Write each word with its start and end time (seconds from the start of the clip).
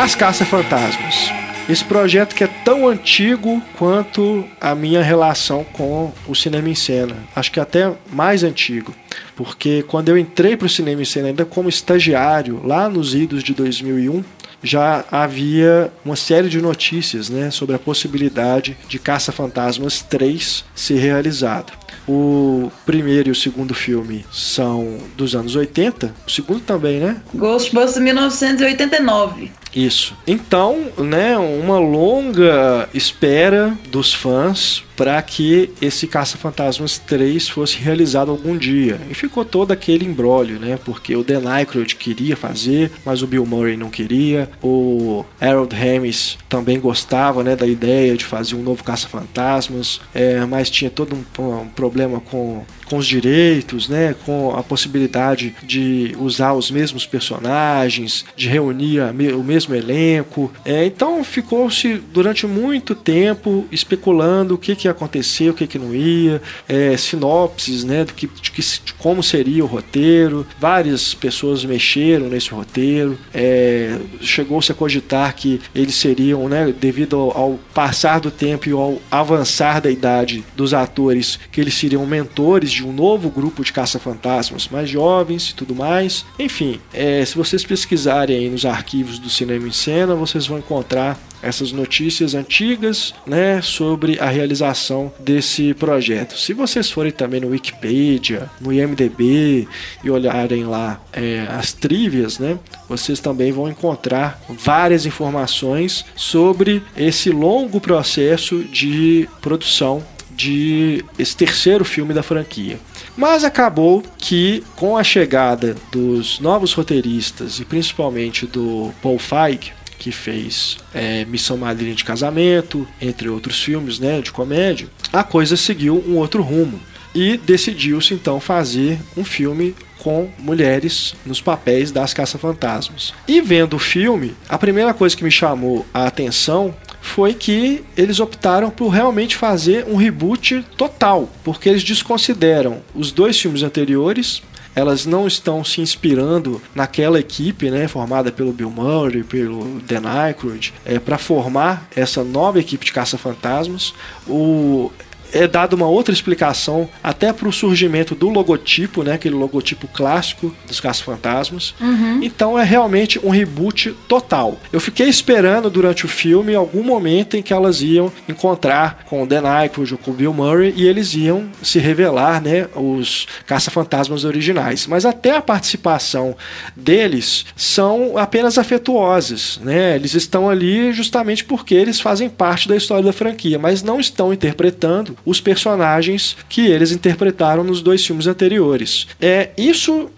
As 0.00 0.14
Caça-Fantasmas. 0.14 1.30
Esse 1.68 1.84
projeto 1.84 2.34
que 2.34 2.42
é 2.42 2.46
tão 2.46 2.88
antigo 2.88 3.62
quanto 3.76 4.46
a 4.58 4.74
minha 4.74 5.02
relação 5.02 5.62
com 5.62 6.10
o 6.26 6.34
cinema 6.34 6.70
em 6.70 6.74
cena. 6.74 7.14
Acho 7.36 7.52
que 7.52 7.60
até 7.60 7.92
mais 8.10 8.42
antigo. 8.42 8.94
Porque 9.36 9.82
quando 9.82 10.08
eu 10.08 10.16
entrei 10.16 10.56
para 10.56 10.64
o 10.64 10.70
cinema 10.70 11.02
em 11.02 11.04
cena 11.04 11.28
ainda 11.28 11.44
como 11.44 11.68
estagiário, 11.68 12.62
lá 12.64 12.88
nos 12.88 13.14
idos 13.14 13.44
de 13.44 13.52
2001, 13.52 14.24
já 14.62 15.04
havia 15.10 15.92
uma 16.02 16.16
série 16.16 16.48
de 16.48 16.62
notícias 16.62 17.28
né, 17.28 17.50
sobre 17.50 17.76
a 17.76 17.78
possibilidade 17.78 18.78
de 18.88 18.98
Caça-Fantasmas 18.98 20.00
3 20.00 20.64
ser 20.74 20.98
realizado. 20.98 21.74
O 22.12 22.72
primeiro 22.84 23.28
e 23.28 23.30
o 23.30 23.36
segundo 23.36 23.72
filme 23.72 24.26
são 24.32 24.98
dos 25.16 25.36
anos 25.36 25.54
80, 25.54 26.12
o 26.26 26.30
segundo 26.30 26.60
também, 26.60 26.98
né? 26.98 27.22
Ghostbusters 27.32 28.02
1989. 28.02 29.52
Isso. 29.72 30.16
Então, 30.26 30.88
né, 30.98 31.38
uma 31.38 31.78
longa 31.78 32.88
espera 32.92 33.78
dos 33.92 34.12
fãs 34.12 34.82
para 35.00 35.22
que 35.22 35.70
esse 35.80 36.06
Caça-Fantasmas 36.06 36.98
3 36.98 37.48
fosse 37.48 37.78
realizado 37.78 38.30
algum 38.30 38.54
dia. 38.54 39.00
E 39.08 39.14
ficou 39.14 39.46
todo 39.46 39.72
aquele 39.72 40.04
embrólio, 40.04 40.58
né? 40.58 40.78
Porque 40.84 41.16
o 41.16 41.24
Dan 41.24 41.48
Aykroyd 41.48 41.96
queria 41.96 42.36
fazer, 42.36 42.92
mas 43.02 43.22
o 43.22 43.26
Bill 43.26 43.46
Murray 43.46 43.78
não 43.78 43.88
queria. 43.88 44.50
O 44.62 45.24
Harold 45.40 45.74
Ramis 45.74 46.36
também 46.50 46.78
gostava, 46.78 47.42
né, 47.42 47.56
da 47.56 47.66
ideia 47.66 48.14
de 48.14 48.26
fazer 48.26 48.56
um 48.56 48.62
novo 48.62 48.84
Caça-Fantasmas, 48.84 50.02
é, 50.12 50.44
mas 50.44 50.68
tinha 50.68 50.90
todo 50.90 51.16
um, 51.16 51.42
um 51.42 51.68
problema 51.68 52.20
com 52.20 52.62
com 52.90 52.96
os 52.96 53.06
direitos, 53.06 53.88
né, 53.88 54.16
com 54.26 54.52
a 54.54 54.64
possibilidade 54.64 55.54
de 55.62 56.12
usar 56.18 56.54
os 56.54 56.72
mesmos 56.72 57.06
personagens, 57.06 58.24
de 58.36 58.48
reunir 58.48 59.00
o 59.34 59.44
mesmo 59.44 59.76
elenco. 59.76 60.52
É, 60.64 60.84
então 60.84 61.22
ficou-se 61.22 62.02
durante 62.12 62.48
muito 62.48 62.96
tempo 62.96 63.64
especulando 63.70 64.56
o 64.56 64.58
que, 64.58 64.74
que 64.74 64.88
ia 64.88 64.90
acontecer, 64.90 65.50
o 65.50 65.54
que, 65.54 65.68
que 65.68 65.78
não 65.78 65.94
ia, 65.94 66.42
é, 66.68 66.96
sinopses 66.96 67.84
né, 67.84 68.04
do 68.04 68.12
que, 68.12 68.26
de, 68.26 68.50
que, 68.50 68.60
de 68.60 68.92
como 68.94 69.22
seria 69.22 69.64
o 69.64 69.68
roteiro. 69.68 70.44
Várias 70.58 71.14
pessoas 71.14 71.64
mexeram 71.64 72.28
nesse 72.28 72.50
roteiro. 72.50 73.16
É, 73.32 73.98
Chegou-se 74.20 74.72
a 74.72 74.74
cogitar 74.74 75.34
que 75.36 75.60
eles 75.72 75.94
seriam, 75.94 76.48
né, 76.48 76.74
devido 76.78 77.16
ao, 77.16 77.36
ao 77.36 77.60
passar 77.72 78.18
do 78.18 78.32
tempo 78.32 78.68
e 78.68 78.72
ao 78.72 79.00
avançar 79.10 79.80
da 79.80 79.90
idade 79.90 80.44
dos 80.56 80.74
atores, 80.74 81.38
que 81.52 81.60
eles 81.60 81.74
seriam 81.74 82.04
mentores 82.04 82.72
de 82.72 82.79
de 82.80 82.86
um 82.86 82.92
novo 82.92 83.28
grupo 83.28 83.62
de 83.62 83.72
caça-fantasmas 83.72 84.68
mais 84.68 84.88
jovens 84.88 85.50
e 85.50 85.54
tudo 85.54 85.74
mais. 85.74 86.24
Enfim, 86.38 86.80
é, 86.92 87.22
se 87.24 87.36
vocês 87.36 87.62
pesquisarem 87.62 88.36
aí 88.36 88.48
nos 88.48 88.64
arquivos 88.64 89.18
do 89.18 89.28
Cinema 89.28 89.68
em 89.68 89.72
Cena, 89.72 90.14
vocês 90.14 90.46
vão 90.46 90.58
encontrar 90.58 91.18
essas 91.42 91.72
notícias 91.72 92.34
antigas, 92.34 93.14
né, 93.26 93.62
sobre 93.62 94.18
a 94.20 94.28
realização 94.28 95.12
desse 95.18 95.72
projeto. 95.74 96.38
Se 96.38 96.52
vocês 96.52 96.90
forem 96.90 97.12
também 97.12 97.40
no 97.40 97.48
Wikipedia, 97.48 98.50
no 98.60 98.72
IMDb 98.72 99.66
e 100.04 100.10
olharem 100.10 100.64
lá 100.64 101.00
é, 101.12 101.46
as 101.48 101.72
trivias, 101.72 102.38
né, 102.38 102.58
vocês 102.88 103.20
também 103.20 103.52
vão 103.52 103.68
encontrar 103.68 104.40
várias 104.50 105.06
informações 105.06 106.04
sobre 106.14 106.82
esse 106.96 107.30
longo 107.30 107.80
processo 107.80 108.62
de 108.64 109.28
produção 109.40 110.04
de 110.40 111.04
esse 111.18 111.36
terceiro 111.36 111.84
filme 111.84 112.14
da 112.14 112.22
franquia. 112.22 112.78
Mas 113.14 113.44
acabou 113.44 114.02
que, 114.16 114.64
com 114.76 114.96
a 114.96 115.04
chegada 115.04 115.76
dos 115.92 116.40
novos 116.40 116.72
roteiristas 116.72 117.60
e 117.60 117.64
principalmente 117.64 118.46
do 118.46 118.90
Paul 119.02 119.18
Feig, 119.18 119.72
que 119.98 120.10
fez 120.10 120.78
é, 120.94 121.26
Missão 121.26 121.58
Madrinha 121.58 121.94
de 121.94 122.04
Casamento, 122.04 122.88
entre 123.02 123.28
outros 123.28 123.62
filmes 123.62 123.98
né, 123.98 124.22
de 124.22 124.32
comédia, 124.32 124.88
a 125.12 125.22
coisa 125.22 125.58
seguiu 125.58 126.02
um 126.08 126.16
outro 126.16 126.42
rumo. 126.42 126.80
E 127.14 127.36
decidiu-se 127.36 128.14
então 128.14 128.40
fazer 128.40 128.98
um 129.16 129.24
filme 129.24 129.74
com 129.98 130.30
mulheres 130.38 131.14
nos 131.26 131.40
papéis 131.40 131.90
das 131.90 132.14
caça-fantasmas. 132.14 133.12
E 133.28 133.40
vendo 133.42 133.74
o 133.74 133.80
filme, 133.80 134.34
a 134.48 134.56
primeira 134.56 134.94
coisa 134.94 135.14
que 135.14 135.24
me 135.24 135.30
chamou 135.30 135.84
a 135.92 136.06
atenção 136.06 136.74
foi 137.00 137.34
que 137.34 137.84
eles 137.96 138.20
optaram 138.20 138.70
por 138.70 138.88
realmente 138.88 139.36
fazer 139.36 139.86
um 139.88 139.96
reboot 139.96 140.64
total, 140.76 141.28
porque 141.42 141.68
eles 141.68 141.82
desconsideram 141.82 142.82
os 142.94 143.10
dois 143.10 143.38
filmes 143.40 143.62
anteriores, 143.62 144.42
elas 144.74 145.04
não 145.04 145.26
estão 145.26 145.64
se 145.64 145.80
inspirando 145.80 146.62
naquela 146.74 147.18
equipe, 147.18 147.70
né, 147.70 147.88
formada 147.88 148.30
pelo 148.30 148.52
Bill 148.52 148.70
Murray, 148.70 149.24
pelo 149.24 149.80
Dan 149.80 150.08
Aykroyd, 150.08 150.72
é, 150.84 150.98
para 150.98 151.18
formar 151.18 151.88
essa 151.94 152.22
nova 152.22 152.60
equipe 152.60 152.84
de 152.84 152.92
caça-fantasmas. 152.92 153.92
O 154.28 154.92
é 155.32 155.46
dada 155.46 155.76
uma 155.76 155.86
outra 155.86 156.12
explicação 156.12 156.88
até 157.02 157.32
para 157.32 157.48
o 157.48 157.52
surgimento 157.52 158.14
do 158.14 158.28
logotipo, 158.28 159.02
né? 159.02 159.14
Aquele 159.14 159.34
logotipo 159.34 159.88
clássico 159.88 160.54
dos 160.66 160.80
Caça-Fantasmas. 160.80 161.74
Uhum. 161.80 162.20
Então 162.22 162.58
é 162.58 162.64
realmente 162.64 163.18
um 163.24 163.30
reboot 163.30 163.94
total. 164.08 164.58
Eu 164.72 164.80
fiquei 164.80 165.08
esperando 165.08 165.70
durante 165.70 166.04
o 166.04 166.08
filme 166.08 166.54
algum 166.54 166.82
momento 166.82 167.36
em 167.36 167.42
que 167.42 167.52
elas 167.52 167.82
iam 167.82 168.12
encontrar 168.28 169.04
com 169.08 169.22
o 169.22 169.26
Dan 169.26 169.48
Aykroyd, 169.48 169.96
com 169.96 170.10
o 170.10 170.14
Bill 170.14 170.32
Murray 170.32 170.72
e 170.76 170.86
eles 170.86 171.14
iam 171.14 171.48
se 171.62 171.78
revelar, 171.78 172.42
né? 172.42 172.66
Os 172.74 173.26
Caça-Fantasmas 173.46 174.24
originais. 174.24 174.86
Mas 174.86 175.04
até 175.04 175.36
a 175.36 175.42
participação 175.42 176.36
deles 176.76 177.46
são 177.56 178.16
apenas 178.16 178.58
afetuosas, 178.58 179.60
né? 179.62 179.94
Eles 179.94 180.14
estão 180.14 180.48
ali 180.48 180.92
justamente 180.92 181.44
porque 181.44 181.74
eles 181.74 182.00
fazem 182.00 182.28
parte 182.28 182.68
da 182.68 182.76
história 182.76 183.04
da 183.04 183.12
franquia, 183.12 183.58
mas 183.58 183.82
não 183.82 184.00
estão 184.00 184.32
interpretando 184.32 185.16
os 185.24 185.40
personagens 185.40 186.36
que 186.48 186.66
eles 186.66 186.92
interpretaram 186.92 187.64
nos 187.64 187.82
dois 187.82 188.04
filmes 188.04 188.26
anteriores. 188.26 189.06
É 189.20 189.50
isso 189.56 190.10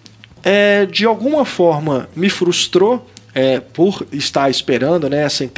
é, 0.42 0.86
de 0.86 1.04
alguma 1.04 1.44
forma 1.44 2.08
me 2.14 2.28
frustrou 2.28 3.08
é, 3.34 3.60
por 3.60 4.06
estar 4.12 4.50
esperando 4.50 5.08
né, 5.08 5.22
essa 5.22 5.48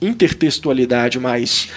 intertextualidade 0.00 1.18
mais 1.18 1.68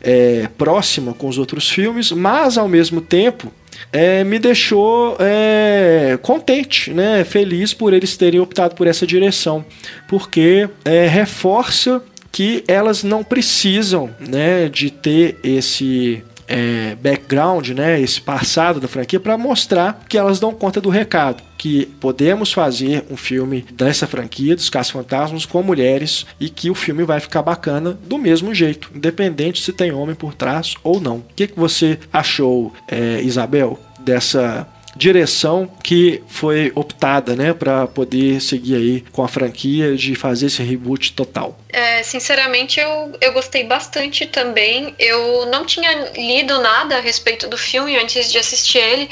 é, 0.00 0.48
próxima 0.56 1.12
com 1.12 1.28
os 1.28 1.38
outros 1.38 1.68
filmes, 1.68 2.12
mas 2.12 2.56
ao 2.56 2.68
mesmo 2.68 3.00
tempo 3.00 3.52
é, 3.92 4.22
me 4.22 4.38
deixou 4.38 5.16
é, 5.18 6.18
contente, 6.22 6.92
né, 6.92 7.24
feliz 7.24 7.74
por 7.74 7.92
eles 7.92 8.16
terem 8.16 8.40
optado 8.40 8.74
por 8.74 8.86
essa 8.86 9.06
direção, 9.06 9.64
porque 10.08 10.68
é, 10.84 11.06
reforça 11.06 12.02
que 12.30 12.62
elas 12.68 13.02
não 13.02 13.24
precisam 13.24 14.10
né, 14.20 14.68
de 14.68 14.90
ter 14.90 15.36
esse 15.42 16.22
é, 16.50 16.96
background, 16.96 17.68
né, 17.68 18.00
esse 18.00 18.20
passado 18.20 18.80
da 18.80 18.88
franquia, 18.88 19.20
para 19.20 19.38
mostrar 19.38 20.04
que 20.08 20.18
elas 20.18 20.40
dão 20.40 20.52
conta 20.52 20.80
do 20.80 20.90
recado. 20.90 21.42
Que 21.56 21.86
podemos 22.00 22.52
fazer 22.52 23.04
um 23.10 23.16
filme 23.16 23.64
dessa 23.72 24.06
franquia, 24.06 24.56
dos 24.56 24.68
Caça-Fantasmas, 24.68 25.46
com 25.46 25.62
mulheres 25.62 26.26
e 26.40 26.48
que 26.48 26.70
o 26.70 26.74
filme 26.74 27.04
vai 27.04 27.20
ficar 27.20 27.42
bacana 27.42 27.96
do 28.06 28.18
mesmo 28.18 28.54
jeito, 28.54 28.90
independente 28.94 29.62
se 29.62 29.72
tem 29.72 29.92
homem 29.92 30.16
por 30.16 30.34
trás 30.34 30.74
ou 30.82 31.00
não. 31.00 31.18
O 31.18 31.24
que, 31.36 31.46
que 31.46 31.58
você 31.58 31.98
achou, 32.12 32.72
é, 32.88 33.20
Isabel, 33.22 33.78
dessa 34.00 34.66
direção 34.96 35.70
que 35.82 36.22
foi 36.28 36.72
optada, 36.74 37.36
né, 37.36 37.52
para 37.52 37.86
poder 37.86 38.40
seguir 38.40 38.76
aí 38.76 39.04
com 39.12 39.22
a 39.22 39.28
franquia 39.28 39.96
de 39.96 40.14
fazer 40.14 40.46
esse 40.46 40.62
reboot 40.62 41.12
total. 41.12 41.58
É, 41.68 42.02
sinceramente, 42.02 42.80
eu, 42.80 43.12
eu 43.20 43.32
gostei 43.32 43.64
bastante 43.64 44.26
também. 44.26 44.94
Eu 44.98 45.46
não 45.46 45.64
tinha 45.64 46.10
lido 46.16 46.60
nada 46.60 46.96
a 46.96 47.00
respeito 47.00 47.46
do 47.48 47.56
filme 47.56 47.96
antes 47.96 48.30
de 48.30 48.38
assistir 48.38 48.78
ele, 48.78 49.08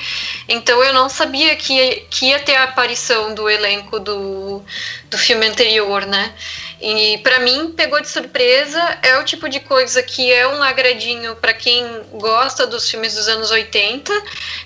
então 0.49 0.83
eu 0.83 0.93
não 0.93 1.09
sabia 1.09 1.55
que, 1.55 2.05
que 2.11 2.27
ia 2.27 2.41
ter 2.41 2.57
a 2.57 2.65
aparição 2.65 3.35
do 3.35 3.49
elenco 3.49 4.01
do, 4.01 4.63
do 5.11 5.19
filme 5.19 5.47
anterior, 5.47 6.05
né? 6.07 6.33
E 6.81 7.19
para 7.19 7.41
mim 7.41 7.73
pegou 7.77 8.01
de 8.01 8.09
surpresa. 8.09 8.81
É 9.03 9.19
o 9.19 9.25
tipo 9.25 9.49
de 9.49 9.61
coisa 9.61 10.03
que 10.03 10.33
é 10.33 10.47
um 10.47 10.63
agradinho 10.63 11.35
para 11.37 11.53
quem 11.53 11.85
gosta 12.13 12.67
dos 12.67 12.89
filmes 12.89 13.15
dos 13.15 13.29
anos 13.29 13.51
80, 13.51 14.13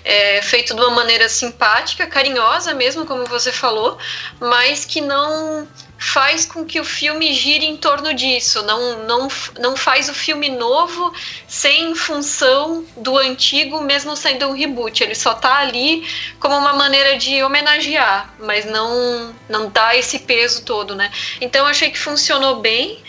é, 0.03 0.41
feito 0.41 0.75
de 0.75 0.81
uma 0.81 0.91
maneira 0.91 1.27
simpática, 1.27 2.05
carinhosa 2.05 2.73
mesmo, 2.73 3.05
como 3.05 3.25
você 3.25 3.51
falou, 3.51 3.97
mas 4.39 4.85
que 4.85 5.01
não 5.01 5.67
faz 5.97 6.45
com 6.45 6.65
que 6.65 6.79
o 6.79 6.83
filme 6.83 7.33
gire 7.33 7.65
em 7.65 7.77
torno 7.77 8.13
disso, 8.13 8.61
não, 8.63 9.05
não, 9.05 9.27
não 9.59 9.75
faz 9.75 10.09
o 10.09 10.13
filme 10.13 10.49
novo 10.49 11.13
sem 11.47 11.95
função 11.95 12.85
do 12.97 13.17
antigo, 13.17 13.81
mesmo 13.81 14.15
sendo 14.15 14.47
um 14.47 14.53
reboot. 14.53 15.03
Ele 15.03 15.15
só 15.15 15.33
tá 15.33 15.57
ali 15.57 16.05
como 16.39 16.57
uma 16.57 16.73
maneira 16.73 17.17
de 17.17 17.41
homenagear, 17.41 18.33
mas 18.39 18.65
não, 18.65 19.33
não 19.47 19.69
dá 19.69 19.95
esse 19.95 20.19
peso 20.19 20.63
todo, 20.65 20.95
né? 20.95 21.11
Então 21.39 21.65
achei 21.65 21.89
que 21.89 21.99
funcionou 21.99 22.59
bem. 22.59 23.01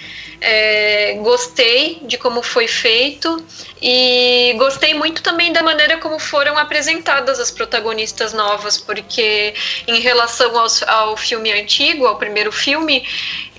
É, 0.47 1.15
gostei 1.23 2.01
de 2.03 2.19
como 2.19 2.43
foi 2.43 2.69
feito 2.69 3.43
e 3.81 4.55
gostei 4.59 4.93
muito 4.93 5.23
também 5.23 5.55
da 5.55 5.63
maneira 5.63 5.97
como 5.97 6.19
foram 6.19 6.59
apresentadas 6.59 7.41
as 7.41 7.51
protagonistas 7.51 8.35
novas, 8.35 8.77
porque 8.77 9.55
em 9.89 10.01
relação 10.01 10.55
ao, 10.59 10.67
ao 10.87 11.17
filme 11.17 11.51
antigo, 11.51 12.07
ao 12.07 12.17
primeiro 12.17 12.53
filme, 12.53 13.09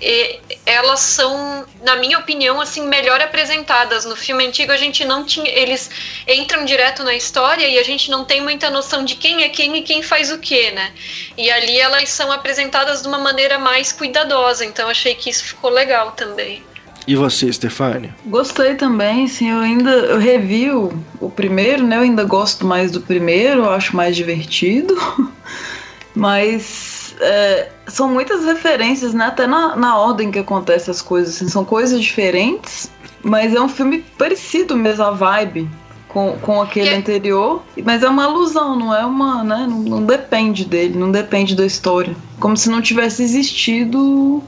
e, 0.00 0.38
elas 0.64 1.00
são, 1.00 1.66
na 1.82 1.96
minha 1.96 2.20
opinião, 2.20 2.60
assim 2.60 2.86
melhor 2.86 3.20
apresentadas. 3.20 4.04
No 4.04 4.14
filme 4.14 4.46
antigo 4.46 4.70
a 4.70 4.76
gente 4.76 5.04
não 5.04 5.24
tinha, 5.24 5.50
eles 5.50 5.90
entram 6.28 6.64
direto 6.64 7.02
na 7.02 7.14
história 7.16 7.66
e 7.66 7.80
a 7.80 7.82
gente 7.82 8.12
não 8.12 8.24
tem 8.24 8.40
muita 8.40 8.70
noção 8.70 9.04
de 9.04 9.16
quem 9.16 9.42
é 9.42 9.48
quem 9.48 9.76
e 9.76 9.82
quem 9.82 10.04
faz 10.04 10.30
o 10.30 10.38
que, 10.38 10.70
né? 10.70 10.94
E 11.36 11.50
ali 11.50 11.80
elas 11.80 12.08
são 12.10 12.30
apresentadas 12.30 13.02
de 13.02 13.08
uma 13.08 13.18
maneira 13.18 13.58
mais 13.58 13.90
cuidadosa. 13.90 14.64
Então 14.64 14.88
achei 14.88 15.16
que 15.16 15.30
isso 15.30 15.42
ficou 15.42 15.70
legal 15.70 16.12
também. 16.12 16.75
E 17.06 17.14
você, 17.14 17.52
Stefania? 17.52 18.14
Gostei 18.26 18.74
também, 18.74 19.28
sim. 19.28 19.50
Eu 19.50 19.60
ainda 19.60 19.90
eu 19.90 20.18
revi 20.18 20.70
o, 20.70 20.92
o 21.20 21.30
primeiro, 21.30 21.86
né? 21.86 21.96
Eu 21.96 22.00
ainda 22.00 22.24
gosto 22.24 22.66
mais 22.66 22.90
do 22.90 23.00
primeiro, 23.00 23.62
eu 23.62 23.70
acho 23.70 23.94
mais 23.94 24.16
divertido. 24.16 24.96
Mas 26.14 27.14
é, 27.20 27.68
são 27.86 28.08
muitas 28.08 28.44
referências, 28.44 29.14
né? 29.14 29.26
Até 29.26 29.46
na, 29.46 29.76
na 29.76 29.98
ordem 29.98 30.30
que 30.30 30.38
acontecem 30.38 30.90
as 30.90 31.00
coisas. 31.00 31.36
Assim, 31.36 31.48
são 31.48 31.64
coisas 31.64 32.02
diferentes, 32.02 32.90
mas 33.22 33.54
é 33.54 33.60
um 33.60 33.68
filme 33.68 34.04
parecido 34.18 34.76
mesmo, 34.76 35.04
a 35.04 35.10
vibe. 35.10 35.68
Com, 36.08 36.38
com 36.40 36.62
aquele 36.62 36.88
que... 36.88 36.94
anterior, 36.94 37.62
mas 37.84 38.02
é 38.02 38.08
uma 38.08 38.24
alusão, 38.24 38.74
não 38.74 38.94
é 38.94 39.04
uma, 39.04 39.44
né? 39.44 39.66
Não, 39.68 39.80
não 39.80 40.06
depende 40.06 40.64
dele, 40.64 40.96
não 40.96 41.12
depende 41.12 41.54
da 41.54 41.66
história. 41.66 42.16
Como 42.40 42.56
se 42.56 42.70
não 42.70 42.80
tivesse 42.80 43.22
existido 43.22 44.42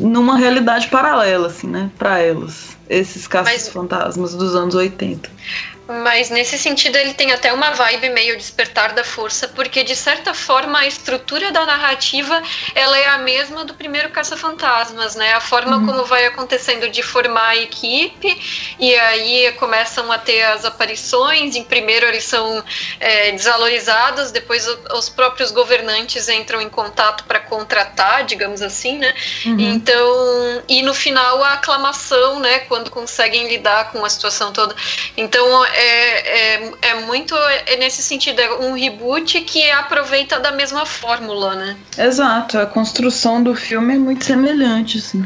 numa 0.00 0.36
realidade 0.36 0.88
paralela, 0.88 1.48
assim, 1.48 1.66
né? 1.66 1.90
Para 1.98 2.18
elas. 2.18 2.76
Esses 2.88 3.26
caças-fantasmas 3.26 4.34
dos 4.34 4.54
anos 4.54 4.74
80. 4.74 5.30
Mas 5.88 6.28
nesse 6.28 6.58
sentido 6.58 6.96
ele 6.96 7.14
tem 7.14 7.32
até 7.32 7.50
uma 7.50 7.70
vibe 7.70 8.10
meio 8.10 8.36
despertar 8.36 8.92
da 8.92 9.02
força, 9.02 9.48
porque 9.48 9.82
de 9.82 9.96
certa 9.96 10.34
forma 10.34 10.80
a 10.80 10.86
estrutura 10.86 11.50
da 11.50 11.64
narrativa 11.64 12.42
ela 12.74 12.98
é 12.98 13.06
a 13.06 13.16
mesma 13.16 13.64
do 13.64 13.72
primeiro 13.72 14.10
Caça-Fantasmas, 14.10 15.14
né? 15.14 15.32
A 15.32 15.40
forma 15.40 15.78
uhum. 15.78 15.86
como 15.86 16.04
vai 16.04 16.26
acontecendo 16.26 16.90
de 16.90 17.02
formar 17.02 17.48
a 17.48 17.56
equipe 17.56 18.76
e 18.78 18.94
aí 18.96 19.50
começam 19.52 20.12
a 20.12 20.18
ter 20.18 20.42
as 20.42 20.66
aparições. 20.66 21.56
Em 21.56 21.64
primeiro 21.64 22.04
eles 22.04 22.24
são 22.24 22.62
é, 23.00 23.32
desvalorizados, 23.32 24.30
depois 24.30 24.66
os 24.94 25.08
próprios 25.08 25.50
governantes 25.50 26.28
entram 26.28 26.60
em 26.60 26.68
contato 26.68 27.24
para 27.24 27.40
contratar, 27.40 28.24
digamos 28.24 28.60
assim, 28.60 28.98
né? 28.98 29.14
Uhum. 29.46 29.58
Então 29.58 30.62
e 30.68 30.82
no 30.82 30.92
final 30.92 31.42
a 31.42 31.54
aclamação, 31.54 32.40
né? 32.40 32.58
Quando 32.60 32.90
conseguem 32.90 33.48
lidar 33.48 33.90
com 33.90 34.04
a 34.04 34.10
situação 34.10 34.52
toda. 34.52 34.76
Então 35.16 35.64
é, 35.78 36.56
é, 36.56 36.72
é 36.82 36.94
muito 37.06 37.34
é 37.66 37.76
nesse 37.76 38.02
sentido, 38.02 38.40
é 38.40 38.58
um 38.58 38.74
reboot 38.74 39.40
que 39.42 39.70
aproveita 39.70 40.40
da 40.40 40.50
mesma 40.50 40.84
fórmula, 40.84 41.54
né? 41.54 41.76
Exato, 41.96 42.58
a 42.58 42.66
construção 42.66 43.42
do 43.42 43.54
filme 43.54 43.94
é 43.94 43.98
muito 43.98 44.24
semelhante, 44.24 44.98
assim. 44.98 45.24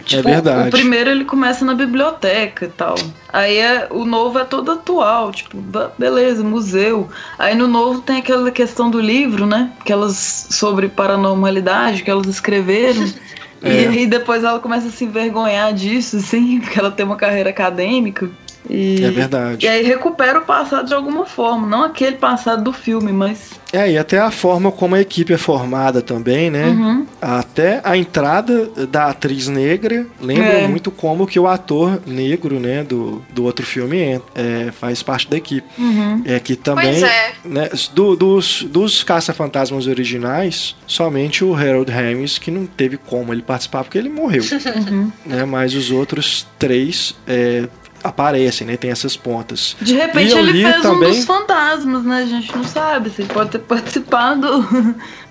É 0.00 0.04
tipo, 0.04 0.28
é 0.28 0.32
verdade. 0.32 0.68
O 0.68 0.70
primeiro 0.70 1.10
ele 1.10 1.24
começa 1.24 1.64
na 1.64 1.74
biblioteca 1.74 2.66
e 2.66 2.68
tal. 2.68 2.96
Aí 3.32 3.56
é, 3.56 3.88
o 3.90 4.04
novo 4.04 4.38
é 4.38 4.44
todo 4.44 4.72
atual, 4.72 5.32
tipo, 5.32 5.56
beleza, 5.98 6.44
museu. 6.44 7.08
Aí 7.38 7.54
no 7.54 7.66
novo 7.66 8.00
tem 8.00 8.18
aquela 8.18 8.50
questão 8.50 8.90
do 8.90 9.00
livro, 9.00 9.46
né? 9.46 9.70
Aquelas 9.80 10.48
sobre 10.50 10.88
paranormalidade 10.88 12.02
que 12.02 12.10
elas 12.10 12.26
escreveram. 12.26 13.06
É. 13.60 13.72
E 13.72 13.88
aí 13.88 14.06
depois 14.06 14.44
ela 14.44 14.60
começa 14.60 14.86
a 14.86 14.90
se 14.92 15.04
envergonhar 15.04 15.72
disso, 15.72 16.18
assim, 16.18 16.60
porque 16.62 16.78
ela 16.78 16.92
tem 16.92 17.04
uma 17.04 17.16
carreira 17.16 17.50
acadêmica. 17.50 18.30
E, 18.68 19.04
é 19.04 19.10
verdade. 19.10 19.66
E 19.66 19.68
aí 19.68 19.82
recupera 19.82 20.38
o 20.38 20.42
passado 20.42 20.86
de 20.86 20.94
alguma 20.94 21.24
forma, 21.24 21.66
não 21.66 21.84
aquele 21.84 22.16
passado 22.16 22.62
do 22.62 22.72
filme, 22.72 23.12
mas. 23.12 23.58
É, 23.72 23.90
e 23.90 23.98
até 23.98 24.18
a 24.18 24.30
forma 24.30 24.72
como 24.72 24.94
a 24.94 25.00
equipe 25.00 25.32
é 25.32 25.38
formada 25.38 26.00
também, 26.00 26.50
né? 26.50 26.66
Uhum. 26.68 27.06
Até 27.20 27.80
a 27.84 27.96
entrada 27.96 28.66
da 28.86 29.06
atriz 29.06 29.46
negra 29.46 30.06
lembra 30.20 30.60
é. 30.60 30.68
muito 30.68 30.90
como 30.90 31.26
que 31.26 31.38
o 31.38 31.46
ator 31.46 32.00
negro, 32.06 32.58
né, 32.58 32.82
do, 32.82 33.22
do 33.32 33.44
outro 33.44 33.66
filme 33.66 34.20
é, 34.34 34.70
faz 34.72 35.02
parte 35.02 35.28
da 35.28 35.36
equipe. 35.36 35.66
Uhum. 35.78 36.22
É 36.24 36.40
que 36.40 36.56
também. 36.56 36.92
Pois 36.92 37.02
é. 37.02 37.32
Né, 37.44 37.68
do, 37.92 38.16
dos, 38.16 38.62
dos 38.62 39.02
Caça-Fantasmas 39.02 39.86
originais, 39.86 40.74
somente 40.86 41.44
o 41.44 41.54
Harold 41.54 41.90
Ramis 41.90 42.38
que 42.38 42.50
não 42.50 42.66
teve 42.66 42.96
como 42.96 43.32
ele 43.32 43.42
participar 43.42 43.84
porque 43.84 43.98
ele 43.98 44.08
morreu. 44.08 44.44
Uhum. 44.78 45.10
Né, 45.24 45.44
mas 45.44 45.74
os 45.74 45.90
outros 45.90 46.46
três 46.58 47.14
é, 47.26 47.68
aparecem, 48.02 48.66
né? 48.66 48.76
Tem 48.76 48.90
essas 48.90 49.16
pontas. 49.16 49.76
De 49.80 49.94
repente 49.94 50.36
ele 50.36 50.52
fez 50.52 50.82
também... 50.82 51.08
um 51.08 51.12
dos 51.12 51.24
fantasmas, 51.24 52.04
né? 52.04 52.22
A 52.22 52.26
gente 52.26 52.54
não 52.54 52.64
sabe. 52.64 53.10
Você 53.10 53.24
pode 53.24 53.50
ter 53.50 53.58
participado 53.60 54.66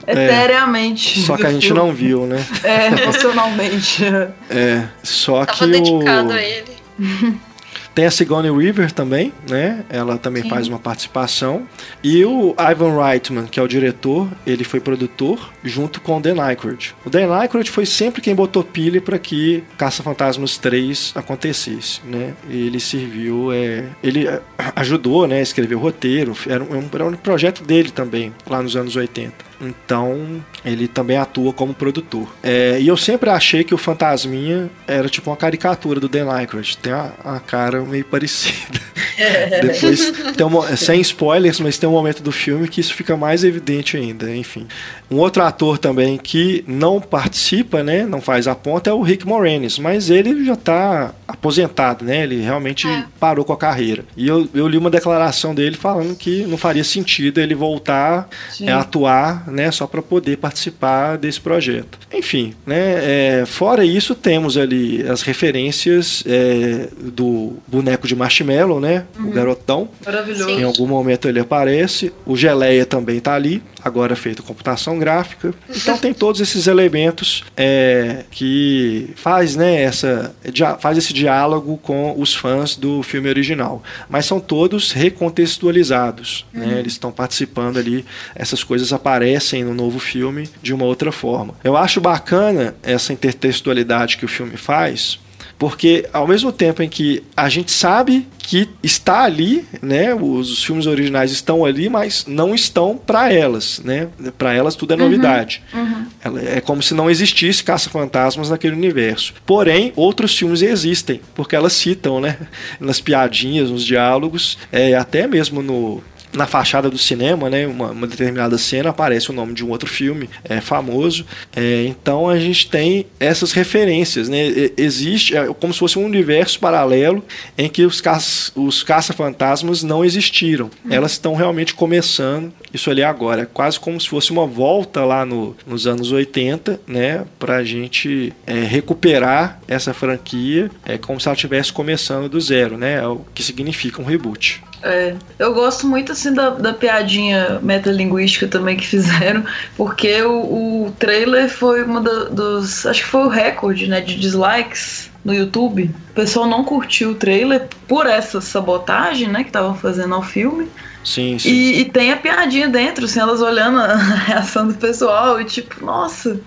é, 0.05 0.11
etereamente. 0.11 1.19
Só 1.21 1.37
que 1.37 1.45
a 1.45 1.51
gente 1.51 1.67
filme. 1.67 1.81
não 1.81 1.93
viu, 1.93 2.25
né? 2.25 2.43
É, 2.63 2.87
emocionalmente. 3.03 4.03
é, 4.49 4.87
só 5.03 5.45
Tava 5.45 5.57
que 5.57 5.67
dedicado 5.67 6.29
o... 6.29 6.33
a 6.33 6.41
ele. 6.41 6.77
Tem 7.97 8.05
a 8.05 8.11
Sigourney 8.11 8.51
Weaver 8.51 8.91
também, 8.91 9.33
né? 9.49 9.83
Ela 9.89 10.19
também 10.19 10.43
Sim. 10.43 10.49
faz 10.49 10.67
uma 10.67 10.77
participação. 10.77 11.67
E 12.03 12.23
o 12.23 12.55
Ivan 12.59 13.03
Reitman, 13.03 13.47
que 13.47 13.59
é 13.59 13.63
o 13.63 13.67
diretor, 13.67 14.29
ele 14.45 14.63
foi 14.63 14.79
produtor 14.79 15.51
junto 15.63 15.99
com 15.99 16.17
o 16.17 16.21
Dan 16.21 16.39
Aykroyd. 16.39 16.93
O 17.03 17.09
Dan 17.09 17.35
Aykroyd 17.35 17.71
foi 17.71 17.87
sempre 17.87 18.21
quem 18.21 18.35
botou 18.35 18.63
pilha 18.63 19.01
para 19.01 19.17
que 19.17 19.63
Caça 19.79 20.03
Fantasmas 20.03 20.59
3 20.59 21.13
acontecesse, 21.15 21.99
né? 22.05 22.35
Ele 22.47 22.79
serviu, 22.79 23.51
é, 23.51 23.85
ele 24.03 24.27
é, 24.27 24.41
ajudou, 24.75 25.25
né, 25.25 25.39
a 25.39 25.41
escrever 25.41 25.73
o 25.73 25.79
roteiro. 25.79 26.37
Era 26.47 26.63
um, 26.63 26.87
era 26.93 27.03
um 27.03 27.13
projeto 27.13 27.63
dele 27.63 27.89
também, 27.89 28.31
lá 28.47 28.61
nos 28.61 28.75
anos 28.75 28.95
80. 28.95 29.47
Então, 29.59 30.43
ele 30.63 30.87
também 30.87 31.17
atua 31.17 31.51
como 31.51 31.73
produtor. 31.73 32.27
É, 32.43 32.79
e 32.79 32.87
eu 32.87 32.97
sempre 32.97 33.29
achei 33.29 33.63
que 33.63 33.73
o 33.73 33.77
Fantasminha 33.77 34.69
era 34.87 35.09
tipo 35.09 35.29
uma 35.29 35.37
caricatura 35.37 35.99
do 35.99 36.07
Dan 36.07 36.31
Aykroyd. 36.31 36.77
Tem 36.77 36.93
a, 36.93 37.11
a 37.23 37.39
cara 37.39 37.81
meio 37.87 38.05
parecida. 38.05 38.79
Depois, 39.61 40.13
tem 40.35 40.45
um, 40.45 40.77
sem 40.77 41.01
spoilers, 41.01 41.59
mas 41.59 41.77
tem 41.77 41.89
um 41.89 41.93
momento 41.93 42.21
do 42.21 42.31
filme 42.31 42.67
que 42.67 42.79
isso 42.79 42.93
fica 42.93 43.17
mais 43.17 43.43
evidente 43.43 43.97
ainda. 43.97 44.33
Enfim. 44.35 44.67
Um 45.09 45.17
outro 45.17 45.41
ator 45.43 45.77
também 45.77 46.17
que 46.17 46.63
não 46.67 46.99
participa, 46.99 47.81
né, 47.81 48.05
não 48.05 48.21
faz 48.21 48.47
a 48.47 48.53
ponta, 48.53 48.89
é 48.89 48.93
o 48.93 49.01
Rick 49.01 49.25
Moranis. 49.25 49.79
Mas 49.79 50.09
ele 50.09 50.45
já 50.45 50.53
está 50.53 51.13
aposentado, 51.27 52.05
né? 52.05 52.23
Ele 52.23 52.41
realmente 52.41 52.87
é. 52.87 53.05
parou 53.19 53.43
com 53.43 53.53
a 53.53 53.57
carreira. 53.57 54.05
E 54.15 54.27
eu, 54.27 54.47
eu 54.53 54.67
li 54.67 54.77
uma 54.77 54.89
declaração 54.89 55.55
dele 55.55 55.75
falando 55.75 56.15
que 56.15 56.43
não 56.43 56.57
faria 56.57 56.83
sentido 56.83 57.39
ele 57.39 57.55
voltar 57.55 58.29
a 58.67 58.79
atuar 58.79 59.47
né, 59.47 59.71
só 59.71 59.87
para 59.87 60.01
poder 60.01 60.37
participar 60.37 61.17
desse 61.17 61.39
projeto. 61.39 61.97
Enfim, 62.13 62.53
né, 62.65 63.41
é, 63.41 63.43
fora 63.45 63.83
isso 63.85 64.13
temos 64.15 64.57
ali 64.57 65.05
as 65.07 65.21
referências 65.21 66.23
é, 66.25 66.89
do 66.99 67.53
boneco 67.77 68.07
de 68.07 68.15
marshmallow, 68.15 68.79
né, 68.79 69.05
uhum. 69.17 69.29
o 69.29 69.31
garotão. 69.31 69.89
Maravilhoso. 70.05 70.49
Em 70.49 70.63
algum 70.63 70.87
momento 70.87 71.27
ele 71.27 71.39
aparece. 71.39 72.11
O 72.25 72.35
Geleia 72.35 72.85
também 72.85 73.17
está 73.17 73.35
ali, 73.35 73.61
agora 73.83 74.15
feito 74.15 74.43
computação 74.43 74.97
gráfica. 74.97 75.53
Então 75.69 75.97
tem 75.97 76.13
todos 76.13 76.41
esses 76.41 76.67
elementos 76.67 77.43
é, 77.55 78.23
que 78.31 79.11
faz, 79.15 79.55
né, 79.55 79.81
essa, 79.81 80.35
faz 80.79 80.97
esse 80.97 81.13
diálogo 81.13 81.77
com 81.77 82.15
os 82.17 82.35
fãs 82.35 82.75
do 82.75 83.03
filme 83.03 83.29
original. 83.29 83.83
Mas 84.09 84.25
são 84.25 84.39
todos 84.39 84.91
recontextualizados, 84.91 86.45
né, 86.51 86.65
uhum. 86.65 86.71
né, 86.71 86.79
eles 86.79 86.93
estão 86.93 87.11
participando 87.11 87.77
ali, 87.77 88.05
essas 88.35 88.63
coisas 88.63 88.91
aparecem 88.91 89.63
no 89.63 89.73
novo 89.73 89.99
filme 89.99 90.49
de 90.61 90.73
uma 90.73 90.85
outra 90.85 91.11
forma. 91.11 91.53
Eu 91.63 91.77
acho 91.77 92.01
bacana 92.01 92.75
essa 92.81 93.13
intertextualidade 93.13 94.17
que 94.17 94.25
o 94.25 94.27
filme 94.27 94.57
faz, 94.57 95.19
porque 95.57 96.07
ao 96.13 96.27
mesmo 96.27 96.51
tempo 96.51 96.83
em 96.83 96.89
que 96.89 97.23
a 97.35 97.49
gente 97.49 97.71
sabe 97.71 98.27
que 98.37 98.69
está 98.81 99.23
ali, 99.23 99.65
né, 99.81 100.15
os, 100.15 100.49
os 100.51 100.63
filmes 100.63 100.85
originais 100.85 101.31
estão 101.31 101.65
ali, 101.65 101.89
mas 101.89 102.25
não 102.25 102.55
estão 102.55 102.97
para 102.97 103.31
elas, 103.31 103.81
né? 103.83 104.07
Para 104.37 104.53
elas 104.53 104.73
tudo 104.73 104.93
é 104.93 104.95
uhum, 104.95 105.03
novidade. 105.03 105.61
Uhum, 105.73 106.05
uhum. 106.25 106.37
É 106.39 106.61
como 106.61 106.81
se 106.81 106.93
não 106.93 107.09
existisse 107.09 107.61
caça-fantasmas 107.61 108.49
naquele 108.49 108.75
universo. 108.75 109.33
Porém, 109.45 109.91
outros 109.97 110.37
filmes 110.37 110.61
existem, 110.61 111.19
porque 111.35 111.55
elas 111.57 111.73
citam, 111.73 112.21
né, 112.21 112.37
nas 112.79 113.01
piadinhas, 113.01 113.69
nos 113.69 113.83
diálogos, 113.83 114.57
é, 114.71 114.95
até 114.95 115.27
mesmo 115.27 115.61
no 115.61 116.01
na 116.37 116.47
fachada 116.47 116.89
do 116.89 116.97
cinema, 116.97 117.49
né, 117.49 117.67
uma, 117.67 117.91
uma, 117.91 118.07
determinada 118.07 118.57
cena 118.57 118.89
aparece 118.91 119.29
o 119.29 119.33
nome 119.33 119.53
de 119.53 119.65
um 119.65 119.69
outro 119.69 119.89
filme 119.89 120.29
é, 120.43 120.61
famoso. 120.61 121.25
É, 121.55 121.85
então 121.87 122.29
a 122.29 122.39
gente 122.39 122.69
tem 122.69 123.05
essas 123.19 123.51
referências, 123.51 124.29
né? 124.29 124.37
Existe 124.77 125.35
é, 125.35 125.47
como 125.47 125.73
se 125.73 125.79
fosse 125.79 125.99
um 125.99 126.05
universo 126.05 126.59
paralelo 126.59 127.23
em 127.57 127.67
que 127.67 127.83
os, 127.83 127.99
caça, 127.99 128.51
os 128.55 128.83
caça-fantasmas 128.83 129.83
não 129.83 130.05
existiram. 130.05 130.69
Uhum. 130.85 130.93
Elas 130.93 131.13
estão 131.13 131.35
realmente 131.35 131.73
começando 131.73 132.53
isso 132.73 132.89
ali 132.89 133.03
agora. 133.03 133.43
É 133.43 133.45
quase 133.45 133.79
como 133.79 133.99
se 133.99 134.09
fosse 134.09 134.31
uma 134.31 134.45
volta 134.45 135.03
lá 135.05 135.25
no, 135.25 135.55
nos 135.65 135.87
anos 135.87 136.11
80, 136.11 136.79
né? 136.87 137.25
Pra 137.39 137.63
gente 137.63 138.33
é, 138.45 138.53
recuperar 138.53 139.59
essa 139.67 139.93
franquia, 139.93 140.69
é 140.85 140.97
como 140.97 141.19
se 141.19 141.27
ela 141.27 141.35
estivesse 141.35 141.71
começando 141.71 142.29
do 142.29 142.39
zero, 142.39 142.77
né? 142.77 142.95
É 142.95 143.07
o 143.07 143.21
que 143.33 143.43
significa 143.43 144.01
um 144.01 144.05
reboot. 144.05 144.61
É, 144.83 145.15
eu 145.39 145.53
gosto 145.53 145.87
muito 145.87 146.11
assim 146.11 146.33
da, 146.33 146.51
da 146.51 146.71
piadinha 146.71 147.59
metalinguística 147.63 148.47
também 148.47 148.77
que 148.77 148.85
fizeram, 148.87 149.43
porque 149.75 150.21
o, 150.21 150.85
o 150.85 150.95
trailer 150.99 151.49
foi 151.49 151.83
uma 151.83 152.01
da, 152.01 152.25
dos. 152.25 152.85
Acho 152.85 153.03
que 153.03 153.09
foi 153.09 153.21
o 153.21 153.27
recorde 153.27 153.87
né, 153.87 154.01
de 154.01 154.15
dislikes 154.15 155.09
no 155.25 155.33
YouTube. 155.33 155.91
O 156.11 156.13
pessoal 156.13 156.47
não 156.47 156.63
curtiu 156.63 157.11
o 157.11 157.15
trailer 157.15 157.67
por 157.87 158.05
essa 158.05 158.39
sabotagem 158.39 159.27
né, 159.27 159.43
que 159.43 159.49
estavam 159.49 159.75
fazendo 159.75 160.15
ao 160.15 160.23
filme. 160.23 160.69
Sim, 161.07 161.39
sim. 161.39 161.49
E, 161.49 161.79
e, 161.79 161.85
tem 161.85 162.11
a 162.11 162.17
piadinha 162.17 162.67
dentro, 162.67 163.05
assim, 163.05 163.21
elas 163.21 163.41
olhando 163.41 163.79
a 163.79 163.95
reação 164.27 164.67
do 164.67 164.73
pessoal 164.73 165.39
e 165.39 165.45
tipo, 165.45 165.85
nossa. 165.85 166.37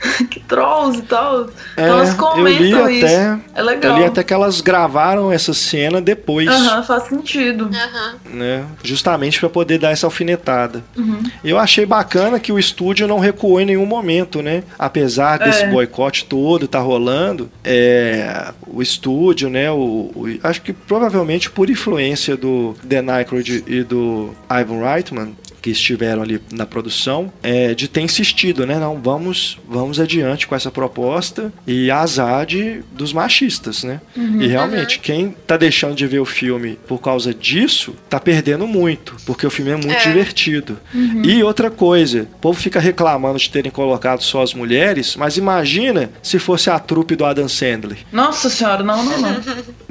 que 0.30 0.40
trolls 0.40 0.98
e 0.98 1.02
tal. 1.02 1.48
É, 1.76 1.88
elas 1.88 2.14
comentam 2.14 2.64
eu 2.64 2.88
li 2.88 2.98
isso. 2.98 3.06
Até, 3.06 3.38
é 3.54 3.62
legal. 3.62 3.92
Eu 3.92 3.98
li 3.98 4.04
até 4.04 4.22
que 4.22 4.32
elas 4.32 4.60
gravaram 4.60 5.32
essa 5.32 5.52
cena 5.52 6.00
depois. 6.00 6.48
Aham, 6.48 6.82
faz 6.82 7.04
sentido. 7.04 7.64
Uhum. 7.64 8.36
Né? 8.36 8.64
Justamente 8.82 9.40
para 9.40 9.48
poder 9.48 9.78
dar 9.78 9.90
essa 9.90 10.06
alfinetada. 10.06 10.84
Uhum. 10.96 11.22
Eu 11.44 11.58
achei 11.58 11.84
bacana 11.84 12.38
que 12.38 12.52
o 12.52 12.58
estúdio 12.58 13.06
não 13.06 13.18
recuou 13.18 13.60
em 13.60 13.64
nenhum 13.64 13.86
momento, 13.86 14.42
né? 14.42 14.62
Apesar 14.78 15.38
desse 15.38 15.64
é. 15.64 15.68
boicote 15.68 16.24
todo 16.24 16.68
tá 16.68 16.80
rolando, 16.80 17.50
é, 17.64 18.52
o 18.66 18.82
estúdio, 18.82 19.48
né? 19.48 19.70
O, 19.70 20.10
o, 20.14 20.38
acho 20.42 20.62
que 20.62 20.72
provavelmente 20.72 21.50
por 21.50 21.70
influência 21.70 22.36
do 22.36 22.74
Dan 22.82 23.10
Aykroyd 23.12 23.64
e 23.66 23.82
do 23.82 24.34
Ivan 24.50 24.84
Reitman, 24.84 25.36
que 25.60 25.70
estiveram 25.70 26.22
ali 26.22 26.40
na 26.52 26.66
produção 26.66 27.32
é, 27.42 27.74
de 27.74 27.88
ter 27.88 28.00
insistido, 28.00 28.66
né? 28.66 28.78
Não, 28.78 29.00
vamos, 29.00 29.58
vamos 29.68 30.00
adiante 30.00 30.46
com 30.46 30.54
essa 30.54 30.70
proposta 30.70 31.52
e 31.66 31.90
azar 31.90 32.46
de, 32.46 32.82
dos 32.92 33.12
machistas, 33.12 33.84
né? 33.84 34.00
Uhum, 34.16 34.42
e 34.42 34.46
realmente, 34.46 34.96
uhum. 34.96 35.02
quem 35.02 35.36
tá 35.46 35.56
deixando 35.56 35.94
de 35.94 36.06
ver 36.06 36.20
o 36.20 36.24
filme 36.24 36.78
por 36.86 36.98
causa 36.98 37.32
disso, 37.34 37.94
tá 38.08 38.20
perdendo 38.20 38.66
muito, 38.66 39.16
porque 39.26 39.46
o 39.46 39.50
filme 39.50 39.70
é 39.70 39.76
muito 39.76 39.92
é. 39.92 40.02
divertido. 40.02 40.78
Uhum. 40.94 41.22
E 41.24 41.42
outra 41.42 41.70
coisa, 41.70 42.22
o 42.22 42.38
povo 42.38 42.60
fica 42.60 42.80
reclamando 42.80 43.38
de 43.38 43.50
terem 43.50 43.70
colocado 43.70 44.22
só 44.22 44.42
as 44.42 44.54
mulheres, 44.54 45.16
mas 45.16 45.36
imagina 45.36 46.10
se 46.22 46.38
fosse 46.38 46.70
a 46.70 46.78
trupe 46.78 47.16
do 47.16 47.24
Adam 47.24 47.48
Sandler. 47.48 47.98
Nossa 48.12 48.48
senhora, 48.48 48.82
não, 48.82 49.04
não, 49.04 49.18
não. 49.20 49.42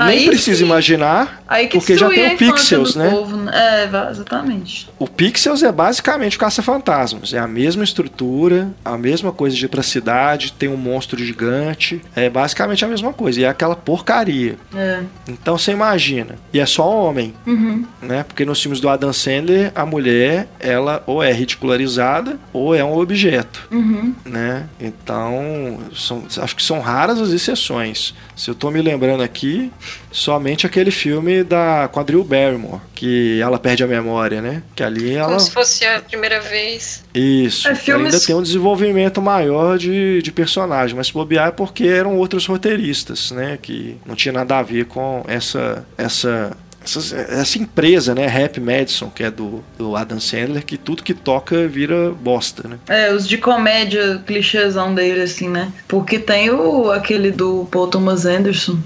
Nem 0.05 0.27
precisa 0.27 0.63
imaginar, 0.63 1.43
porque 1.71 1.97
já 1.97 2.09
tem 2.09 2.33
o 2.33 2.37
Pixels, 2.37 2.95
né? 2.95 3.09
Povo, 3.09 3.37
né? 3.37 3.51
É, 3.53 4.09
exatamente. 4.11 4.89
O 4.99 5.07
Pixels 5.07 5.56
é 5.63 5.71
basicamente 5.71 6.37
caça-fantasmas. 6.37 7.33
É 7.33 7.39
a 7.39 7.47
mesma 7.47 7.83
estrutura, 7.83 8.71
a 8.83 8.97
mesma 8.97 9.31
coisa 9.31 9.55
de 9.55 9.65
ir 9.65 9.67
pra 9.67 9.83
cidade, 9.83 10.53
tem 10.53 10.69
um 10.69 10.77
monstro 10.77 11.23
gigante. 11.23 12.01
É 12.15 12.29
basicamente 12.29 12.83
a 12.83 12.87
mesma 12.87 13.13
coisa. 13.13 13.41
E 13.41 13.43
é 13.43 13.47
aquela 13.47 13.75
porcaria. 13.75 14.57
É. 14.75 15.01
Então 15.27 15.57
você 15.57 15.71
imagina. 15.71 16.35
E 16.53 16.59
é 16.59 16.65
só 16.65 16.89
homem. 16.89 17.33
Uhum. 17.45 17.85
Né? 18.01 18.23
Porque 18.23 18.45
nos 18.45 18.61
filmes 18.61 18.79
do 18.79 18.89
Adam 18.89 19.13
Sandler, 19.13 19.71
a 19.75 19.85
mulher, 19.85 20.47
ela 20.59 21.03
ou 21.05 21.23
é 21.23 21.31
ridicularizada 21.31 22.39
ou 22.51 22.75
é 22.75 22.83
um 22.83 22.97
objeto. 22.97 23.67
Uhum. 23.71 24.13
Né? 24.25 24.67
Então, 24.79 25.79
são, 25.95 26.23
acho 26.41 26.55
que 26.55 26.63
são 26.63 26.79
raras 26.79 27.19
as 27.19 27.29
exceções. 27.29 28.13
Se 28.35 28.49
eu 28.49 28.55
tô 28.55 28.69
me 28.69 28.81
lembrando 28.81 29.23
aqui, 29.23 29.71
somente 30.11 30.65
aquele 30.65 30.91
filme 30.91 31.43
da 31.43 31.89
Quadril 31.91 32.23
Barrymore, 32.23 32.81
que 32.93 33.39
ela 33.41 33.59
perde 33.59 33.83
a 33.83 33.87
memória, 33.87 34.41
né? 34.41 34.63
Que 34.75 34.83
ali 34.83 35.13
ela. 35.13 35.27
Como 35.27 35.39
se 35.39 35.51
fosse 35.51 35.85
a 35.85 36.01
primeira 36.01 36.39
vez. 36.39 37.03
Isso. 37.13 37.67
É, 37.67 37.75
filmes... 37.75 38.13
Ainda 38.13 38.25
tem 38.25 38.35
um 38.35 38.41
desenvolvimento 38.41 39.21
maior 39.21 39.77
de, 39.77 40.21
de 40.21 40.31
personagem, 40.31 40.95
mas 40.95 41.07
se 41.07 41.13
bobear 41.13 41.49
é 41.49 41.51
porque 41.51 41.85
eram 41.85 42.17
outros 42.17 42.45
roteiristas, 42.45 43.31
né? 43.31 43.57
Que 43.61 43.97
não 44.05 44.15
tinha 44.15 44.33
nada 44.33 44.57
a 44.57 44.63
ver 44.63 44.85
com 44.85 45.23
essa. 45.27 45.85
essa 45.97 46.55
essa, 46.95 47.17
essa, 47.17 47.57
empresa, 47.57 48.15
né, 48.15 48.27
Rap 48.27 48.61
Madison, 48.61 49.09
que 49.09 49.21
é 49.21 49.29
do, 49.29 49.61
do 49.77 49.95
Adam 49.97 50.21
Sandler, 50.21 50.63
que 50.63 50.77
tudo 50.77 51.03
que 51.03 51.13
toca 51.13 51.67
vira 51.67 52.11
bosta, 52.11 52.65
né? 52.65 52.79
É, 52.87 53.13
os 53.13 53.27
de 53.27 53.37
comédia 53.37 54.23
clichêzão 54.25 54.95
dele, 54.95 55.21
assim, 55.21 55.49
né? 55.49 55.71
Porque 55.85 56.17
tem 56.17 56.49
o 56.49 56.89
aquele 56.89 57.29
do 57.29 57.67
Paul 57.69 57.87
Thomas 57.87 58.25
Anderson, 58.25 58.79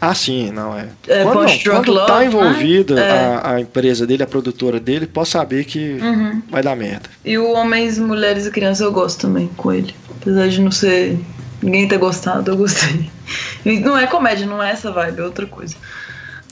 ah, 0.00 0.14
sim, 0.14 0.50
não 0.50 0.76
é. 0.76 0.88
é 1.06 1.22
quando 1.22 1.42
não, 1.42 1.58
quando 1.58 2.06
tá 2.06 2.24
envolvido 2.24 2.94
né? 2.94 3.10
a, 3.10 3.52
a, 3.54 3.60
empresa 3.60 4.06
dele, 4.06 4.22
a 4.22 4.26
produtora 4.26 4.80
dele, 4.80 5.06
pode 5.06 5.28
saber 5.28 5.64
que 5.64 5.98
uhum. 6.00 6.42
vai 6.48 6.62
dar 6.62 6.74
merda. 6.74 7.08
E 7.24 7.36
o 7.36 7.52
Homens, 7.52 7.98
Mulheres 7.98 8.46
e 8.46 8.50
Crianças 8.50 8.80
eu 8.80 8.92
gosto 8.92 9.20
também 9.20 9.48
com 9.56 9.72
ele. 9.72 9.94
Apesar 10.20 10.48
de 10.48 10.60
não 10.60 10.70
ser. 10.70 11.18
ninguém 11.62 11.86
ter 11.86 11.98
gostado, 11.98 12.50
eu 12.50 12.56
gostei. 12.56 13.10
E 13.64 13.78
não 13.78 13.96
é 13.96 14.06
comédia, 14.06 14.46
não 14.46 14.62
é 14.62 14.70
essa 14.70 14.90
vibe, 14.90 15.20
é 15.20 15.22
outra 15.22 15.46
coisa. 15.46 15.76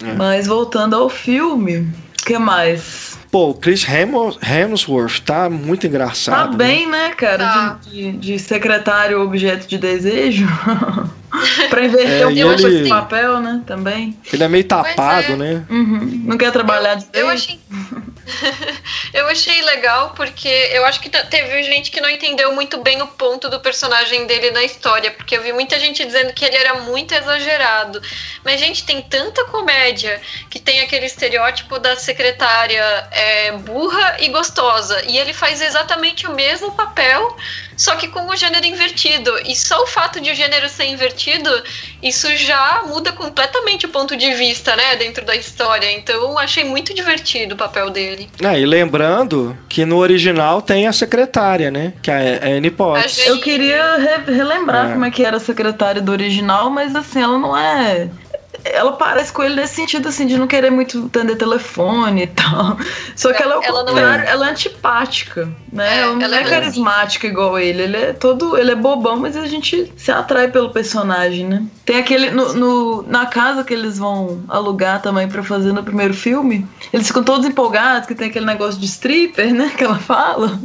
É. 0.04 0.12
Mas 0.12 0.46
voltando 0.46 0.94
ao 0.94 1.08
filme, 1.08 1.78
o 1.78 2.24
que 2.24 2.38
mais? 2.38 3.18
Pô, 3.30 3.50
o 3.50 3.54
Chris 3.54 3.84
Hemsworth 3.84 5.20
tá 5.24 5.50
muito 5.50 5.86
engraçado. 5.86 6.52
Tá 6.52 6.56
bem, 6.56 6.86
né, 6.86 7.08
né 7.08 7.14
cara? 7.14 7.44
Tá. 7.44 7.78
De, 7.82 8.12
de, 8.12 8.18
de 8.18 8.38
secretário 8.38 9.20
objeto 9.20 9.66
de 9.66 9.76
desejo. 9.76 10.46
pra 11.70 11.84
inverter 11.84 12.22
É, 12.22 12.26
um 12.26 12.34
pouco 12.34 12.66
ele- 12.66 12.80
esse 12.80 12.88
papel, 12.88 13.40
né? 13.40 13.62
Também. 13.66 14.18
Ele 14.32 14.44
é 14.44 14.48
meio 14.48 14.64
tapado, 14.64 15.32
é. 15.32 15.36
né? 15.36 15.64
Uhum. 15.68 16.22
Não 16.24 16.38
quer 16.38 16.52
trabalhar 16.52 16.96
de 16.96 17.06
Eu 17.12 17.28
achei. 17.28 17.58
eu 19.12 19.26
achei 19.28 19.62
legal 19.62 20.12
porque 20.14 20.48
eu 20.48 20.84
acho 20.84 21.00
que 21.00 21.08
teve 21.08 21.62
gente 21.62 21.90
que 21.90 22.00
não 22.00 22.10
entendeu 22.10 22.54
muito 22.54 22.78
bem 22.82 23.00
o 23.02 23.06
ponto 23.06 23.48
do 23.48 23.60
personagem 23.60 24.26
dele 24.26 24.50
na 24.50 24.62
história, 24.62 25.10
porque 25.10 25.36
eu 25.36 25.42
vi 25.42 25.52
muita 25.52 25.78
gente 25.78 26.04
dizendo 26.04 26.32
que 26.32 26.44
ele 26.44 26.56
era 26.56 26.74
muito 26.82 27.14
exagerado. 27.14 28.00
Mas, 28.44 28.60
gente, 28.60 28.84
tem 28.84 29.00
tanta 29.02 29.44
comédia 29.46 30.20
que 30.50 30.58
tem 30.58 30.80
aquele 30.80 31.06
estereótipo 31.06 31.78
da 31.78 31.96
secretária 31.96 33.08
é, 33.10 33.52
burra 33.52 34.16
e 34.20 34.28
gostosa. 34.28 35.02
E 35.06 35.16
ele 35.18 35.32
faz 35.32 35.60
exatamente 35.60 36.26
o 36.26 36.34
mesmo 36.34 36.72
papel, 36.72 37.36
só 37.78 37.96
que 37.96 38.08
com 38.08 38.26
o 38.26 38.36
gênero 38.36 38.66
invertido. 38.66 39.32
E 39.46 39.56
só 39.56 39.82
o 39.82 39.86
fato 39.86 40.20
de 40.20 40.30
o 40.30 40.34
gênero 40.34 40.68
ser 40.68 40.84
invertido, 40.86 41.48
isso 42.02 42.28
já 42.36 42.82
muda 42.86 43.12
completamente 43.12 43.86
o 43.86 43.88
ponto 43.88 44.16
de 44.16 44.34
vista, 44.34 44.76
né, 44.76 44.96
dentro 44.96 45.24
da 45.24 45.34
história. 45.34 45.90
Então, 45.92 46.14
eu 46.16 46.38
achei 46.38 46.64
muito 46.64 46.92
divertido 46.92 47.54
o 47.54 47.58
papel 47.58 47.88
dele. 47.88 48.28
Ah, 48.44 48.58
e 48.58 48.66
lembrando 48.66 49.56
que 49.68 49.84
no 49.86 49.96
original 49.98 50.60
tem 50.60 50.86
a 50.86 50.92
secretária, 50.92 51.70
né? 51.70 51.92
Que 52.02 52.10
é 52.10 52.40
a 52.42 52.46
Annie 52.56 52.70
Potts. 52.70 53.04
A 53.04 53.08
gente- 53.08 53.28
Eu 53.28 53.40
queria 53.40 53.96
re- 53.96 54.32
relembrar 54.32 54.88
É. 54.88 54.92
como 54.92 55.04
é 55.04 55.10
que 55.10 55.24
era 55.24 55.36
a 55.36 55.40
secretária 55.40 56.02
do 56.02 56.10
original, 56.12 56.68
mas 56.70 56.94
assim, 56.96 57.22
ela 57.22 57.38
não 57.38 57.56
é. 57.56 58.08
Ela 58.64 58.92
parece 58.92 59.32
com 59.32 59.42
ele 59.42 59.54
nesse 59.56 59.74
sentido, 59.76 60.08
assim, 60.08 60.26
de 60.26 60.36
não 60.36 60.46
querer 60.46 60.70
muito 60.70 61.06
atender 61.06 61.36
telefone 61.36 62.22
e 62.22 62.26
tal. 62.26 62.76
Só 63.16 63.32
que 63.32 63.42
ela 63.42 63.56
é 63.62 63.66
Ela 63.66 63.84
não 63.84 63.92
contrário, 63.92 64.24
é- 64.24 64.30
ela 64.30 64.48
é 64.48 64.50
antipática, 64.50 65.48
né? 65.72 65.98
É, 65.98 66.02
ela 66.02 66.14
não 66.14 66.36
é, 66.36 66.42
é 66.42 66.44
carismática 66.44 67.26
igual 67.26 67.58
ele. 67.58 67.82
Ele 67.82 67.96
é 67.96 68.12
todo. 68.12 68.56
Ele 68.56 68.70
é 68.72 68.74
bobão, 68.74 69.16
mas 69.18 69.36
a 69.36 69.46
gente 69.46 69.92
se 69.96 70.10
atrai 70.10 70.48
pelo 70.48 70.70
personagem, 70.70 71.46
né? 71.46 71.62
Tem 71.84 71.96
aquele. 71.98 72.30
No, 72.30 72.52
no- 72.54 73.02
na 73.02 73.26
casa 73.26 73.64
que 73.64 73.72
eles 73.74 73.98
vão 73.98 74.42
alugar 74.48 75.00
também 75.02 75.28
pra 75.28 75.42
fazer 75.42 75.72
no 75.72 75.82
primeiro 75.82 76.14
filme, 76.14 76.66
eles 76.92 77.06
ficam 77.06 77.22
todos 77.22 77.46
empolgados, 77.46 78.06
que 78.06 78.14
tem 78.14 78.28
aquele 78.28 78.46
negócio 78.46 78.78
de 78.80 78.86
stripper, 78.86 79.54
né? 79.54 79.72
Que 79.76 79.84
ela 79.84 79.98
fala, 80.00 80.58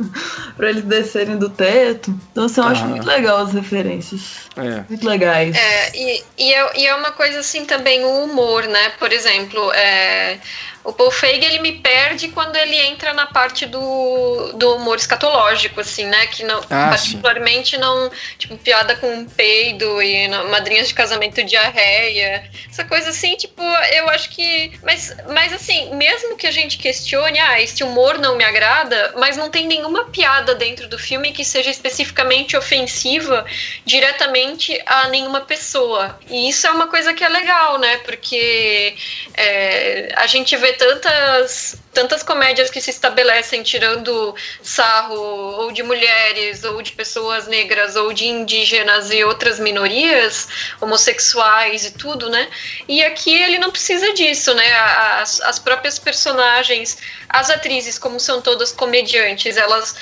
pra 0.57 0.69
eles 0.69 0.83
descerem 0.83 1.37
do 1.37 1.49
teto. 1.49 2.13
Então, 2.31 2.45
assim, 2.45 2.61
eu 2.61 2.67
acho 2.67 2.83
Ah. 2.83 2.87
muito 2.87 3.05
legal 3.07 3.37
as 3.37 3.53
referências. 3.53 4.43
É. 4.55 4.83
Muito 4.89 5.07
legais. 5.07 5.55
É, 5.55 5.91
e, 5.97 6.23
e, 6.37 6.53
é, 6.53 6.79
e 6.81 6.85
é 6.87 6.95
uma 6.95 7.11
coisa 7.11 7.39
assim 7.39 7.65
também 7.65 7.82
o 8.05 8.23
humor, 8.23 8.65
né? 8.67 8.89
Por 8.97 9.11
exemplo, 9.11 9.71
é, 9.73 10.39
o 10.83 10.91
Paul 10.93 11.11
Feig 11.11 11.43
ele 11.45 11.59
me 11.59 11.73
perde 11.79 12.29
quando 12.29 12.55
ele 12.55 12.75
entra 12.75 13.13
na 13.13 13.25
parte 13.25 13.65
do, 13.65 14.53
do 14.55 14.75
humor 14.75 14.97
escatológico, 14.97 15.79
assim, 15.81 16.05
né? 16.05 16.27
Que 16.27 16.43
não, 16.43 16.59
Ah, 16.69 16.89
particularmente 16.89 17.77
não, 17.77 18.11
tipo, 18.37 18.57
piada 18.57 18.95
com 18.95 19.25
peido 19.25 20.01
e 20.01 20.27
não- 20.27 20.49
madrinhas 20.49 20.87
de 20.89 20.93
casamento 20.93 21.43
diarreia, 21.43 22.49
essa 22.69 22.83
coisa 22.83 23.09
assim, 23.09 23.35
tipo, 23.35 23.61
eu 23.93 24.09
acho 24.09 24.29
que, 24.29 24.71
mas, 24.83 25.15
mas 25.29 25.53
assim, 25.53 25.93
mesmo 25.95 26.35
que 26.35 26.45
a 26.47 26.51
gente 26.51 26.77
questione, 26.77 27.39
ah, 27.39 27.61
esse 27.61 27.83
humor 27.83 28.17
não 28.19 28.35
me 28.35 28.43
agrada, 28.43 29.13
mas 29.17 29.37
não 29.37 29.49
tem 29.49 29.65
nenhuma 29.67 30.05
piada 30.05 30.53
dentro 30.55 30.87
do 30.87 30.99
filme 30.99 31.31
que 31.31 31.45
seja 31.45 31.69
especificamente 31.69 32.57
ofensiva 32.57 33.45
diretamente 33.85 34.79
a 34.85 35.07
nenhuma 35.07 35.41
pessoa. 35.41 36.19
E 36.29 36.49
isso 36.49 36.67
é 36.67 36.71
uma 36.71 36.87
coisa 36.87 37.13
que 37.13 37.23
é 37.23 37.29
legal, 37.29 37.79
né? 37.79 37.97
Porque 37.99 38.95
é, 39.35 40.09
a 40.15 40.27
gente 40.27 40.55
vê 40.57 40.72
tantas, 40.73 41.77
tantas 41.93 42.23
comédias 42.23 42.69
que 42.69 42.81
se 42.81 42.89
estabelecem 42.89 43.63
tirando 43.63 44.35
sarro 44.61 45.15
ou 45.15 45.71
de 45.71 45.83
mulheres, 45.83 46.63
ou 46.63 46.81
de 46.81 46.91
pessoas 46.91 47.47
negras, 47.47 47.95
ou 47.95 48.13
de 48.13 48.25
indígenas 48.25 49.11
e 49.11 49.23
outras 49.23 49.59
minorias, 49.59 50.47
homossexuais 50.81 51.85
e 51.85 51.91
tudo, 51.91 52.29
né? 52.29 52.47
E 52.87 53.03
aqui 53.03 53.33
ele 53.33 53.57
não 53.57 53.71
precisa 53.71 54.13
disso, 54.13 54.53
né? 54.53 54.71
As, 54.73 55.41
as 55.41 55.59
próprias 55.59 55.97
personagens, 55.99 56.97
as 57.29 57.49
atrizes, 57.49 57.97
como 57.97 58.19
são 58.19 58.41
todas 58.41 58.71
comediantes, 58.71 59.57
elas 59.57 59.95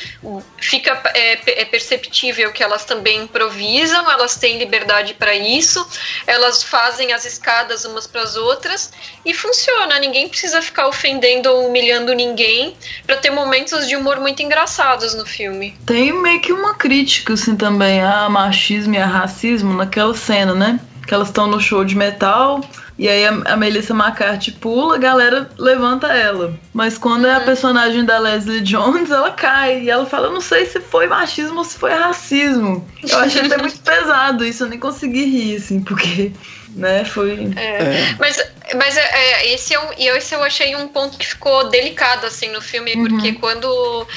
fica 0.57 1.01
é, 1.13 1.61
é 1.61 1.65
perceptível 1.65 2.51
que 2.51 2.63
elas 2.63 2.85
também 2.85 3.23
improvisam, 3.23 4.09
elas 4.11 4.35
têm 4.35 4.57
liberdade 4.57 5.13
para 5.13 5.33
isso, 5.33 5.87
elas 6.27 6.63
fazem 6.63 7.13
as 7.13 7.25
escadas 7.25 7.85
umas 7.85 8.07
para 8.07 8.21
as 8.21 8.35
outras 8.35 8.91
e 9.25 9.33
funciona. 9.33 9.99
Ninguém 9.99 10.27
precisa 10.27 10.60
ficar 10.61 10.87
ofendendo 10.87 11.49
ou 11.49 11.67
humilhando 11.67 12.13
ninguém 12.13 12.75
para 13.05 13.17
ter 13.17 13.29
momentos 13.29 13.87
de 13.87 13.95
humor 13.95 14.19
muito 14.19 14.41
engraçados 14.41 15.15
no 15.15 15.25
filme. 15.25 15.75
Tem 15.85 16.13
meio 16.13 16.39
que 16.41 16.53
uma 16.53 16.75
crítica, 16.75 17.33
assim, 17.33 17.55
também 17.55 18.01
a 18.01 18.29
machismo 18.29 18.93
e 18.93 18.97
a 18.97 19.05
racismo 19.05 19.73
naquela 19.73 20.13
cena, 20.13 20.53
né? 20.53 20.79
Que 21.07 21.13
elas 21.13 21.29
estão 21.29 21.47
no 21.47 21.59
show 21.59 21.83
de 21.83 21.95
metal 21.95 22.61
e 23.01 23.09
aí 23.09 23.25
a, 23.25 23.57
Melissa 23.57 23.95
McCarthy 23.95 24.51
pula, 24.51 24.93
a 24.93 24.99
galera 24.99 25.49
levanta 25.57 26.05
ela. 26.05 26.53
Mas 26.71 26.99
quando 26.99 27.25
é 27.25 27.33
a 27.33 27.39
personagem 27.39 28.05
da 28.05 28.19
Leslie 28.19 28.61
Jones, 28.61 29.09
ela 29.09 29.31
cai. 29.31 29.81
E 29.81 29.89
ela 29.89 30.05
fala, 30.05 30.27
eu 30.27 30.33
não 30.33 30.39
sei 30.39 30.67
se 30.67 30.79
foi 30.79 31.07
machismo 31.07 31.57
ou 31.57 31.63
se 31.63 31.79
foi 31.79 31.91
racismo. 31.91 32.87
Eu 33.01 33.17
achei 33.17 33.41
até 33.41 33.57
muito 33.57 33.79
pesado 33.81 34.45
isso, 34.45 34.65
eu 34.65 34.69
nem 34.69 34.77
consegui 34.77 35.25
rir, 35.25 35.55
assim, 35.55 35.81
porque, 35.81 36.31
né, 36.75 37.05
foi... 37.05 37.51
É. 37.55 38.15
Mas, 38.19 38.37
mas 38.75 38.97
é, 38.97 39.01
é, 39.01 39.53
esse, 39.53 39.73
é 39.73 39.79
um, 39.79 39.89
e 39.97 40.07
esse 40.07 40.33
eu 40.33 40.43
achei 40.43 40.75
um 40.75 40.87
ponto 40.87 41.17
que 41.17 41.25
ficou 41.25 41.69
delicado 41.69 42.25
assim 42.25 42.49
no 42.49 42.61
filme, 42.61 42.93
porque 42.95 43.33
quando, 43.33 44.07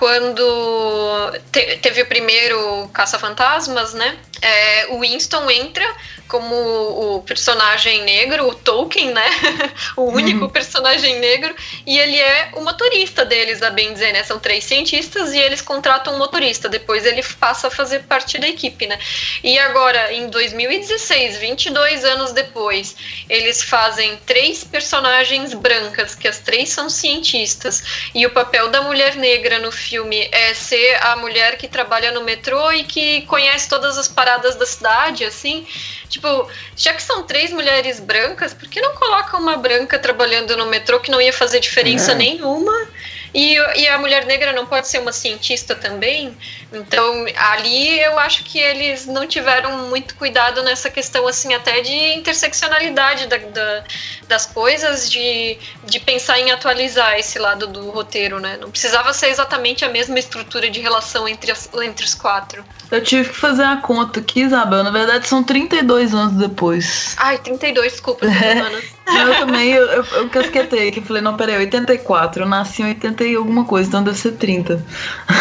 quando 0.00 1.30
te- 1.52 1.76
teve 1.76 2.00
o 2.00 2.06
primeiro 2.06 2.88
Caça-Fantasmas, 2.88 3.92
né? 3.92 4.18
é, 4.42 4.86
o 4.88 5.00
Winston 5.00 5.50
entra 5.50 5.84
como 6.26 6.54
o 6.54 7.22
personagem 7.22 8.04
negro, 8.04 8.46
o 8.46 8.54
Tolkien, 8.54 9.12
né? 9.12 9.28
o 9.96 10.04
único 10.04 10.48
personagem 10.48 11.18
negro, 11.18 11.52
e 11.84 11.98
ele 11.98 12.16
é 12.16 12.50
o 12.54 12.60
motorista 12.60 13.24
deles, 13.24 13.62
a 13.62 13.70
bem 13.70 13.92
dizer, 13.92 14.12
né? 14.12 14.22
São 14.22 14.38
três 14.38 14.62
cientistas 14.62 15.32
e 15.32 15.38
eles 15.38 15.60
contratam 15.60 16.14
um 16.14 16.18
motorista. 16.18 16.68
Depois 16.68 17.04
ele 17.04 17.20
passa 17.40 17.66
a 17.66 17.70
fazer 17.70 18.04
parte 18.04 18.38
da 18.38 18.48
equipe, 18.48 18.86
né? 18.86 18.98
E 19.42 19.58
agora, 19.58 20.12
em 20.12 20.28
2016, 20.28 21.38
22 21.38 22.04
anos 22.04 22.32
depois, 22.32 22.94
eles 23.28 23.62
fazem 23.62 24.16
três 24.24 24.62
personagens 24.62 25.52
brancas, 25.52 26.14
que 26.14 26.28
as 26.28 26.38
três 26.38 26.68
são 26.68 26.88
cientistas, 26.88 27.82
e 28.14 28.24
o 28.24 28.30
papel 28.30 28.68
da 28.68 28.82
mulher 28.82 29.16
negra 29.16 29.58
no 29.58 29.72
filme 29.72 29.89
é 30.32 30.54
ser 30.54 30.98
a 31.02 31.16
mulher 31.16 31.56
que 31.56 31.66
trabalha 31.68 32.12
no 32.12 32.22
metrô 32.22 32.70
e 32.72 32.84
que 32.84 33.22
conhece 33.22 33.68
todas 33.68 33.98
as 33.98 34.08
paradas 34.08 34.56
da 34.56 34.66
cidade, 34.66 35.24
assim. 35.24 35.66
Tipo, 36.08 36.48
já 36.76 36.92
que 36.92 37.02
são 37.02 37.22
três 37.22 37.52
mulheres 37.52 38.00
brancas, 38.00 38.52
por 38.52 38.68
que 38.68 38.80
não 38.80 38.94
coloca 38.94 39.36
uma 39.36 39.56
branca 39.56 39.98
trabalhando 39.98 40.56
no 40.56 40.66
metrô 40.66 41.00
que 41.00 41.10
não 41.10 41.20
ia 41.20 41.32
fazer 41.32 41.60
diferença 41.60 42.12
É. 42.12 42.14
nenhuma? 42.14 42.88
E, 43.32 43.54
e 43.54 43.88
a 43.88 43.98
mulher 43.98 44.26
negra 44.26 44.52
não 44.52 44.66
pode 44.66 44.88
ser 44.88 44.98
uma 44.98 45.12
cientista 45.12 45.74
também? 45.74 46.36
Então, 46.72 47.24
ali 47.36 48.00
eu 48.00 48.18
acho 48.18 48.44
que 48.44 48.58
eles 48.58 49.06
não 49.06 49.26
tiveram 49.26 49.88
muito 49.88 50.14
cuidado 50.16 50.62
nessa 50.62 50.88
questão, 50.90 51.26
assim, 51.26 51.52
até 51.54 51.80
de 51.80 51.92
interseccionalidade 52.14 53.26
da, 53.26 53.36
da- 53.38 53.84
das 54.28 54.46
coisas, 54.46 55.10
de, 55.10 55.58
de 55.84 55.98
pensar 56.00 56.38
em 56.38 56.50
atualizar 56.52 57.18
esse 57.18 57.38
lado 57.38 57.66
do 57.66 57.90
roteiro, 57.90 58.38
né? 58.38 58.56
Não 58.60 58.70
precisava 58.70 59.12
ser 59.12 59.28
exatamente 59.28 59.84
a 59.84 59.88
mesma 59.88 60.18
estrutura 60.18 60.70
de 60.70 60.80
relação 60.80 61.28
entre, 61.28 61.50
as- 61.50 61.68
entre 61.82 62.04
os 62.04 62.14
quatro. 62.14 62.64
Eu 62.90 63.02
tive 63.02 63.28
que 63.28 63.36
fazer 63.36 63.64
a 63.64 63.76
conta 63.76 64.20
aqui, 64.20 64.42
Isabel. 64.42 64.82
Na 64.84 64.90
verdade, 64.90 65.26
são 65.28 65.42
32 65.42 66.14
anos 66.14 66.34
depois. 66.36 67.14
Ai, 67.18 67.38
32, 67.38 67.92
desculpa, 67.92 68.26
É. 68.26 68.30
semanas. 68.54 68.84
Eu 69.18 69.38
também, 69.38 69.70
eu, 69.70 69.86
eu, 69.86 70.04
eu 70.04 70.28
casquetei, 70.30 70.90
que 70.90 71.00
eu 71.00 71.04
falei, 71.04 71.22
não, 71.22 71.36
peraí, 71.36 71.56
84. 71.56 72.42
Eu 72.42 72.48
nasci 72.48 72.82
em 72.82 72.86
80 72.86 73.24
e 73.24 73.34
alguma 73.34 73.64
coisa, 73.64 73.88
então 73.88 74.04
deve 74.04 74.18
ser 74.18 74.32
30. 74.32 74.84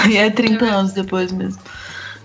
E 0.10 0.18
é 0.18 0.30
30 0.30 0.66
anos 0.66 0.94
depois 0.94 1.32
mesmo. 1.32 1.62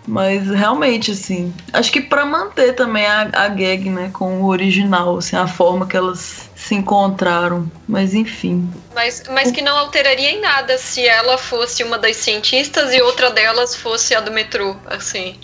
Mas 0.07 0.48
realmente, 0.48 1.12
assim, 1.12 1.52
acho 1.72 1.90
que 1.90 2.00
pra 2.00 2.26
manter 2.26 2.74
também 2.74 3.07
a, 3.07 3.30
a 3.33 3.48
gag, 3.48 3.88
né, 3.88 4.11
com 4.12 4.42
o 4.42 4.46
original, 4.46 5.16
assim, 5.16 5.35
a 5.35 5.46
forma 5.46 5.87
que 5.87 5.96
elas 5.96 6.50
se 6.54 6.74
encontraram. 6.74 7.70
Mas 7.88 8.12
enfim. 8.12 8.70
Mas, 8.94 9.22
mas 9.30 9.50
que 9.50 9.62
não 9.62 9.76
alteraria 9.78 10.30
em 10.30 10.40
nada 10.40 10.76
se 10.76 11.07
ela 11.07 11.38
fosse 11.38 11.83
uma 11.83 11.98
das 11.98 12.16
cientistas 12.16 12.92
e 12.92 13.00
outra 13.00 13.30
delas 13.30 13.74
fosse 13.74 14.14
a 14.14 14.20
do 14.20 14.30
metrô, 14.30 14.76
assim. 14.87 15.38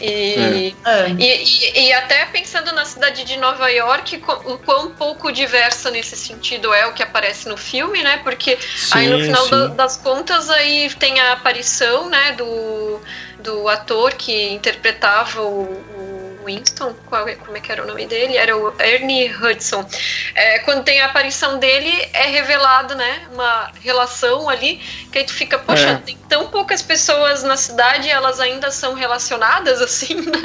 E, 0.00 0.74
É. 0.84 1.08
e, 1.18 1.44
e, 1.44 1.86
e 1.88 1.92
até 1.92 2.24
pensando 2.26 2.72
na 2.72 2.84
cidade 2.84 3.24
de 3.24 3.36
Nova 3.36 3.68
York, 3.70 4.22
o 4.44 4.58
quão 4.58 4.90
pouco 4.94 5.30
diversa 5.30 5.90
nesse 5.90 6.16
sentido 6.16 6.72
é 6.72 6.86
o 6.86 6.92
que 6.92 7.02
aparece 7.02 7.48
no 7.48 7.56
filme, 7.56 8.02
né? 8.02 8.18
Porque 8.24 8.58
aí 8.92 9.08
no 9.08 9.18
Sim, 9.18 9.24
final 9.26 9.44
sim. 9.44 9.50
da- 9.50 9.66
das 9.68 9.96
contas 9.96 10.48
aí 10.50 10.90
tem 10.98 11.20
a 11.20 11.32
aparição, 11.32 12.08
né, 12.08 12.32
do, 12.32 13.00
do 13.40 13.68
ator 13.68 14.14
que 14.14 14.50
interpretava 14.50 15.42
o, 15.42 15.62
o, 15.64 15.99
Winston, 16.44 16.94
qual, 17.06 17.28
é, 17.28 17.34
como 17.34 17.56
é 17.56 17.60
que 17.60 17.70
era 17.70 17.82
o 17.82 17.86
nome 17.86 18.06
dele? 18.06 18.36
Era 18.36 18.56
o 18.56 18.72
Ernie 18.80 19.30
Hudson. 19.34 19.86
É, 20.34 20.60
quando 20.60 20.84
tem 20.84 21.00
a 21.00 21.06
aparição 21.06 21.58
dele, 21.58 21.90
é 22.12 22.26
revelado, 22.26 22.94
né, 22.94 23.28
uma 23.32 23.70
relação 23.80 24.48
ali, 24.48 24.80
que 25.12 25.18
aí 25.18 25.24
tu 25.24 25.32
fica, 25.32 25.58
poxa, 25.58 25.90
é. 25.90 25.96
tem 25.96 26.16
tão 26.28 26.48
poucas 26.48 26.82
pessoas 26.82 27.42
na 27.42 27.56
cidade 27.56 28.08
e 28.08 28.10
elas 28.10 28.40
ainda 28.40 28.70
são 28.70 28.94
relacionadas, 28.94 29.80
assim, 29.82 30.14
né? 30.14 30.42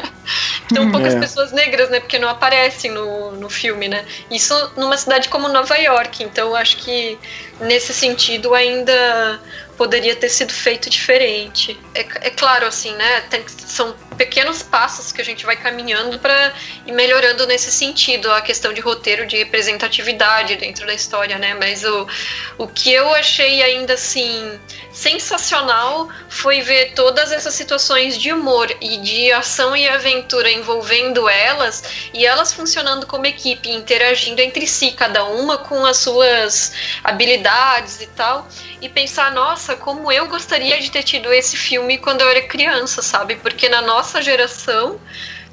Tão 0.74 0.92
poucas 0.92 1.14
é. 1.14 1.20
pessoas 1.20 1.52
negras, 1.52 1.90
né, 1.90 2.00
porque 2.00 2.18
não 2.18 2.30
aparecem 2.30 2.92
no, 2.92 3.32
no 3.32 3.50
filme, 3.50 3.88
né? 3.88 4.06
Isso 4.30 4.54
numa 4.76 4.98
cidade 4.98 5.30
como 5.30 5.48
Nova 5.48 5.78
York, 5.78 6.24
então 6.24 6.56
acho 6.56 6.78
que 6.78 7.18
nesse 7.60 7.94
sentido 7.94 8.54
ainda 8.54 9.40
poderia 9.78 10.16
ter 10.16 10.30
sido 10.30 10.54
feito 10.54 10.90
diferente. 10.90 11.80
É, 11.94 12.00
é 12.00 12.30
claro, 12.30 12.66
assim, 12.66 12.94
né? 12.96 13.22
Tem, 13.30 13.44
são 13.48 13.96
pequenos 14.16 14.64
passos 14.64 15.12
que 15.12 15.22
a 15.22 15.26
gente 15.26 15.46
vai 15.46 15.56
caminhando 15.56 16.18
para 16.20 16.54
ir 16.86 16.92
melhorando 16.92 17.46
nesse 17.46 17.72
sentido, 17.72 18.32
a 18.32 18.42
questão 18.42 18.74
de 18.74 18.82
roteiro, 18.82 19.26
de 19.26 19.38
representatividade 19.38 20.56
dentro 20.56 20.86
da 20.86 20.94
história, 20.94 21.38
né? 21.38 21.54
Mas 21.54 21.84
o, 21.84 22.08
o 22.58 22.68
que 22.68 22.92
eu 22.92 23.14
achei 23.14 23.62
ainda 23.62 23.94
assim 23.94 24.60
sensacional 24.92 26.10
foi 26.30 26.62
ver 26.62 26.94
todas 26.94 27.32
essas 27.32 27.54
situações 27.54 28.18
de 28.18 28.32
humor 28.32 28.74
e 28.80 28.98
de 28.98 29.32
ação 29.32 29.76
e 29.76 29.88
aventura 29.88 30.50
envolvendo 30.50 31.28
elas 31.28 31.84
e 32.14 32.26
elas 32.26 32.54
funcionando 32.54 33.06
como 33.06 33.26
equipe, 33.26 33.70
interagindo 33.70 34.42
entre 34.42 34.66
si, 34.66 34.92
cada 34.92 35.26
uma 35.26 35.58
com 35.58 35.86
as 35.86 35.98
suas 35.98 36.72
habilidades 37.04 38.02
e 38.02 38.08
tal, 38.08 38.48
e 38.82 38.88
pensar, 38.88 39.34
nossa, 39.34 39.65
como 39.74 40.12
eu 40.12 40.28
gostaria 40.28 40.80
de 40.82 40.92
ter 40.92 41.04
tido 41.04 41.32
esse 41.32 41.56
filme 41.56 41.98
quando 41.98 42.22
eu 42.22 42.30
era 42.30 42.42
criança, 42.42 43.02
sabe? 43.02 43.36
Porque 43.38 43.70
na 43.70 43.82
nossa 43.82 44.22
geração 44.22 45.00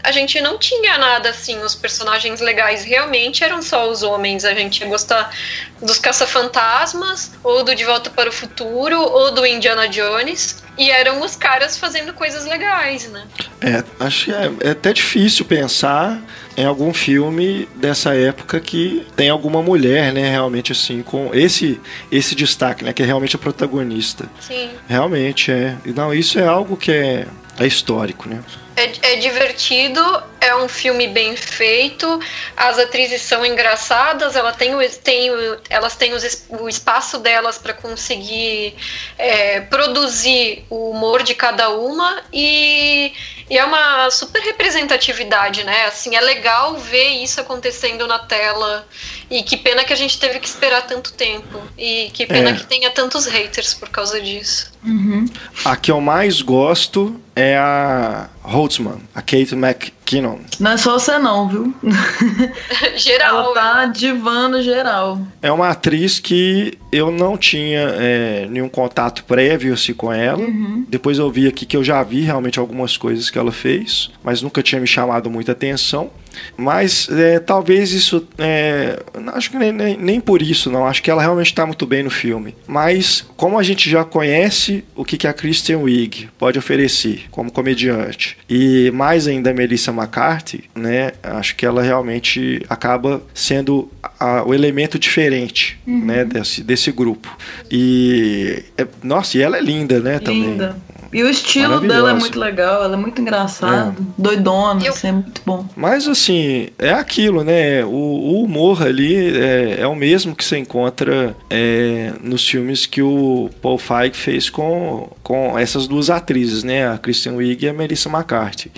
a 0.03 0.11
gente 0.11 0.40
não 0.40 0.59
tinha 0.59 0.98
nada 0.98 1.31
assim, 1.31 1.62
os 1.62 1.75
personagens 1.75 2.40
legais 2.40 2.85
realmente 2.85 3.44
eram 3.44 3.62
só 3.62 3.88
os 3.88 4.03
homens. 4.03 4.44
A 4.44 4.53
gente 4.53 4.81
ia 4.81 4.88
gostar 4.88 5.33
dos 5.81 5.98
Caça-Fantasmas, 5.98 7.31
ou 7.42 7.62
do 7.62 7.75
De 7.75 7.85
Volta 7.85 8.11
para 8.11 8.29
o 8.29 8.33
Futuro, 8.33 9.01
ou 9.01 9.31
do 9.31 9.46
Indiana 9.46 9.88
Jones. 9.88 10.62
E 10.77 10.90
eram 10.90 11.20
os 11.20 11.37
caras 11.37 11.77
fazendo 11.77 12.12
coisas 12.14 12.44
legais, 12.46 13.09
né? 13.09 13.25
É, 13.61 14.05
acho 14.05 14.25
que 14.25 14.33
é, 14.33 14.51
é 14.68 14.70
até 14.70 14.92
difícil 14.92 15.44
pensar 15.44 16.20
em 16.56 16.64
algum 16.64 16.92
filme 16.92 17.68
dessa 17.76 18.14
época 18.14 18.60
que 18.60 19.06
tem 19.16 19.30
alguma 19.30 19.62
mulher, 19.62 20.12
né, 20.12 20.30
realmente 20.30 20.72
assim, 20.72 21.02
com 21.02 21.30
esse 21.32 21.80
esse 22.10 22.34
destaque, 22.34 22.84
né, 22.84 22.92
que 22.92 23.02
é 23.02 23.06
realmente 23.06 23.36
a 23.36 23.38
protagonista. 23.38 24.28
Sim. 24.40 24.70
Realmente 24.88 25.50
é. 25.50 25.76
Não, 25.94 26.12
isso 26.12 26.38
é 26.38 26.46
algo 26.46 26.76
que 26.76 26.90
é, 26.90 27.26
é 27.58 27.66
histórico, 27.66 28.28
né? 28.28 28.40
É, 28.74 29.12
é, 29.12 29.16
divertido, 29.16 30.00
é 30.40 30.56
um 30.56 30.66
filme 30.66 31.06
bem 31.06 31.37
feito, 31.37 32.18
as 32.56 32.78
atrizes 32.78 33.20
são 33.20 33.44
engraçadas, 33.44 34.35
ela 34.35 34.52
tem, 34.52 34.72
tem, 35.04 35.28
elas 35.68 35.94
têm 35.94 36.14
os, 36.14 36.46
o 36.48 36.68
espaço 36.68 37.18
delas 37.18 37.58
para 37.58 37.74
conseguir 37.74 38.74
é, 39.18 39.61
produzir 39.61 40.64
o 40.70 40.90
humor 40.90 41.22
de 41.22 41.35
cada 41.35 41.68
uma 41.68 42.22
e, 42.32 43.12
e, 43.50 43.58
é 43.58 43.64
uma 43.64 44.11
super 44.11 44.40
representatividade, 44.40 45.64
né? 45.64 45.85
Assim, 45.85 46.16
é 46.16 46.20
legal 46.20 46.78
ver 46.78 47.22
isso 47.22 47.42
acontecendo 47.42 48.06
na 48.06 48.20
tela 48.20 48.88
e 49.30 49.42
que 49.42 49.56
pena 49.58 49.85
que 49.85 49.92
a 49.92 49.96
gente 49.96 50.18
teve 50.18 50.40
que 50.40 50.48
esperar 50.48 50.87
tanto 50.87 51.12
tempo 51.12 51.61
e 51.76 52.11
que 52.14 52.24
pena 52.24 52.50
é. 52.50 52.54
que 52.54 52.64
tenha 52.64 52.90
tantos 52.90 53.26
haters 53.26 53.74
por 53.74 53.90
causa 53.90 54.18
disso. 54.18 54.72
Uhum. 54.82 55.26
A 55.62 55.76
que 55.76 55.90
eu 55.90 56.00
mais 56.00 56.40
gosto 56.40 57.20
é 57.37 57.56
a 57.56 58.28
Holtzman, 58.42 58.98
a 59.14 59.22
Kate 59.22 59.55
McKinnon. 59.55 60.38
Não 60.59 60.72
é 60.72 60.76
só 60.76 60.98
você 60.98 61.18
não, 61.18 61.48
viu? 61.48 61.74
geral. 62.96 63.38
Ela 63.38 63.55
tá 63.55 63.87
divando 63.87 64.62
geral. 64.62 65.20
É 65.40 65.50
uma 65.50 65.68
atriz 65.68 66.18
que 66.18 66.76
eu 66.90 67.11
não 67.11 67.37
tinha 67.37 67.81
é, 67.98 68.46
nenhum 68.50 68.68
contato 68.68 69.24
prévio 69.24 69.74
assim, 69.74 69.94
com 69.94 70.12
ela. 70.12 70.38
Uhum. 70.38 70.85
Depois 70.88 71.18
eu 71.18 71.31
vi 71.31 71.46
aqui 71.46 71.64
que 71.64 71.76
eu 71.76 71.85
já 71.85 72.02
vi 72.02 72.22
realmente 72.22 72.59
algumas 72.59 72.96
coisas 72.96 73.31
que 73.31 73.38
ela 73.38 73.52
fez, 73.52 74.11
mas 74.22 74.42
nunca 74.42 74.62
tinha 74.62 74.81
me 74.81 74.87
chamado 74.87 75.31
muita 75.31 75.52
atenção. 75.52 76.11
Mas 76.57 77.09
é, 77.11 77.38
talvez 77.38 77.92
isso. 77.92 78.27
É, 78.38 79.03
acho 79.35 79.51
que 79.51 79.59
nem, 79.59 79.73
nem, 79.73 79.97
nem, 79.97 80.21
por 80.21 80.42
isso, 80.42 80.71
não. 80.71 80.87
Acho 80.87 81.03
que 81.03 81.11
ela 81.11 81.23
realmente 81.23 81.47
está 81.47 81.66
muito 81.66 81.87
bem 81.87 82.03
no 82.03 82.11
filme. 82.11 82.55
Mas, 82.66 83.25
como 83.37 83.59
a 83.59 83.62
gente 83.62 83.88
já 83.88 84.05
conhece 84.05 84.85
o 84.95 85.05
que, 85.05 85.16
que 85.16 85.27
a 85.27 85.33
Kristen 85.33 85.77
Wiig 85.77 86.29
pode 86.38 86.59
oferecer 86.59 87.25
como 87.31 87.51
comediante, 87.51 88.37
e 88.49 88.90
mais 88.92 89.27
ainda 89.27 89.51
a 89.51 89.55
Melissa 89.55 89.90
McCarthy, 89.90 90.64
né? 90.75 91.12
Acho 91.23 91.57
que 91.57 91.66
ela 91.66 91.83
realmente 91.83 92.64
acaba 92.68 93.23
sendo 93.35 93.90
a, 94.18 94.42
o 94.45 94.55
elemento 94.55 94.99
diferente 94.99 95.79
uhum. 95.87 96.05
né, 96.05 96.25
desse, 96.25 96.62
desse 96.62 96.92
grupo. 96.92 97.35
E. 97.71 98.62
É, 98.77 98.87
nossa, 99.03 99.38
e 99.38 99.42
ela 99.42 99.57
é 99.57 99.61
linda, 99.61 100.01
né? 100.01 100.21
Linda. 100.25 100.68
Também. 100.68 100.91
E 101.12 101.22
o 101.22 101.29
estilo 101.29 101.81
dela 101.81 102.11
é 102.11 102.14
muito 102.14 102.38
legal, 102.38 102.83
ela 102.85 102.94
é 102.94 102.96
muito 102.96 103.20
engraçada, 103.20 103.94
é. 103.98 104.03
doidona, 104.16 104.83
Eu... 104.83 104.92
assim, 104.92 105.09
é 105.09 105.12
muito 105.12 105.42
bom. 105.44 105.66
Mas 105.77 106.09
assim, 106.09 106.68
é 106.79 106.90
aquilo, 106.90 107.44
né? 107.44 107.85
O, 107.85 107.88
o 107.88 108.44
humor 108.44 108.83
ali 108.83 109.37
é, 109.37 109.81
é, 109.81 109.87
o 109.87 109.94
mesmo 109.94 110.35
que 110.35 110.44
você 110.44 110.57
encontra 110.57 111.37
é, 111.51 112.12
nos 112.22 112.48
filmes 112.48 112.87
que 112.87 113.03
o 113.03 113.51
Paul 113.61 113.77
Feig 113.77 114.16
fez 114.16 114.48
com, 114.48 115.11
com 115.22 115.59
essas 115.59 115.87
duas 115.87 116.09
atrizes, 116.09 116.64
né? 116.64 116.88
A 116.88 116.96
Kristen 116.96 117.35
Wiig 117.35 117.64
e 117.64 117.68
a 117.68 117.72
Melissa 117.75 118.09
McCarthy. 118.09 118.70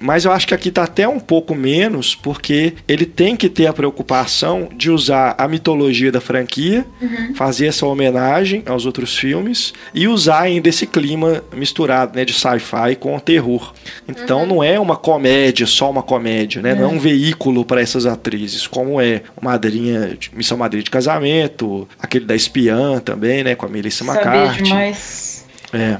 É, 0.00 0.04
mas 0.06 0.24
eu 0.24 0.32
acho 0.32 0.46
que 0.46 0.54
aqui 0.54 0.68
está 0.68 0.84
até 0.84 1.08
um 1.08 1.18
pouco 1.18 1.54
menos, 1.54 2.14
porque 2.14 2.74
ele 2.86 3.06
tem 3.06 3.36
que 3.36 3.48
ter 3.48 3.66
a 3.66 3.72
preocupação 3.72 4.68
de 4.74 4.90
usar 4.90 5.34
a 5.38 5.48
mitologia 5.48 6.12
da 6.12 6.20
franquia, 6.20 6.84
uhum. 7.00 7.34
fazer 7.34 7.66
essa 7.66 7.86
homenagem 7.86 8.62
aos 8.66 8.86
outros 8.86 9.16
filmes 9.16 9.72
e 9.94 10.06
usar 10.06 10.42
ainda 10.42 10.68
esse 10.68 10.86
clima 10.86 11.42
misturado 11.52 12.16
né, 12.16 12.24
de 12.24 12.32
sci-fi 12.32 12.96
com 12.98 13.18
terror. 13.18 13.72
Então 14.08 14.40
uhum. 14.40 14.46
não 14.46 14.64
é 14.64 14.78
uma 14.78 14.96
comédia, 14.96 15.66
só 15.66 15.90
uma 15.90 16.02
comédia, 16.02 16.62
né? 16.62 16.72
Uhum. 16.72 16.80
Não 16.80 16.84
é 16.84 16.92
um 16.92 16.98
veículo 16.98 17.64
para 17.64 17.80
essas 17.80 18.06
atrizes, 18.06 18.66
como 18.66 19.00
é 19.00 19.22
Madrinha, 19.40 20.16
Missão 20.32 20.58
Madrinha 20.58 20.84
de 20.84 20.90
Casamento, 20.90 21.88
aquele 22.00 22.24
da 22.24 22.34
Espiã 22.34 22.98
também, 23.00 23.42
né? 23.42 23.54
Com 23.54 23.66
a 23.66 23.68
Melissa 23.68 24.04
McCarthy. 24.04 24.62
Demais. 24.62 25.44
É. 25.72 25.98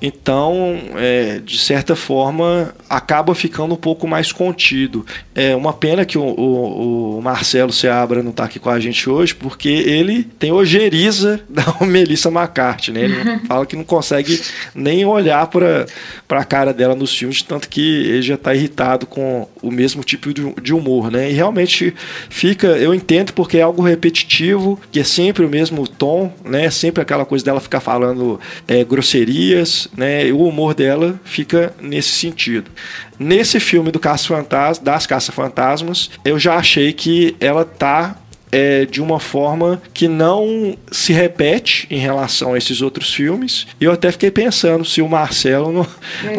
Então, 0.00 0.78
é, 0.96 1.40
de 1.44 1.58
certa 1.58 1.96
forma, 1.96 2.74
acaba 2.88 3.34
ficando 3.34 3.74
um 3.74 3.76
pouco 3.78 4.06
mais 4.06 4.32
contido. 4.32 5.04
É 5.34 5.54
uma 5.54 5.72
pena 5.72 6.04
que 6.04 6.16
o, 6.16 6.22
o, 6.22 7.18
o 7.18 7.22
Marcelo 7.22 7.72
Seabra 7.72 8.22
não 8.22 8.30
está 8.30 8.44
aqui 8.44 8.58
com 8.58 8.70
a 8.70 8.78
gente 8.80 9.08
hoje, 9.08 9.34
porque 9.34 9.68
ele 9.68 10.24
tem 10.38 10.52
ojeriza 10.52 11.40
da 11.48 11.64
Melissa 11.84 12.28
McCarthy, 12.28 12.92
né? 12.92 13.02
Ele 13.02 13.38
fala 13.46 13.66
que 13.66 13.76
não 13.76 13.84
consegue 13.84 14.40
nem 14.74 15.04
olhar 15.04 15.46
para 15.48 15.86
a 16.30 16.44
cara 16.44 16.72
dela 16.72 16.94
nos 16.94 17.14
filmes, 17.16 17.42
tanto 17.42 17.68
que 17.68 17.80
ele 17.80 18.22
já 18.22 18.34
está 18.34 18.54
irritado 18.54 19.06
com 19.06 19.48
o 19.62 19.70
mesmo 19.70 20.02
tipo 20.02 20.32
de, 20.32 20.52
de 20.60 20.72
humor, 20.72 21.10
né? 21.10 21.30
E 21.30 21.34
realmente 21.34 21.94
fica, 22.28 22.68
eu 22.68 22.94
entendo 22.94 23.32
porque 23.32 23.58
é 23.58 23.62
algo 23.62 23.82
repetitivo, 23.82 24.80
que 24.90 25.00
é 25.00 25.04
sempre 25.04 25.44
o 25.44 25.48
mesmo 25.48 25.86
tom, 25.86 26.32
né? 26.44 26.70
Sempre 26.70 27.02
aquela 27.02 27.24
coisa 27.24 27.44
dela 27.44 27.60
ficar 27.60 27.80
falando 27.80 28.40
é, 28.66 28.84
grosserias, 28.84 29.67
né, 29.96 30.30
o 30.32 30.44
humor 30.44 30.74
dela 30.74 31.20
fica 31.24 31.74
nesse 31.80 32.10
sentido. 32.10 32.70
Nesse 33.18 33.58
filme 33.58 33.90
do 33.90 33.98
Caça 33.98 34.28
-Fantasma, 34.28 34.82
das 34.82 35.06
Caça-Fantasmas, 35.06 36.10
eu 36.24 36.38
já 36.38 36.56
achei 36.56 36.92
que 36.92 37.36
ela 37.40 37.64
tá 37.64 38.16
é, 38.50 38.86
de 38.86 39.00
uma 39.00 39.20
forma 39.20 39.80
que 39.92 40.08
não 40.08 40.76
se 40.90 41.12
repete 41.12 41.86
em 41.90 41.98
relação 41.98 42.54
a 42.54 42.58
esses 42.58 42.80
outros 42.80 43.12
filmes. 43.12 43.66
E 43.80 43.84
eu 43.84 43.92
até 43.92 44.10
fiquei 44.10 44.30
pensando 44.30 44.84
se 44.84 45.02
o 45.02 45.08
Marcelo 45.08 45.72
não, 45.72 45.86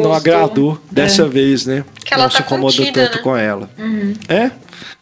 não 0.02 0.14
agradou 0.14 0.82
dessa 0.92 1.24
é. 1.24 1.28
vez, 1.28 1.66
né? 1.66 1.84
Que 2.04 2.14
ela 2.14 2.24
não 2.24 2.30
tá 2.30 2.38
se 2.38 2.44
incomodou 2.44 2.86
contida, 2.86 3.06
tanto 3.06 3.18
né? 3.18 3.24
com 3.24 3.38
ela. 3.38 3.70
Uhum. 3.78 4.14
É? 4.28 4.52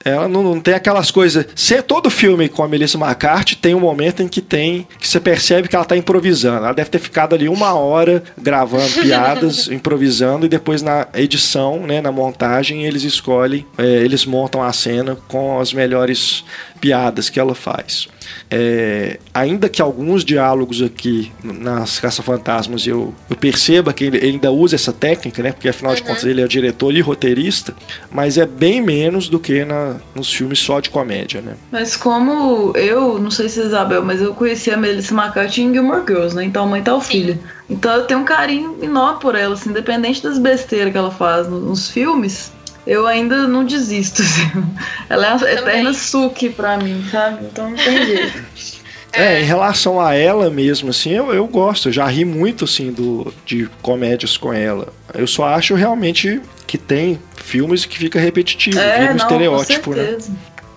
Ela 0.10 0.28
não, 0.28 0.44
não, 0.44 0.60
tem 0.60 0.74
aquelas 0.74 1.12
coisas. 1.12 1.46
Se 1.56 1.82
todo 1.82 2.10
filme 2.10 2.50
com 2.50 2.64
a 2.64 2.68
Melissa 2.68 2.98
McCarthy 2.98 3.56
tem 3.56 3.76
um 3.76 3.80
momento 3.80 4.24
em 4.24 4.28
que 4.28 4.42
tem. 4.42 4.88
que 5.00 5.08
você 5.08 5.20
percebe 5.20 5.68
que 5.68 5.76
ela 5.76 5.84
está 5.84 5.98
improvisando. 5.98 6.66
Ela 6.66 6.74
deve 6.74 6.90
ter 6.90 7.00
ficado 7.00 7.36
ali 7.36 7.50
uma 7.50 7.74
hora 7.74 8.24
gravando 8.38 8.92
piadas, 9.02 9.68
improvisando, 9.68 10.46
e 10.46 10.50
depois 10.50 10.82
na 10.82 11.08
edição, 11.14 11.80
né, 11.86 12.02
na 12.02 12.12
montagem, 12.12 12.86
eles 12.86 13.04
escolhem, 13.04 13.66
é, 13.78 13.86
eles 13.86 14.26
montam 14.26 14.62
a 14.62 14.72
cena 14.74 15.18
com 15.28 15.60
as 15.60 15.74
melhores 15.74 16.44
piadas 16.80 17.30
que 17.30 17.40
ela 17.40 17.56
faz. 17.56 18.08
é, 18.50 19.20
ainda 19.34 19.68
que 19.70 19.82
alguns 19.82 20.24
diálogos 20.24 20.82
aqui 20.82 21.32
nas 21.44 22.00
Caça-Fantasmas 22.00 22.86
eu, 22.86 23.14
eu 23.30 23.36
perceba 23.36 23.94
que 23.94 24.06
ele, 24.06 24.18
ele, 24.18 24.28
ainda 24.28 24.52
usa 24.52 24.76
essa 24.76 24.94
técnica, 24.94 25.42
né? 25.42 25.52
Porque 25.52 25.70
afinal 25.70 25.92
uhum. 25.92 25.98
de 25.98 26.04
contas 26.04 26.24
ele 26.24 26.42
é 26.42 26.48
diretor 26.48 26.94
e 26.94 27.02
roteirista, 27.02 27.74
mas 28.12 28.38
é 28.38 28.46
bem 28.46 28.82
menos 28.82 29.30
do 29.30 29.40
que 29.40 29.66
na, 29.66 29.97
nos 30.16 30.32
filmes 30.32 30.60
só 30.60 30.80
de 30.80 30.90
comédia, 30.90 31.42
né? 31.42 31.56
Mas 31.72 31.96
como 31.96 32.72
eu, 32.76 33.20
não 33.20 33.32
sei 33.32 33.50
se 33.50 33.60
Isabel, 33.60 34.04
mas 34.04 34.22
eu 34.22 34.34
conheci 34.34 34.72
a 34.72 34.78
Melissa 34.78 35.14
McCarthy 35.14 35.64
em 35.64 35.74
Gilmore 35.74 36.04
Girls, 36.08 36.36
né? 36.36 36.44
Então 36.44 36.68
mãe, 36.68 36.82
tal 36.82 37.02
filha. 37.02 37.40
Então 37.70 37.94
eu 37.94 38.06
tenho 38.06 38.22
um 38.22 38.26
carinho 38.26 38.78
enorme 38.82 39.20
por 39.20 39.36
ela, 39.36 39.54
assim, 39.54 39.70
independente 39.70 40.24
das 40.24 40.38
besteiras 40.40 40.92
que 40.92 40.98
ela 40.98 41.12
faz 41.12 41.48
nos 41.48 41.90
filmes 41.90 42.52
eu 42.88 43.06
ainda 43.06 43.46
não 43.48 43.66
desisto. 43.66 44.22
Assim. 44.24 44.64
Ela 45.10 45.28
é 45.28 45.32
a 45.32 45.54
eterna 45.54 45.94
Suki 45.94 46.50
pra 46.50 46.78
mim, 46.78 47.06
sabe? 47.12 47.46
Então 47.46 47.70
não 47.70 47.78
tem 47.78 48.06
jeito. 48.06 48.78
É, 49.14 49.42
em 49.42 49.46
relação 49.46 50.00
a 50.00 50.14
ela 50.14 50.48
mesmo, 50.50 50.90
assim, 50.92 51.12
eu, 51.12 51.34
eu 51.34 51.48
gosto, 51.48 51.88
eu 51.88 51.94
já 51.94 52.06
ri 52.06 52.24
muito, 52.24 52.66
assim, 52.66 52.92
do, 52.92 53.34
de 53.46 53.68
comédias 53.82 54.38
com 54.38 54.54
ela. 54.54 54.94
Eu 55.14 55.26
só 55.26 55.46
acho 55.46 55.74
realmente 55.74 56.40
que 56.68 56.78
tem 56.78 57.20
filmes 57.36 57.86
que 57.86 57.98
fica 57.98 58.20
repetitivo, 58.20 58.78
é, 58.78 59.00
vira 59.00 59.14
um 59.14 59.16
estereótipo, 59.16 59.96
né? 59.96 60.18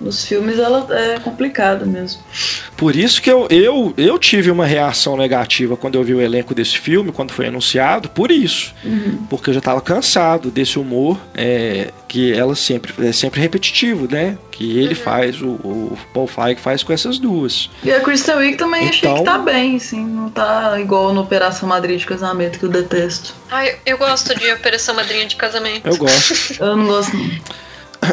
Nos 0.01 0.25
filmes 0.25 0.59
ela 0.59 0.87
é 0.91 1.19
complicada 1.19 1.85
mesmo. 1.85 2.23
Por 2.77 2.97
isso 2.97 3.21
que 3.21 3.31
eu, 3.31 3.47
eu, 3.51 3.93
eu 3.99 4.19
tive 4.19 4.51
uma 4.51 4.65
reação 4.65 5.15
negativa 5.15 5.77
quando 5.77 5.97
eu 5.97 6.03
vi 6.03 6.15
o 6.15 6.21
elenco 6.21 6.55
desse 6.55 6.79
filme, 6.79 7.13
quando 7.13 7.33
foi 7.33 7.49
anunciado, 7.49 8.09
por 8.09 8.31
isso. 8.31 8.75
Uhum. 8.83 9.27
Porque 9.29 9.51
eu 9.51 9.55
já 9.55 9.59
estava 9.59 9.81
cansado 9.83 10.51
desse 10.51 10.79
humor 10.79 11.21
é, 11.35 11.91
que 12.09 12.33
ela 12.33 12.55
sempre 12.55 12.95
é 13.07 13.13
sempre 13.13 13.41
repetitivo, 13.41 14.09
né? 14.11 14.39
Que 14.51 14.79
ele 14.79 14.95
uhum. 14.95 15.01
faz, 15.01 15.43
o, 15.43 15.49
o 15.49 15.99
Paul 16.15 16.27
Feig 16.27 16.59
faz 16.59 16.83
com 16.83 16.93
essas 16.93 17.19
duas. 17.19 17.69
E 17.85 17.93
a 17.93 18.01
Kristen 18.01 18.37
Wiig 18.37 18.57
também 18.57 18.87
então, 18.87 19.13
achei 19.13 19.15
que 19.19 19.25
tá 19.25 19.39
bem, 19.39 19.77
assim, 19.77 20.03
não 20.03 20.31
tá 20.31 20.81
igual 20.81 21.13
no 21.13 21.21
Operação 21.21 21.69
Madrid 21.69 21.99
de 21.99 22.07
Casamento, 22.07 22.59
que 22.59 22.65
eu 22.65 22.71
detesto. 22.71 23.35
Ai, 23.51 23.77
eu 23.85 23.99
gosto 23.99 24.35
de 24.35 24.51
Operação 24.53 24.95
Madrinha 24.95 25.27
de 25.27 25.37
Casamento. 25.37 25.87
Eu 25.87 25.97
gosto. 25.97 26.57
eu 26.63 26.77
não 26.77 26.87
gosto 26.87 27.15
não. 27.17 27.31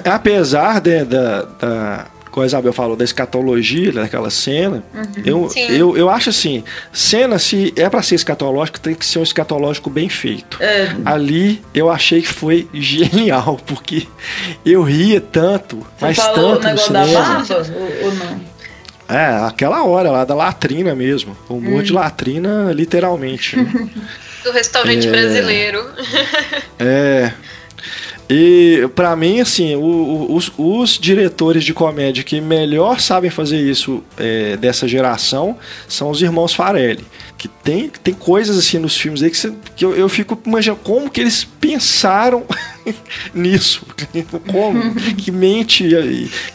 Apesar 0.05 0.79
de, 0.81 1.03
da, 1.05 1.41
da 1.43 2.05
como 2.37 2.43
a 2.43 2.45
Isabel 2.45 2.71
falou, 2.71 2.95
da 2.95 3.03
escatologia 3.03 3.91
daquela 3.91 4.29
cena, 4.29 4.83
uhum, 4.93 5.23
eu, 5.25 5.51
eu, 5.69 5.97
eu 5.97 6.07
acho 6.07 6.29
assim, 6.29 6.63
cena, 6.93 7.39
se 7.39 7.73
é 7.75 7.89
para 7.89 8.03
ser 8.03 8.13
escatológico, 8.13 8.79
tem 8.79 8.93
que 8.93 9.03
ser 9.07 9.17
um 9.17 9.23
escatológico 9.23 9.89
bem 9.89 10.07
feito. 10.07 10.61
É. 10.61 10.95
Ali 11.03 11.63
eu 11.73 11.89
achei 11.89 12.21
que 12.21 12.27
foi 12.27 12.67
genial, 12.71 13.59
porque 13.65 14.05
eu 14.63 14.83
ria 14.83 15.19
tanto, 15.19 15.77
Você 15.77 15.85
mas 15.99 16.17
tanto 16.17 16.69
no 16.69 16.77
cinema. 16.77 17.07
Da 17.07 17.21
barba, 17.23 17.65
ou, 17.75 18.05
ou 18.05 18.15
não? 18.15 18.57
É, 19.09 19.47
aquela 19.47 19.83
hora 19.83 20.11
lá 20.11 20.23
da 20.23 20.35
latrina 20.35 20.93
mesmo. 20.93 21.35
O 21.49 21.55
humor 21.55 21.79
hum. 21.79 21.83
de 21.83 21.93
latrina, 21.93 22.71
literalmente. 22.71 23.55
Né? 23.55 23.89
Do 24.43 24.51
restaurante 24.51 25.07
é, 25.07 25.11
brasileiro. 25.11 25.83
É. 26.77 27.31
E 28.29 28.89
para 28.93 29.15
mim, 29.15 29.39
assim, 29.39 29.75
o, 29.75 29.81
o, 29.81 30.35
os, 30.35 30.51
os, 30.57 30.97
diretores 30.99 31.63
de 31.63 31.73
comédia 31.73 32.23
que 32.23 32.41
melhor 32.41 32.99
sabem 32.99 33.29
fazer 33.29 33.59
isso 33.59 34.03
é, 34.17 34.57
dessa 34.57 34.87
geração 34.87 35.57
são 35.87 36.09
os 36.09 36.21
irmãos 36.21 36.53
Farelli 36.53 37.05
que 37.37 37.47
tem, 37.47 37.89
tem 38.03 38.13
coisas 38.13 38.57
assim 38.57 38.79
nos 38.79 38.97
filmes 38.97 39.21
aí 39.21 39.29
que, 39.29 39.37
você, 39.37 39.53
que 39.75 39.85
eu, 39.85 39.95
eu 39.95 40.09
fico 40.09 40.37
imaginando 40.45 40.81
como 40.83 41.09
que 41.09 41.21
eles 41.21 41.43
pensaram 41.43 42.43
nisso. 43.33 43.85
Como? 44.47 44.95
que 45.15 45.31
mente 45.31 45.87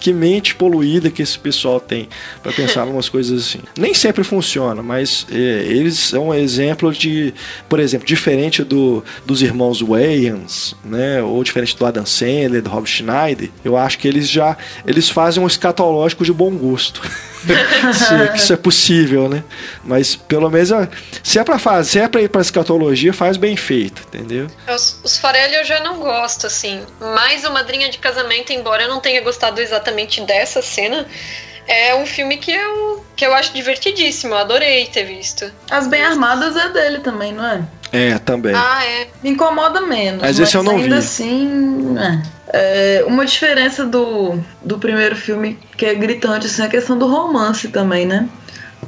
que 0.01 0.13
mente 0.13 0.55
poluída 0.55 1.11
que 1.11 1.23
esse 1.23 1.39
pessoal 1.39 1.81
tem 1.81 2.09
para 2.43 2.53
pensar 2.53 2.87
em 2.87 2.91
umas 2.91 3.09
coisas 3.09 3.43
assim. 3.43 3.61
Nem 3.79 3.95
sempre 3.95 4.25
funciona, 4.25 4.83
mas 4.83 5.27
é, 5.31 5.37
eles 5.37 5.99
são 5.99 6.29
um 6.29 6.35
exemplo 6.35 6.93
de, 6.93 7.35
por 7.69 7.81
exemplo, 7.81 8.07
diferente 8.07 8.63
do, 8.65 9.05
dos 9.25 9.43
irmãos 9.43 9.81
Wayans, 9.81 10.75
né, 10.85 11.23
ou 11.23 11.43
diferente 11.43 11.77
do 11.77 11.85
Adam 11.87 12.07
Sandler, 12.07 12.63
do 12.63 12.71
Rob 12.71 12.87
Schneider, 12.87 13.51
eu 13.65 13.77
acho 13.77 13.99
que 13.99 14.09
eles 14.09 14.29
já 14.29 14.57
eles 14.87 15.09
fazem 15.09 15.43
um 15.43 15.47
escatológico 15.47 16.25
de 16.25 16.33
bom 16.33 16.51
gosto. 16.51 17.03
se 17.93 18.37
isso 18.37 18.53
é 18.53 18.57
possível, 18.57 19.29
né? 19.29 19.43
Mas 19.85 20.15
pelo 20.17 20.51
menos 20.51 20.71
se 21.23 21.39
é 21.39 21.45
para 21.45 21.59
fazer, 21.59 21.91
se 21.91 21.99
é 21.99 22.09
para 22.09 22.23
ir 22.23 22.29
para 22.29 22.41
escatologia, 22.41 23.13
faz 23.13 23.37
bem 23.37 23.57
feito, 23.57 24.03
entendeu? 24.09 24.47
Os, 24.69 25.01
os 25.03 25.19
Farelli 25.19 25.55
eu 25.55 25.65
já 25.65 25.81
não 25.81 25.99
gosto 25.99 26.47
assim. 26.47 26.83
Mais 27.01 27.45
o 27.45 27.53
Madrinha 27.53 27.91
de 27.91 27.99
Casamento, 27.99 28.53
embora 28.53 28.85
eu 28.85 28.89
não 28.89 29.01
tenha 29.01 29.21
gostado 29.21 29.61
exatamente 29.61 30.21
dessa 30.23 30.63
cena, 30.63 31.07
é 31.67 31.95
um 31.95 32.07
filme 32.07 32.37
que 32.37 32.53
eu, 32.53 33.05
que 33.17 33.25
eu 33.25 33.35
acho 33.35 33.53
divertidíssimo, 33.53 34.35
eu 34.35 34.39
adorei 34.39 34.87
ter 34.87 35.05
visto. 35.05 35.51
As 35.71 35.87
Bem 35.87 36.03
Armadas 36.03 36.57
é 36.57 36.69
dele 36.69 36.99
também, 36.99 37.33
não 37.33 37.47
é? 37.47 37.63
É, 37.93 38.19
também. 38.19 38.55
Ah, 38.55 38.85
é. 38.85 39.09
Me 39.23 39.31
incomoda 39.31 39.81
menos. 39.83 40.23
Mas, 40.23 40.39
mas 40.39 40.49
esse 40.49 40.57
eu 40.57 40.63
não 40.63 40.77
ainda 40.77 40.97
vi. 40.97 41.07
assim. 41.07 41.95
É. 41.99 42.23
É, 42.53 43.03
uma 43.07 43.25
diferença 43.25 43.87
do, 43.87 44.39
do 44.63 44.79
primeiro 44.79 45.17
filme 45.17 45.59
que 45.77 45.87
é 45.87 45.95
gritante 45.95 46.47
assim, 46.47 46.63
é 46.63 46.67
a 46.67 46.69
questão 46.69 46.99
do 46.99 47.07
romance 47.07 47.69
também, 47.69 48.05
né? 48.05 48.29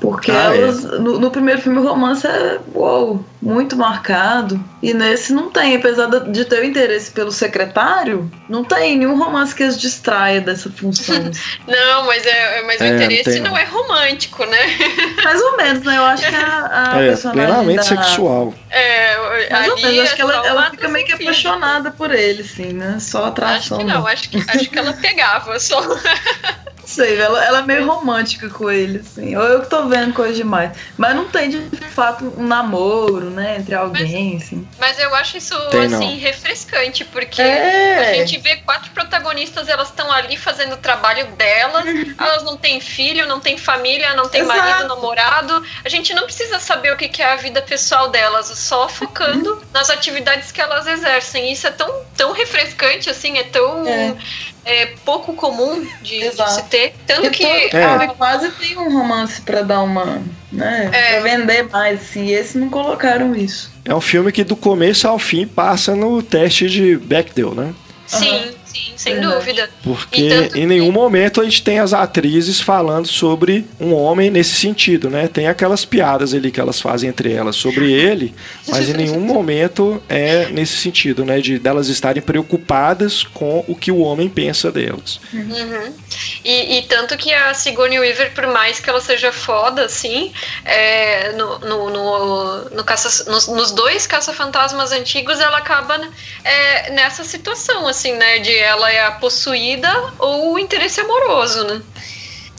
Porque 0.00 0.30
ah, 0.30 0.54
é? 0.54 0.58
elas, 0.58 0.84
é? 0.84 0.98
no, 0.98 1.18
no, 1.18 1.30
primeiro 1.30 1.62
filme 1.62 1.78
o 1.78 1.82
romance 1.82 2.26
é 2.26 2.60
uou, 2.74 3.24
muito 3.44 3.76
marcado. 3.76 4.62
E 4.82 4.94
nesse 4.94 5.32
não 5.32 5.50
tem, 5.50 5.76
apesar 5.76 6.06
de 6.06 6.44
ter 6.46 6.60
o 6.60 6.64
interesse 6.64 7.10
pelo 7.10 7.30
secretário, 7.30 8.30
não 8.48 8.64
tem 8.64 8.96
nenhum 8.96 9.18
romance 9.18 9.54
que 9.54 9.62
as 9.62 9.78
distraia 9.78 10.40
dessa 10.40 10.70
função. 10.70 11.30
não, 11.68 12.06
mas, 12.06 12.24
é, 12.24 12.62
mas 12.62 12.80
o 12.80 12.84
é, 12.84 12.88
interesse 12.88 13.40
não, 13.40 13.50
não, 13.50 13.58
é 13.58 13.64
romântico, 13.64 14.44
né? 14.46 14.58
Mais 15.22 15.40
ou 15.42 15.56
menos, 15.58 15.84
né? 15.84 15.98
Eu 15.98 16.04
acho 16.04 16.26
que 16.26 16.34
a, 16.34 16.92
a 16.92 17.02
é, 17.02 17.08
personagem. 17.08 17.44
Plenamente 17.44 17.76
da... 17.76 17.82
sexual. 17.82 18.54
É, 18.70 19.50
Mais 19.50 19.68
ou 19.68 19.76
menos, 19.76 20.00
acho 20.00 20.16
que 20.16 20.22
ela, 20.22 20.46
ela 20.46 20.70
fica 20.70 20.88
meio 20.88 21.06
que 21.06 21.12
apaixonada 21.12 21.90
por 21.90 22.14
ele, 22.14 22.42
sim, 22.42 22.72
né? 22.72 22.96
Só 22.98 23.26
atração. 23.26 23.76
Acho 23.76 23.86
que 23.86 23.92
não, 23.92 24.06
acho 24.06 24.30
que, 24.30 24.36
acho 24.48 24.70
que 24.70 24.78
ela 24.78 24.92
pegava 25.00 25.60
só. 25.60 25.82
Não 25.82 25.98
sei, 26.84 27.18
ela, 27.18 27.42
ela 27.42 27.58
é 27.60 27.62
meio 27.62 27.86
romântica 27.86 28.48
com 28.50 28.70
ele, 28.70 28.98
assim. 28.98 29.34
Ou 29.36 29.42
eu 29.42 29.62
que 29.62 29.70
tô 29.70 29.86
vendo 29.88 30.12
coisa 30.12 30.34
demais. 30.34 30.72
Mas 30.98 31.16
não 31.16 31.26
tem, 31.28 31.48
de 31.48 31.60
fato, 31.88 32.32
um 32.36 32.46
namoro, 32.46 33.30
né? 33.34 33.56
Entre 33.58 33.74
alguém, 33.74 34.34
mas, 34.34 34.42
assim. 34.42 34.68
Mas 34.78 34.98
eu 34.98 35.14
acho 35.14 35.36
isso, 35.36 35.54
tem, 35.70 35.80
assim, 35.80 36.12
não. 36.12 36.18
refrescante, 36.18 37.04
porque 37.04 37.42
é. 37.42 38.10
a 38.10 38.14
gente 38.14 38.38
vê 38.38 38.56
quatro 38.56 38.90
protagonistas, 38.92 39.68
elas 39.68 39.88
estão 39.88 40.10
ali 40.10 40.36
fazendo 40.36 40.74
o 40.74 40.78
trabalho 40.78 41.26
delas, 41.32 41.84
elas 42.18 42.42
não 42.44 42.56
têm 42.56 42.80
filho, 42.80 43.26
não 43.26 43.40
têm 43.40 43.58
família, 43.58 44.14
não 44.14 44.28
têm 44.28 44.42
Exato. 44.42 44.58
marido, 44.58 44.88
namorado. 44.88 45.64
A 45.84 45.88
gente 45.88 46.14
não 46.14 46.24
precisa 46.24 46.58
saber 46.58 46.92
o 46.92 46.96
que 46.96 47.22
é 47.22 47.32
a 47.32 47.36
vida 47.36 47.60
pessoal 47.60 48.08
delas, 48.08 48.46
só 48.46 48.88
focando 48.88 49.50
uhum. 49.50 49.60
nas 49.72 49.90
atividades 49.90 50.50
que 50.52 50.60
elas 50.60 50.86
exercem. 50.86 51.52
Isso 51.52 51.66
é 51.66 51.70
tão, 51.70 52.04
tão 52.16 52.32
refrescante, 52.32 53.10
assim, 53.10 53.38
é 53.38 53.44
tão. 53.44 53.86
É 53.86 54.14
é 54.64 54.86
pouco 55.04 55.34
comum 55.34 55.86
de, 56.00 56.30
de 56.30 56.50
se 56.50 56.62
ter. 56.64 56.94
Tanto 57.06 57.30
que. 57.30 57.44
É. 57.44 58.06
quase 58.16 58.50
tem 58.52 58.76
um 58.78 58.92
romance 58.92 59.40
para 59.42 59.62
dar 59.62 59.80
uma. 59.82 60.22
Né, 60.54 60.90
é. 60.92 61.20
Pra 61.20 61.36
vender 61.36 61.68
mais, 61.70 62.00
assim. 62.00 62.26
E 62.26 62.32
esse 62.32 62.56
não 62.56 62.70
colocaram 62.70 63.34
isso. 63.34 63.72
É 63.84 63.94
um 63.94 64.00
filme 64.00 64.30
que 64.30 64.44
do 64.44 64.54
começo 64.56 65.06
ao 65.08 65.18
fim 65.18 65.46
passa 65.46 65.94
no 65.94 66.22
teste 66.22 66.68
de 66.68 66.96
Bechdel, 66.96 67.54
né? 67.54 67.74
Sim. 68.06 68.30
Uhum. 68.30 68.63
Sim, 68.74 68.92
sem 68.96 69.20
dúvida. 69.20 69.70
Porque 69.84 70.50
em 70.56 70.66
nenhum 70.66 70.90
momento 70.90 71.40
a 71.40 71.44
gente 71.44 71.62
tem 71.62 71.78
as 71.78 71.92
atrizes 71.92 72.60
falando 72.60 73.06
sobre 73.06 73.64
um 73.80 73.94
homem 73.94 74.30
nesse 74.30 74.56
sentido, 74.56 75.08
né? 75.08 75.28
Tem 75.28 75.46
aquelas 75.46 75.84
piadas 75.84 76.34
ali 76.34 76.50
que 76.50 76.60
elas 76.60 76.80
fazem 76.80 77.08
entre 77.08 77.32
elas 77.32 77.54
sobre 77.54 77.92
ele, 77.92 78.34
mas 78.66 78.88
em 78.88 78.94
nenhum 78.94 79.20
momento 79.20 80.02
é 80.08 80.46
nesse 80.46 80.76
sentido, 80.76 81.24
né? 81.24 81.40
De 81.40 81.56
delas 81.56 81.86
estarem 81.88 82.20
preocupadas 82.20 83.22
com 83.22 83.64
o 83.68 83.76
que 83.76 83.92
o 83.92 83.98
homem 83.98 84.28
pensa 84.28 84.72
delas. 84.72 85.20
Uhum. 85.32 85.92
E, 86.44 86.78
e, 86.78 86.82
tanto 86.82 87.16
que 87.16 87.32
a 87.32 87.54
Sigourney 87.54 88.00
Weaver, 88.00 88.32
por 88.34 88.46
mais 88.48 88.80
que 88.80 88.90
ela 88.90 89.00
seja 89.00 89.32
foda, 89.32 89.84
assim, 89.84 90.32
é, 90.64 91.32
no, 91.32 91.58
no, 91.60 91.90
no, 91.90 92.70
no 92.70 92.84
caça, 92.84 93.30
nos, 93.30 93.46
nos 93.46 93.70
dois 93.70 94.06
caça-fantasmas 94.06 94.90
antigos, 94.90 95.38
ela 95.38 95.58
acaba 95.58 96.00
é, 96.42 96.90
nessa 96.90 97.22
situação, 97.22 97.86
assim, 97.86 98.14
né? 98.14 98.40
De 98.40 98.63
ela 98.64 98.90
é 98.90 99.04
a 99.04 99.12
possuída 99.12 99.90
ou 100.18 100.54
o 100.54 100.58
interesse 100.58 101.00
amoroso, 101.00 101.64
né? 101.64 101.82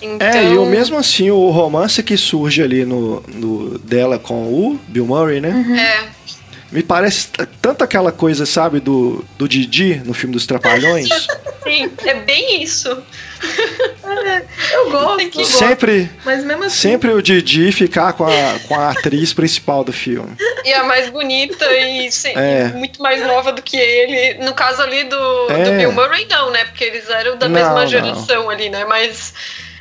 Então... 0.02 0.28
É, 0.28 0.44
e 0.44 0.52
então 0.52 0.66
mesmo 0.66 0.98
assim, 0.98 1.32
o 1.32 1.50
romance 1.50 2.04
que 2.04 2.18
surge 2.18 2.62
ali 2.62 2.86
no, 2.86 3.22
no 3.28 3.80
dela 3.80 4.20
com 4.20 4.44
o 4.44 4.80
Bill 4.88 5.06
Murray, 5.06 5.42
né? 5.42 5.50
Uhum. 5.50 5.76
É. 5.76 6.10
Me 6.72 6.84
parece 6.84 7.30
tanto 7.62 7.84
aquela 7.84 8.12
coisa, 8.12 8.46
sabe, 8.46 8.80
do, 8.80 9.24
do 9.38 9.48
Didi 9.48 10.02
no 10.04 10.14
filme 10.14 10.34
dos 10.34 10.46
Trapalhões. 10.46 11.08
Sim, 11.64 11.90
é 12.06 12.14
bem 12.16 12.62
isso. 12.62 13.02
É, 14.06 14.44
eu 14.76 14.92
gosto. 14.92 15.30
Que... 15.30 15.46
Sempre, 15.46 16.10
mas 16.24 16.44
mesmo 16.44 16.64
assim... 16.64 16.78
sempre 16.78 17.12
o 17.12 17.22
Didi 17.22 17.72
ficar 17.72 18.14
com 18.14 18.26
a, 18.26 18.60
com 18.68 18.76
a 18.76 18.92
atriz 18.92 19.34
principal 19.34 19.84
do 19.84 19.92
filme. 19.92 20.36
E 20.64 20.74
a 20.74 20.84
mais 20.84 21.10
bonita 21.10 21.66
e, 21.72 22.10
é. 22.36 22.66
muito 22.74 23.02
mais 23.02 23.26
nova 23.26 23.52
do 23.52 23.62
que 23.62 23.78
ele. 23.78 24.46
No 24.46 24.54
caso 24.54 24.82
ali 24.82 25.04
do, 25.04 25.52
é. 25.52 25.64
do 25.64 25.72
Bill 25.78 25.92
Murray, 25.92 26.26
não, 26.30 26.52
né? 26.52 26.66
Porque 26.66 26.84
eles 26.84 27.10
eram 27.10 27.38
da 27.38 27.48
não, 27.48 27.56
mesma 27.56 27.88
geração 27.88 28.44
não. 28.44 28.50
ali, 28.50 28.70
né? 28.70 28.86
Mas 28.86 29.34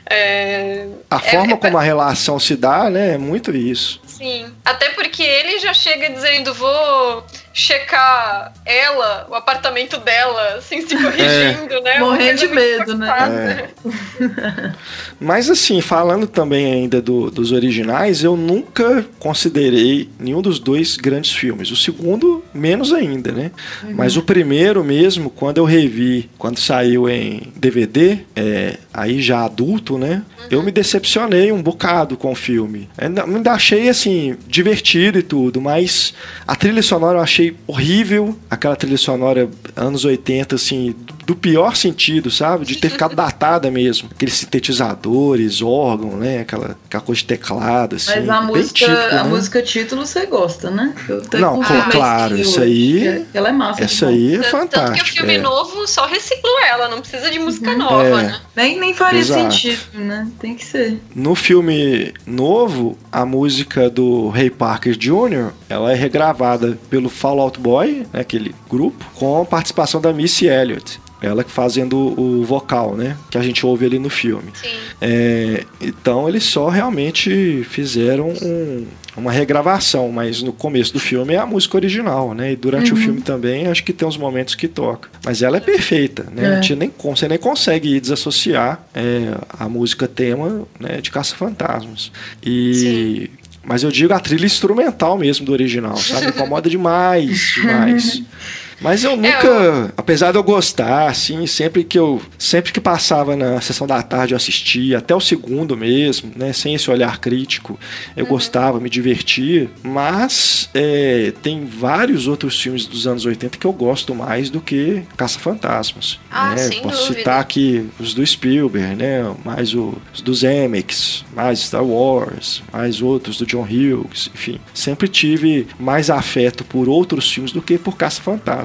É, 0.07 0.87
a 1.11 1.19
forma 1.19 1.55
é, 1.55 1.57
como 1.57 1.79
a 1.79 1.83
relação 1.83 2.39
se 2.39 2.57
dá, 2.57 2.91
né, 2.91 3.15
é 3.15 3.19
muito 3.19 3.57
isso. 3.57 4.01
Sim. 4.07 4.53
Até 4.65 4.91
porque 4.91 5.23
ele 5.23 5.59
já 5.59 5.73
chega 5.73 6.11
dizendo: 6.11 6.53
vou 6.55 7.25
checar 7.55 8.53
ela, 8.67 9.29
o 9.31 9.35
apartamento 9.35 9.97
dela, 9.99 10.57
assim, 10.57 10.81
se 10.81 10.97
corrigindo, 10.97 11.75
é. 11.75 11.81
né? 11.83 11.99
Morrendo 12.01 12.41
de 12.41 12.49
medo, 12.49 12.99
né? 12.99 13.71
É. 13.81 14.73
Mas 15.21 15.49
assim, 15.49 15.81
falando 15.81 16.27
também 16.27 16.67
ainda 16.67 17.01
do, 17.01 17.31
dos 17.31 17.53
originais, 17.53 18.25
eu 18.25 18.37
nunca 18.37 19.07
considerei 19.21 20.11
nenhum 20.19 20.43
dos 20.43 20.59
dois 20.59 20.97
grandes 20.97 21.33
filmes. 21.33 21.71
O 21.71 21.77
segundo, 21.77 22.45
menos 22.53 22.93
ainda, 22.93 23.31
né? 23.31 23.53
Uhum. 23.85 23.95
Mas 23.95 24.17
o 24.17 24.23
primeiro 24.23 24.83
mesmo, 24.83 25.31
quando 25.31 25.59
eu 25.59 25.65
revi, 25.65 26.29
quando 26.37 26.59
saiu 26.59 27.09
em 27.09 27.53
DVD, 27.55 28.19
é, 28.35 28.79
aí 28.93 29.23
já 29.23 29.45
adulto, 29.45 29.97
né? 29.97 30.23
Uhum. 30.41 30.47
Eu 30.51 30.63
me 30.65 30.73
decepcionei 30.73 31.53
um 31.53 31.63
bocado 31.63 32.17
com 32.17 32.33
o 32.33 32.35
filme. 32.35 32.89
Ainda, 32.99 33.23
ainda 33.23 33.53
achei 33.53 33.89
assim, 33.89 34.37
divertido 34.49 35.21
e 35.21 35.23
tudo, 35.23 35.61
mas 35.61 36.13
a 36.47 36.57
trilha 36.57 36.83
sonora 36.83 37.19
eu 37.19 37.23
achei 37.23 37.44
achei 37.45 37.57
horrível 37.67 38.37
aquela 38.49 38.77
trilha 38.77 38.97
sonora 38.97 39.49
anos 39.77 40.05
80, 40.05 40.55
assim, 40.55 40.95
do 41.27 41.35
pior 41.35 41.77
sentido, 41.77 42.31
sabe? 42.31 42.65
De 42.65 42.77
ter 42.77 42.89
ficado 42.91 43.15
datada 43.15 43.71
mesmo. 43.71 44.09
Aqueles 44.15 44.35
sintetizadores, 44.35 45.61
órgão, 45.61 46.17
né? 46.17 46.41
Aquela, 46.41 46.77
aquela 46.87 47.03
coisa 47.03 47.21
de 47.21 47.27
teclado, 47.27 47.97
assim. 47.97 48.21
Mas 48.21 48.29
a 48.29 48.41
música, 48.43 48.75
típico, 48.75 49.15
a 49.15 49.25
né? 49.25 49.25
música 49.25 49.63
título 49.63 50.07
você 50.07 50.27
gosta, 50.27 50.71
né? 50.71 50.95
Não, 51.39 51.61
claro, 51.91 52.37
isso 52.39 52.61
aí. 52.61 53.27
Ela 53.35 53.49
é 53.49 53.53
massa. 53.53 53.85
Essa 53.85 54.07
aí 54.07 54.37
é 54.37 54.43
fantástica. 54.43 54.87
Tanto 54.87 55.05
que 55.05 55.11
o 55.11 55.15
filme 55.15 55.35
é. 55.35 55.39
novo 55.39 55.87
só 55.87 56.07
reciclou 56.07 56.61
ela, 56.61 56.89
não 56.89 57.01
precisa 57.01 57.31
de 57.31 57.39
música 57.39 57.71
uhum. 57.71 57.79
nova, 57.79 58.21
é. 58.21 58.27
né? 58.27 58.41
Nem, 58.55 58.79
nem 58.79 58.95
faria 58.95 59.21
Exato. 59.21 59.53
sentido, 59.53 59.81
né? 59.95 60.29
Tem 60.39 60.55
que 60.55 60.65
ser. 60.65 61.01
No 61.15 61.35
filme 61.35 62.15
novo, 62.27 62.97
a 63.11 63.25
música 63.27 63.91
do 63.91 64.29
Ray 64.29 64.51
Parker 64.51 64.97
Jr., 64.97 65.53
ela 65.69 65.93
é 65.93 65.95
regravada 65.95 66.79
pelo 66.89 67.09
Fall 67.35 67.41
Out 67.41 67.61
Boy, 67.61 68.07
né, 68.13 68.21
aquele 68.21 68.55
grupo, 68.69 69.05
com 69.15 69.43
a 69.43 69.45
participação 69.45 70.01
da 70.01 70.13
Missy 70.13 70.47
Elliott. 70.47 71.01
Ela 71.21 71.43
fazendo 71.43 71.97
o 71.97 72.45
vocal, 72.45 72.95
né? 72.95 73.17
Que 73.31 73.39
a 73.39 73.43
gente 73.43 73.65
ouve 73.65 73.87
ali 73.87 73.99
no 73.99 74.11
filme. 74.11 74.53
É, 75.01 75.65
então 75.81 76.29
eles 76.29 76.45
só 76.45 76.69
realmente 76.69 77.65
fizeram 77.65 78.29
um, 78.43 78.87
uma 79.17 79.33
regravação, 79.33 80.13
mas 80.13 80.43
no 80.43 80.53
começo 80.53 80.93
do 80.93 81.01
filme 81.01 81.33
é 81.33 81.39
a 81.39 81.47
música 81.47 81.79
original, 81.79 82.35
né? 82.35 82.53
E 82.53 82.57
durante 82.57 82.93
uhum. 82.93 82.99
o 82.99 83.01
filme 83.01 83.21
também 83.23 83.67
acho 83.69 83.83
que 83.85 83.93
tem 83.95 84.07
uns 84.07 84.19
momentos 84.19 84.55
que 84.55 84.69
toca. 84.69 85.09
Mas 85.25 85.41
ela 85.41 85.57
é 85.57 85.61
perfeita, 85.61 86.27
né? 86.31 86.61
É. 86.63 86.75
Nem, 86.75 86.93
você 87.03 87.27
nem 87.27 87.39
consegue 87.39 87.99
desassociar 87.99 88.87
é, 88.95 89.35
a 89.49 89.67
música 89.67 90.07
tema 90.07 90.67
né, 90.79 91.01
de 91.01 91.11
Caça-Fantasmas. 91.11 92.13
E. 92.45 92.75
Sim. 92.75 93.44
Mas 93.65 93.83
eu 93.83 93.91
digo 93.91 94.13
a 94.13 94.21
trilha 94.21 94.47
instrumental 94.47 95.17
mesmo 95.17 95.47
do 95.47 95.53
original, 95.53 95.97
sabe? 95.97 96.27
Incomoda 96.29 96.69
demais, 96.69 97.55
demais. 97.55 98.23
Mas 98.85 99.03
eu 99.03 99.13
é, 99.13 99.17
nunca, 99.17 99.47
eu... 99.47 99.91
apesar 99.97 100.31
de 100.31 100.37
eu 100.37 100.43
gostar, 100.43 101.09
assim, 101.09 101.47
sempre 101.47 101.83
que 101.83 101.99
eu, 101.99 102.21
sempre 102.39 102.71
que 102.71 102.79
passava 102.81 103.35
na 103.35 103.59
sessão 103.63 103.87
da 103.87 104.03
tarde 104.03 104.35
eu 104.35 104.37
assistia, 104.37 104.99
até 104.99 105.15
o 105.15 105.21
segundo 105.21 105.75
mesmo, 105.75 106.31
né, 106.37 106.53
sem 106.53 106.75
esse 106.75 106.91
olhar 106.91 107.19
crítico, 107.19 107.81
eu 108.15 108.25
uhum. 108.25 108.31
gostava, 108.31 108.79
me 108.79 108.91
divertia. 108.91 109.71
Mas 109.83 110.69
é, 110.75 111.33
tem 111.43 111.65
vários 111.65 112.29
outros 112.29 112.61
filmes 112.61 112.85
dos 112.85 113.07
anos 113.07 113.25
80 113.25 113.57
que 113.57 113.67
eu 113.67 113.73
gosto 113.73 114.15
mais 114.15 114.51
do 114.51 114.61
que 114.61 115.03
Caça 115.17 115.39
Fantasmas. 115.39 116.21
Ah, 116.31 116.51
né? 116.51 116.59
sem 116.59 116.83
Posso 116.83 117.05
dúvida. 117.05 117.19
citar 117.19 117.41
aqui 117.41 117.89
os 117.99 118.13
do 118.13 118.27
Spielberg, 118.27 118.97
né, 118.97 119.35
mais 119.43 119.73
os 119.73 120.21
dos 120.23 120.41
Zemeckis, 120.41 121.25
mais 121.35 121.61
Star 121.61 121.85
Wars, 121.85 122.63
mais 122.71 123.01
outros 123.01 123.39
do 123.39 123.47
John 123.47 123.63
Hughes, 123.63 124.31
enfim, 124.35 124.61
sempre 124.75 125.09
tive 125.09 125.67
mais 125.79 126.11
afeto 126.11 126.65
por 126.65 126.87
outros 126.87 127.33
filmes 127.33 127.51
do 127.51 127.63
que 127.63 127.79
por 127.79 127.97
Caça 127.97 128.21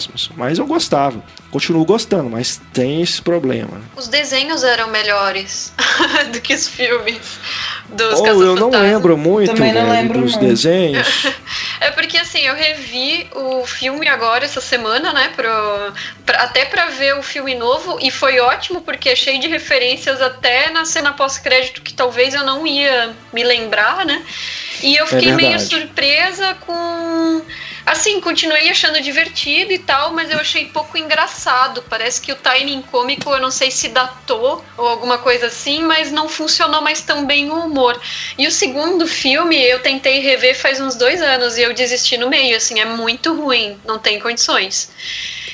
Fantasmas. 0.10 0.30
Mas 0.36 0.60
eu 0.60 0.66
gostava. 0.66 1.24
Continuo 1.52 1.86
gostando, 1.86 2.30
mas 2.30 2.62
tem 2.74 3.02
esse 3.02 3.22
problema. 3.22 3.82
Os 3.96 4.08
desenhos 4.08 4.64
eram 4.64 4.90
melhores 4.90 5.74
do 6.32 6.42
que 6.42 6.54
os 6.54 6.68
filmes 6.68 7.40
dos 7.90 8.20
oh, 8.20 8.28
Eu 8.28 8.56
não 8.56 8.70
lembro 8.70 9.18
muito 9.18 9.50
não 9.50 9.56
velho, 9.56 9.90
lembro 9.90 10.22
dos 10.22 10.38
desenhos. 10.38 11.26
é 11.82 11.90
porque 11.92 12.18
assim, 12.18 12.42
eu 12.42 12.54
revi 12.54 13.28
o 13.36 13.66
filme 13.66 14.08
agora 14.08 14.46
essa 14.46 14.62
semana, 14.62 15.12
né? 15.12 15.32
Pro, 15.36 15.94
pra, 16.26 16.44
até 16.44 16.66
pra 16.66 16.88
ver 16.88 17.18
o 17.18 17.24
filme 17.24 17.56
novo, 17.56 17.98
e 18.02 18.12
foi 18.12 18.40
ótimo 18.40 18.82
porque 18.82 19.10
é 19.10 19.16
cheio 19.16 19.40
de 19.40 19.48
referências 19.48 20.22
até 20.22 20.70
na 20.70 20.86
cena 20.86 21.14
pós-crédito 21.14 21.82
que 21.82 21.94
talvez 21.94 22.34
eu 22.34 22.44
não 22.44 22.66
ia 22.66 23.16
me 23.34 23.44
lembrar, 23.44 24.06
né? 24.06 24.24
E 24.84 24.96
eu 24.96 25.06
é 25.06 25.08
fiquei 25.08 25.30
é 25.32 25.36
meio 25.36 25.60
surpresa 25.60 26.56
com 26.66 27.42
Assim, 27.86 28.20
continuei 28.22 28.70
achando 28.70 29.02
divertido 29.02 29.72
e 29.72 29.80
tal, 29.80 30.14
mas 30.14 30.30
eu 30.30 30.40
achei 30.40 30.66
pouco 30.66 30.98
engraçado. 30.98 31.84
Parece 31.90 32.22
que 32.22 32.32
o 32.32 32.36
timing 32.36 32.82
cômico, 32.84 33.30
eu 33.32 33.40
não 33.40 33.52
sei 33.52 33.72
se 33.72 33.90
datou 33.90 34.64
ou 34.78 34.88
alguma 34.88 35.18
coisa 35.18 35.48
assim, 35.48 35.84
mas 35.84 36.12
não 36.12 36.30
funcionou 36.30 36.82
mais 36.82 37.02
tão 37.02 37.26
bem 37.26 37.50
o 37.50 37.56
humor. 37.56 38.00
E 38.38 38.48
o 38.48 38.52
segundo 38.52 39.08
filme 39.08 39.58
eu 39.62 39.80
tentei 39.80 40.20
rever 40.20 40.58
faz 40.58 40.80
uns 40.80 40.96
dois 40.96 41.22
anos 41.22 41.58
e 41.58 41.62
eu 41.62 41.74
desisti 41.74 42.18
no 42.18 42.30
meio, 42.30 42.56
assim, 42.58 42.80
é 42.80 42.86
muito 42.86 43.34
ruim, 43.34 43.78
não 43.86 43.98
tem 43.98 44.20
condições. 44.20 44.90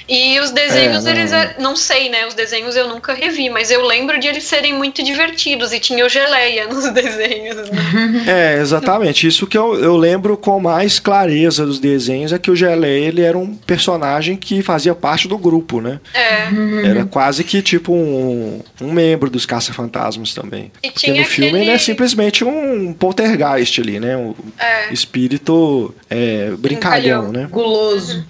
E 0.08 0.40
os 0.40 0.52
desenhos, 0.52 1.06
é, 1.06 1.14
não... 1.14 1.20
eles. 1.20 1.32
É, 1.32 1.56
não 1.60 1.76
sei, 1.76 2.10
né? 2.10 2.28
Os 2.28 2.36
desenhos 2.36 2.76
eu 2.76 2.88
nunca 2.88 3.14
revi, 3.14 3.50
mas 3.50 3.72
eu 3.72 3.84
lembro 3.84 4.20
de 4.20 4.28
eles 4.28 4.44
serem 4.44 4.74
muito 4.74 5.04
divertidos 5.04 5.74
e 5.74 5.80
tinha 5.80 6.06
o 6.06 6.10
geleia 6.10 6.68
nos 6.70 6.90
desenhos. 6.92 7.58
Né? 7.58 8.26
É, 8.28 8.60
exatamente. 8.60 9.28
Isso 9.28 9.48
que 9.48 9.58
eu, 9.58 9.80
eu 9.80 9.96
lembro 9.96 10.38
com 10.38 10.60
mais 10.60 11.00
clareza 11.00 11.66
dos 11.66 11.80
desenhos 11.80 12.25
é 12.32 12.40
que 12.40 12.52
o 12.52 12.56
geleia 12.56 13.08
ele 13.08 13.22
era 13.22 13.38
um 13.38 13.56
personagem 13.56 14.36
que 14.36 14.62
fazia 14.62 14.96
parte 14.96 15.28
do 15.28 15.38
grupo, 15.38 15.82
né? 15.82 16.00
É. 16.14 16.88
Era 16.88 17.06
quase 17.06 17.44
que 17.44 17.62
tipo 17.62 17.94
um, 17.94 18.62
um 18.82 18.92
membro 18.92 19.30
dos 19.30 19.46
Caça-Fantasmas 19.46 20.34
também. 20.34 20.72
E 20.84 20.92
Porque 20.92 21.12
no 21.12 21.26
filme 21.26 21.50
aquele... 21.50 21.64
ele 21.64 21.72
é 21.72 21.78
simplesmente 21.78 22.44
um 22.44 22.94
poltergeist 22.94 23.82
ali, 23.82 24.00
né? 24.00 24.16
Um 24.18 24.34
é. 24.58 24.94
espírito 24.94 25.94
é, 26.10 26.52
brincalhão, 26.58 26.60
brincalhão, 26.60 27.32
né? 27.32 27.48
Guloso. 27.52 28.26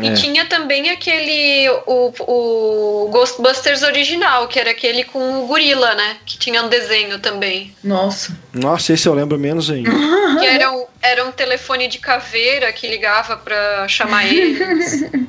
E 0.00 0.08
é. 0.08 0.12
tinha 0.14 0.44
também 0.46 0.90
aquele. 0.90 1.68
O, 1.86 2.12
o 2.20 3.08
Ghostbusters 3.10 3.82
original, 3.82 4.48
que 4.48 4.58
era 4.58 4.70
aquele 4.70 5.04
com 5.04 5.44
o 5.44 5.46
gorila, 5.46 5.94
né? 5.94 6.16
Que 6.26 6.36
tinha 6.36 6.62
um 6.62 6.68
desenho 6.68 7.18
também. 7.18 7.74
Nossa. 7.82 8.36
Nossa, 8.52 8.92
esse 8.92 9.08
eu 9.08 9.14
lembro 9.14 9.38
menos 9.38 9.70
ainda. 9.70 9.90
que 10.38 10.46
era 10.46 10.72
um, 10.72 10.84
era 11.00 11.24
um 11.24 11.30
telefone 11.30 11.86
de 11.86 11.98
caveira 11.98 12.72
que 12.72 12.88
ligava 12.88 13.36
pra 13.36 13.86
chamar 13.86 14.26
eles. 14.26 15.04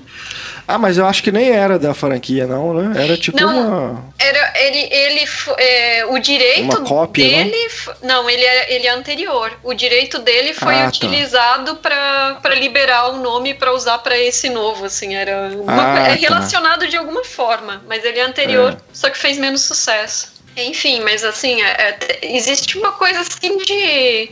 Ah, 0.68 0.78
mas 0.78 0.98
eu 0.98 1.06
acho 1.06 1.22
que 1.22 1.32
nem 1.32 1.52
era 1.52 1.78
da 1.78 1.94
franquia, 1.94 2.48
não, 2.48 2.74
né? 2.74 3.04
Era 3.04 3.16
tipo 3.16 3.40
não, 3.40 3.92
uma. 3.92 4.06
Era, 4.18 4.54
ele, 4.56 4.88
ele 4.92 5.26
é, 5.58 6.06
o 6.06 6.18
direito 6.20 6.64
uma 6.64 6.82
cópia, 6.82 7.28
dele. 7.28 7.70
Não, 8.02 8.24
não 8.24 8.30
ele, 8.30 8.44
é, 8.44 8.74
ele 8.74 8.88
é 8.88 8.92
anterior. 8.92 9.52
O 9.64 9.74
direito 9.74 10.20
dele 10.20 10.54
foi 10.54 10.76
ah, 10.76 10.82
tá. 10.84 10.88
utilizado 10.88 11.76
tá. 11.76 12.40
para 12.42 12.56
liberar 12.56 13.10
o 13.10 13.18
nome 13.18 13.54
para 13.54 13.74
usar 13.74 14.00
para 14.00 14.18
esse 14.18 14.50
novo, 14.50 14.86
assim. 14.86 15.16
Era 15.16 15.50
uma, 15.56 15.94
ah, 15.94 16.00
é 16.00 16.10
tá. 16.10 16.16
relacionado 16.16 16.88
de 16.88 16.98
alguma 16.98 17.24
forma, 17.24 17.84
mas 17.88 18.04
ele 18.04 18.20
é 18.20 18.24
anterior, 18.24 18.74
é. 18.74 18.78
só 18.92 19.10
que 19.10 19.18
fez 19.18 19.38
menos 19.38 19.62
sucesso. 19.62 20.35
Enfim, 20.58 21.02
mas 21.02 21.24
assim, 21.24 21.62
é, 21.62 21.68
é 21.68 22.20
existe 22.22 22.78
uma 22.78 22.92
coisa 22.94 23.22
assim 23.22 23.58
de 23.58 24.30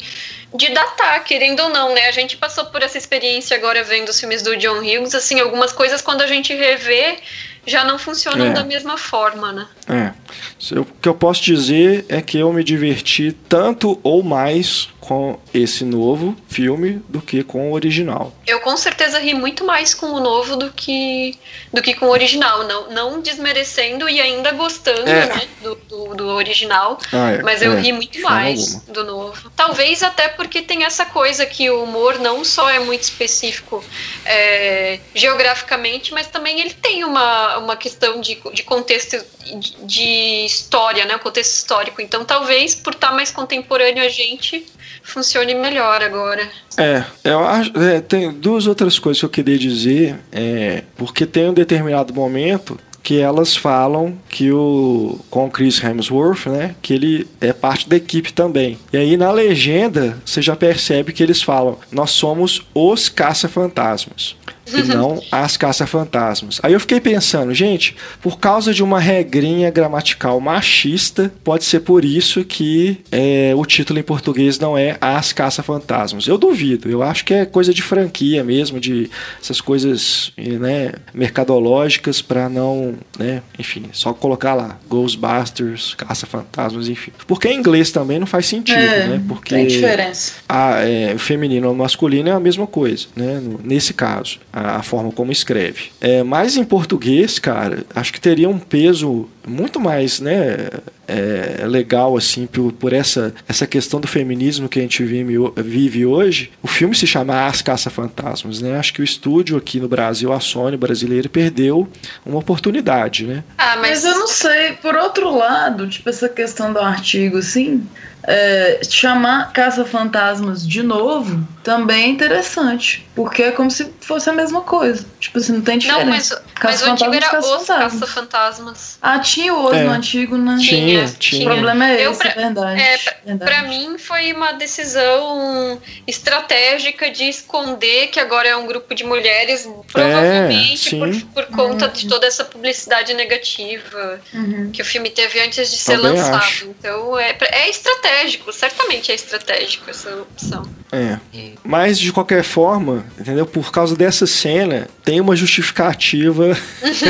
de 0.56 0.70
datar, 0.70 1.24
querendo 1.24 1.62
ou 1.62 1.70
não, 1.70 1.94
né? 1.96 2.08
A 2.08 2.12
gente 2.12 2.38
passou 2.38 2.66
por 2.66 2.84
essa 2.84 2.98
experiência 2.98 3.58
agora 3.58 3.84
vendo 3.84 4.10
os 4.10 4.20
filmes 4.20 4.44
do 4.44 4.56
John 4.56 4.80
Hughes, 4.80 5.16
assim, 5.16 5.40
algumas 5.40 5.72
coisas 5.72 6.00
quando 6.00 6.22
a 6.22 6.28
gente 6.28 6.54
revê 6.54 7.18
já 7.66 7.84
não 7.84 7.98
funcionam 7.98 8.48
é. 8.48 8.54
da 8.54 8.64
mesma 8.64 8.98
forma, 8.98 9.52
né? 9.52 9.68
É. 9.88 10.78
O 10.78 10.86
que 10.86 11.10
eu 11.10 11.16
posso 11.16 11.42
dizer 11.42 12.06
é 12.08 12.22
que 12.22 12.38
eu 12.38 12.52
me 12.54 12.64
diverti 12.64 13.36
tanto 13.50 14.00
ou 14.04 14.22
mais 14.22 14.90
com 15.04 15.38
esse 15.54 15.84
novo 15.84 16.34
filme 16.48 17.02
do 17.10 17.22
que 17.22 17.44
com 17.44 17.72
o 17.72 17.74
original. 17.74 18.34
Eu 18.48 18.62
com 18.62 18.78
certeza 18.78 19.20
ri 19.20 19.34
muito 19.34 19.66
mais 19.66 19.94
com 19.94 20.06
o 20.08 20.20
novo 20.22 20.56
do 20.56 20.72
que 20.72 21.38
do 21.74 21.82
que 21.82 21.94
com 21.94 22.06
o 22.06 22.10
original, 22.10 22.64
não, 22.64 22.90
não 22.90 23.22
desmerecendo 23.22 24.08
e 24.08 24.22
ainda 24.22 24.52
gostando 24.54 25.10
é. 25.10 25.26
né, 25.26 25.42
do, 25.62 25.76
do, 25.76 26.16
do 26.16 26.28
original, 26.28 26.98
ah, 27.12 27.32
é, 27.32 27.42
mas 27.42 27.62
eu 27.62 27.74
é, 27.74 27.82
ri 27.82 27.92
muito 27.92 28.22
mais 28.22 28.76
do 28.84 29.04
novo. 29.04 29.52
Talvez 29.56 30.02
até 30.04 30.30
porque 30.30 30.62
tem 30.62 30.86
essa 30.86 31.06
coisa 31.06 31.46
que 31.46 31.70
o 31.70 31.84
humor 31.84 32.18
não 32.20 32.46
só 32.46 32.70
é 32.70 32.80
muito 32.80 33.02
específico 33.02 33.84
é, 34.24 35.00
geograficamente, 35.14 36.14
mas 36.14 36.28
também 36.28 36.62
ele 36.62 36.74
tem 36.74 37.04
uma, 37.04 37.58
uma 37.58 37.76
questão 37.76 38.22
de, 38.22 38.42
de 38.54 38.64
contexto 38.64 39.18
de, 39.60 39.76
de 39.86 40.46
história, 40.46 41.04
né, 41.04 41.18
o 41.18 41.20
contexto 41.20 41.56
histórico. 41.56 42.02
Então 42.02 42.24
talvez 42.24 42.74
por 42.74 42.94
estar 42.94 43.12
mais 43.12 43.32
contemporâneo 43.32 44.02
a 44.02 44.10
gente 44.10 44.66
funcione 45.04 45.54
melhor 45.54 46.02
agora. 46.02 46.50
É, 46.78 47.04
eu 47.24 47.40
acho. 47.46 47.72
É, 47.78 48.02
tem 48.02 48.32
duas 48.32 48.66
outras 48.66 48.98
coisas 48.98 49.20
que 49.20 49.26
eu 49.26 49.30
queria 49.30 49.58
dizer. 49.58 50.20
É, 50.32 50.84
porque 50.98 51.26
tem 51.26 51.50
um 51.50 51.54
determinado 51.54 52.14
momento 52.14 52.80
que 53.04 53.20
elas 53.20 53.56
falam 53.56 54.18
que 54.30 54.50
o 54.52 55.20
com 55.30 55.46
o 55.46 55.52
Chris 55.52 55.84
Hemsworth, 55.84 56.48
né, 56.48 56.74
que 56.82 56.94
ele 56.94 57.28
é 57.42 57.52
parte 57.52 57.88
da 57.88 57.98
equipe 57.98 58.32
também. 58.32 58.80
E 58.94 58.98
aí 58.98 59.18
na 59.18 59.30
legenda 59.30 60.18
você 60.26 60.42
já 60.42 60.56
percebe 60.56 61.12
que 61.12 61.22
eles 61.22 61.42
falam: 61.42 61.78
"Nós 61.92 62.12
somos 62.12 62.66
os 62.74 63.10
caça-fantasmas" 63.10 64.38
e 64.68 64.82
não 64.84 65.22
as 65.32 65.58
caça-fantasmas. 65.58 66.60
Aí 66.64 66.74
eu 66.74 66.80
fiquei 66.80 67.00
pensando, 67.00 67.54
gente, 67.54 67.96
por 68.22 68.40
causa 68.40 68.74
de 68.74 68.84
uma 68.84 69.00
regrinha 69.00 69.70
gramatical 69.70 70.40
machista, 70.40 71.32
pode 71.44 71.64
ser 71.66 71.82
por 71.82 72.06
isso 72.06 72.44
que 72.44 73.00
é, 73.12 73.54
o 73.56 73.66
título 73.66 74.00
em 74.00 74.04
português 74.04 74.60
não 74.60 74.78
é 74.78 74.98
As 75.02 75.34
Caça-Fantasmas. 75.34 76.28
Eu 76.28 76.38
duvido, 76.38 76.90
eu 76.90 77.04
acho 77.04 77.26
que 77.26 77.34
é 77.34 77.46
coisa 77.46 77.74
de 77.74 77.82
franquia 77.82 78.44
mesmo, 78.44 78.80
de 78.80 79.10
essas 79.42 79.60
coisas 79.62 80.32
né, 80.38 80.94
mercadológicas 81.14 82.22
para 82.22 82.48
não, 82.50 82.96
né, 83.18 83.42
enfim, 83.60 83.86
só 83.92 84.14
colocar 84.14 84.54
lá 84.54 84.80
Ghostbusters, 84.88 85.94
Caça-Fantasmas, 85.96 86.88
enfim. 86.88 87.12
Porque 87.28 87.48
em 87.48 87.58
inglês 87.58 87.92
também 87.92 88.20
não 88.20 88.28
faz 88.28 88.46
sentido, 88.46 88.78
É, 88.80 89.08
né? 89.08 89.24
Porque 89.28 89.56
Tem 89.56 89.68
diferença. 89.68 90.34
a, 90.48 90.80
é, 90.82 91.14
o 91.14 91.20
feminino 91.20 91.68
ou 91.70 91.76
masculino 91.76 92.30
é 92.30 92.32
a 92.32 92.40
mesma 92.40 92.68
coisa, 92.68 93.08
né? 93.16 93.42
nesse 93.64 93.94
caso, 93.94 94.40
a, 94.54 94.78
a 94.78 94.84
forma 94.84 95.12
como 95.12 95.32
escreve. 95.32 95.92
É, 96.00 96.24
mas 96.24 96.56
em 96.56 96.64
português, 96.64 97.40
cara, 97.40 97.84
acho 97.96 98.14
que 98.14 98.22
teria 98.22 98.48
um 98.48 98.60
peso 98.60 99.28
muito 99.46 99.80
mais, 99.80 100.20
né? 100.20 100.70
é, 101.08 101.66
legal 101.68 102.16
assim 102.16 102.46
por, 102.46 102.72
por 102.72 102.94
essa, 102.94 103.34
essa 103.48 103.68
questão 103.68 104.00
do 104.00 104.08
feminismo 104.08 104.70
que 104.70 104.80
a 104.80 104.82
gente 104.82 105.04
vive, 105.04 105.36
vive 105.58 106.06
hoje. 106.06 106.52
O 106.62 106.68
filme 106.68 106.96
se 106.96 107.06
chama 107.06 107.46
As 107.46 107.62
Caça-Fantasmas, 107.62 108.62
né? 108.62 108.78
Acho 108.78 108.94
que 108.94 109.02
o 109.02 109.04
estúdio 109.04 109.58
aqui 109.58 109.80
no 109.80 109.88
Brasil, 109.88 110.32
a 110.32 110.40
Sony 110.40 110.78
brasileira, 110.78 111.28
perdeu 111.28 111.88
uma 112.26 112.40
oportunidade, 112.40 113.26
né? 113.26 113.44
Ah, 113.58 113.76
Mas 113.76 113.94
mas, 113.94 114.06
eu 114.06 114.18
não 114.18 114.28
sei, 114.28 114.74
por 114.82 114.96
outro 114.96 115.30
lado, 115.38 115.88
tipo, 115.88 116.10
essa 116.10 116.28
questão 116.28 116.74
do 116.74 116.80
artigo, 116.80 117.38
assim, 117.38 117.88
é, 118.26 118.80
chamar 118.90 119.52
Caça-Fantasmas 119.54 120.66
de 120.68 120.82
novo 120.84 121.46
também 121.64 122.04
é 122.04 122.08
interessante. 122.08 123.08
Porque 123.16 123.44
é 123.44 123.52
como 123.52 123.70
se 123.72 123.92
fosse 124.02 124.30
a 124.30 124.34
mesma 124.34 124.62
coisa. 124.62 125.06
Tipo 125.20 125.38
assim, 125.40 125.54
não 125.54 125.62
tem 125.62 125.78
Não, 125.80 126.06
mas, 126.06 126.24
diferença. 126.30 126.44
mas 126.64 126.82
o 126.82 126.92
antigo 126.92 127.14
era 127.14 127.26
os 127.26 127.32
Caça-Fantasmas. 127.32 128.00
caça-fantasmas. 128.00 128.98
Ah, 129.02 129.20
tinha 129.20 129.54
o 129.54 129.64
osso 129.66 129.76
É. 129.76 129.84
no 129.84 129.92
antigo, 129.92 130.38
né? 130.38 130.58
Tinha, 130.60 131.06
Tinha, 131.08 131.42
O 131.42 131.46
problema 131.54 131.88
é 131.90 132.06
Eu, 132.06 132.12
esse, 132.12 132.20
pra- 132.20 132.32
é 132.32 132.36
verdade. 132.36 132.82
é, 132.82 132.98
verdade. 133.26 133.52
Pra 133.52 133.64
mim 133.70 133.98
foi 133.98 134.34
uma 134.34 134.52
decisão 134.54 135.82
estratégica 136.08 137.10
de 137.12 137.26
esconder 137.30 138.08
que 138.08 138.20
agora 138.20 138.48
é 138.50 138.56
um 138.56 138.66
grupo 138.68 138.94
de 138.94 139.04
mulheres, 139.04 139.68
provavelmente 139.92 140.96
por, 140.98 141.14
sim. 141.14 141.20
por 141.34 141.46
conta 141.48 141.88
de 141.88 142.08
toda 142.08 142.26
essa 142.28 142.44
publicidade 142.44 143.14
negativa 143.14 144.20
Uhum. 144.34 144.70
que 144.74 144.82
o 144.82 144.86
filme 144.86 145.10
teve 145.10 145.40
antes 145.42 145.70
de 145.72 145.78
ser 145.78 145.98
Também 145.98 146.12
lançado. 146.18 146.36
acho. 146.44 146.66
Então 146.68 147.18
é, 147.18 147.36
é 147.52 147.70
estratégico, 148.14 148.54
certamente 148.54 149.12
é 149.12 149.16
estratégico 149.16 149.90
essa 149.90 150.10
opção. 150.16 150.64
É. 150.92 151.18
Mas 151.64 152.00
de 152.00 152.12
qualquer 152.12 152.44
forma, 152.44 153.04
entendeu? 153.20 153.46
Por 153.46 153.72
causa 153.72 153.96
dessa 153.96 154.28
cena, 154.28 154.88
tem 155.04 155.20
uma 155.20 155.36
justificativa 155.36 156.56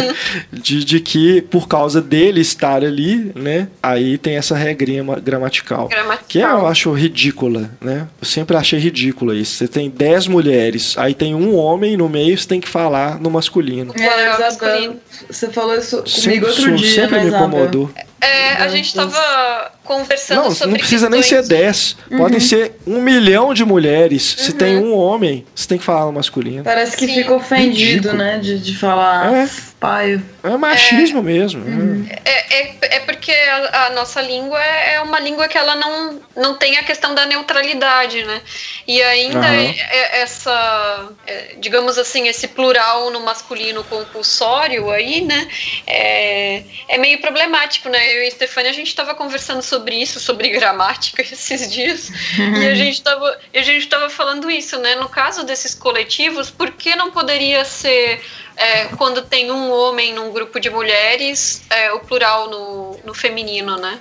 de, 0.51 0.83
de 0.83 0.99
que, 0.99 1.41
por 1.41 1.67
causa 1.67 2.01
dele 2.01 2.41
estar 2.41 2.83
ali, 2.83 3.31
né? 3.35 3.67
Aí 3.81 4.17
tem 4.17 4.37
essa 4.37 4.55
regrinha 4.55 5.03
ma- 5.03 5.19
gramatical. 5.19 5.89
Gramatical. 5.89 6.25
Que 6.27 6.39
eu 6.39 6.67
acho 6.67 6.91
ridícula, 6.93 7.69
né? 7.81 8.07
Eu 8.21 8.27
sempre 8.27 8.55
achei 8.55 8.79
ridícula 8.79 9.35
isso. 9.35 9.57
Você 9.57 9.67
tem 9.67 9.89
10 9.89 10.27
mulheres, 10.27 10.97
aí 10.97 11.13
tem 11.13 11.35
um 11.35 11.55
homem 11.55 11.97
no 11.97 12.07
meio, 12.07 12.37
você 12.37 12.47
tem 12.47 12.61
que 12.61 12.69
falar 12.69 13.19
no 13.19 13.29
masculino. 13.29 13.93
É, 13.97 14.03
Isabel, 14.03 14.39
masculino. 14.39 14.95
você 15.29 15.49
falou 15.49 15.75
isso 15.75 15.97
comigo 15.97 16.09
Sempre, 16.09 16.49
outro 16.49 16.75
dia, 16.75 16.89
sempre 16.95 17.17
né, 17.17 17.23
me 17.25 17.29
incomodou. 17.29 17.91
É, 18.23 18.53
a 18.63 18.67
gente 18.67 18.95
Deus. 18.95 19.11
tava 19.11 19.71
conversando 19.83 20.43
Não, 20.43 20.51
sobre 20.51 20.71
não 20.71 20.77
precisa 20.79 21.09
nem 21.09 21.21
ser 21.21 21.37
questões- 21.39 21.47
10. 21.59 21.97
Uhum. 22.11 22.17
Podem 22.19 22.39
ser 22.39 22.73
um 22.87 23.01
milhão 23.01 23.53
de 23.53 23.65
mulheres. 23.65 24.35
Se 24.39 24.53
tem 24.53 24.77
um 24.77 24.95
homem, 24.95 25.45
você 25.53 25.67
tem 25.67 25.77
que 25.77 25.83
falar 25.83 26.05
no 26.05 26.13
masculino. 26.13 26.63
Parece 26.63 26.95
que 26.95 27.05
Sim. 27.05 27.15
fica 27.15 27.33
ofendido, 27.33 28.09
Ridículo. 28.09 28.13
né? 28.17 28.37
De, 28.39 28.59
de 28.59 28.77
falar 28.77 29.33
É. 29.33 29.49
paio. 29.83 30.23
É 30.41 30.49
machismo 30.55 31.21
mesmo. 31.21 31.61
Uhum. 31.61 32.07
É, 32.23 32.61
é, 32.61 32.75
é 32.83 32.99
porque 33.01 33.33
a, 33.33 33.87
a 33.87 33.89
nossa 33.89 34.21
língua 34.21 34.63
é 34.63 34.93
é 34.93 35.01
uma 35.01 35.19
língua 35.19 35.47
que 35.47 35.57
ela 35.57 35.75
não, 35.75 36.21
não 36.35 36.55
tem 36.55 36.77
a 36.77 36.83
questão 36.83 37.13
da 37.13 37.25
neutralidade, 37.25 38.23
né? 38.23 38.41
E 38.87 39.01
ainda 39.01 39.45
é- 39.45 39.75
é 39.77 40.21
essa, 40.21 41.09
é, 41.27 41.55
digamos 41.57 41.97
assim, 41.97 42.27
esse 42.27 42.47
plural 42.47 43.09
no 43.09 43.19
masculino 43.19 43.83
compulsório 43.83 44.89
aí, 44.89 45.21
né? 45.21 45.47
É, 45.85 46.63
é 46.87 46.97
meio 46.97 47.19
problemático, 47.19 47.89
né? 47.89 48.15
Eu 48.15 48.23
e 48.23 48.27
a 48.27 48.31
Stefania, 48.31 48.71
a 48.71 48.73
gente 48.73 48.87
estava 48.87 49.13
conversando 49.13 49.61
sobre 49.61 49.95
isso, 49.95 50.19
sobre 50.19 50.49
gramática 50.57 51.21
esses 51.21 51.71
dias, 51.71 52.09
e 52.37 52.67
a 52.67 52.75
gente 52.75 52.93
estava 52.95 53.37
a 53.53 53.61
gente 53.61 53.87
tava 53.87 54.09
falando 54.09 54.49
isso, 54.49 54.77
né? 54.79 54.95
No 54.95 55.09
caso 55.09 55.43
desses 55.43 55.73
coletivos, 55.73 56.49
por 56.49 56.71
que 56.71 56.95
não 56.95 57.11
poderia 57.11 57.65
ser 57.65 58.21
é, 58.55 58.85
quando 58.97 59.21
tem 59.21 59.51
um 59.51 59.71
homem 59.71 60.13
num 60.13 60.31
grupo 60.31 60.59
de 60.59 60.69
mulheres, 60.69 61.63
é, 61.69 61.91
o 61.93 61.99
plural 61.99 62.49
no, 62.49 62.97
no 63.05 63.13
feminino, 63.13 63.77
né? 63.77 63.99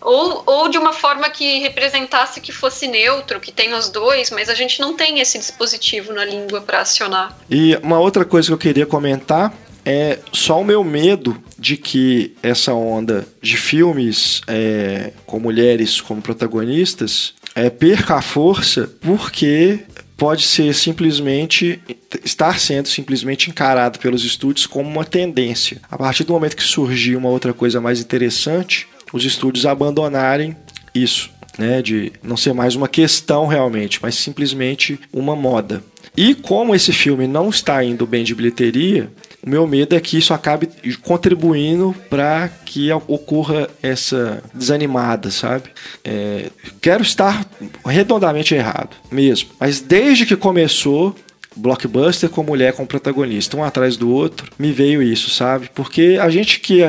Ou, 0.00 0.42
ou 0.46 0.68
de 0.68 0.78
uma 0.78 0.92
forma 0.92 1.28
que 1.30 1.58
representasse 1.60 2.40
que 2.40 2.52
fosse 2.52 2.86
neutro, 2.86 3.40
que 3.40 3.50
tem 3.50 3.72
os 3.74 3.88
dois, 3.88 4.30
mas 4.30 4.48
a 4.48 4.54
gente 4.54 4.80
não 4.80 4.94
tem 4.94 5.20
esse 5.20 5.38
dispositivo 5.38 6.12
na 6.12 6.24
língua 6.24 6.60
para 6.60 6.80
acionar. 6.80 7.36
E 7.50 7.76
uma 7.82 7.98
outra 7.98 8.24
coisa 8.24 8.48
que 8.48 8.52
eu 8.52 8.58
queria 8.58 8.86
comentar 8.86 9.52
é 9.84 10.18
só 10.32 10.60
o 10.60 10.64
meu 10.64 10.82
medo 10.82 11.40
de 11.58 11.76
que 11.76 12.36
essa 12.42 12.74
onda 12.74 13.26
de 13.40 13.56
filmes 13.56 14.42
é, 14.46 15.12
com 15.24 15.38
mulheres 15.38 16.00
como 16.00 16.20
protagonistas 16.20 17.34
é, 17.54 17.70
perca 17.70 18.16
a 18.16 18.22
força 18.22 18.90
porque 19.00 19.80
pode 20.16 20.44
ser 20.44 20.74
simplesmente 20.74 21.80
estar 22.24 22.58
sendo 22.58 22.88
simplesmente 22.88 23.50
encarado 23.50 23.98
pelos 23.98 24.24
estúdios 24.24 24.66
como 24.66 24.88
uma 24.88 25.04
tendência. 25.04 25.80
A 25.90 25.98
partir 25.98 26.24
do 26.24 26.32
momento 26.32 26.56
que 26.56 26.62
surgir 26.62 27.16
uma 27.16 27.28
outra 27.28 27.52
coisa 27.52 27.80
mais 27.80 28.00
interessante, 28.00 28.88
os 29.12 29.24
estúdios 29.24 29.66
abandonarem 29.66 30.56
isso, 30.94 31.30
né, 31.58 31.82
de 31.82 32.12
não 32.22 32.36
ser 32.36 32.54
mais 32.54 32.74
uma 32.74 32.88
questão 32.88 33.46
realmente, 33.46 33.98
mas 34.02 34.14
simplesmente 34.14 34.98
uma 35.12 35.36
moda. 35.36 35.82
E 36.16 36.34
como 36.34 36.74
esse 36.74 36.92
filme 36.92 37.26
não 37.26 37.50
está 37.50 37.84
indo 37.84 38.06
bem 38.06 38.24
de 38.24 38.34
bilheteria, 38.34 39.10
o 39.46 39.48
meu 39.48 39.64
medo 39.64 39.94
é 39.94 40.00
que 40.00 40.18
isso 40.18 40.34
acabe 40.34 40.68
contribuindo 41.02 41.94
para 42.10 42.48
que 42.64 42.90
ocorra 43.06 43.68
essa 43.80 44.42
desanimada, 44.52 45.30
sabe? 45.30 45.70
É, 46.04 46.50
quero 46.80 47.04
estar 47.04 47.46
redondamente 47.84 48.56
errado, 48.56 48.96
mesmo. 49.08 49.50
Mas 49.60 49.80
desde 49.80 50.26
que 50.26 50.34
começou, 50.34 51.14
blockbuster 51.56 52.28
com 52.28 52.42
mulher 52.42 52.72
como 52.72 52.86
protagonista, 52.86 53.56
um 53.56 53.64
atrás 53.64 53.96
do 53.96 54.10
outro, 54.10 54.50
me 54.58 54.72
veio 54.72 55.02
isso, 55.02 55.30
sabe? 55.30 55.70
Porque 55.74 56.18
a 56.20 56.28
gente 56.30 56.60
que 56.60 56.82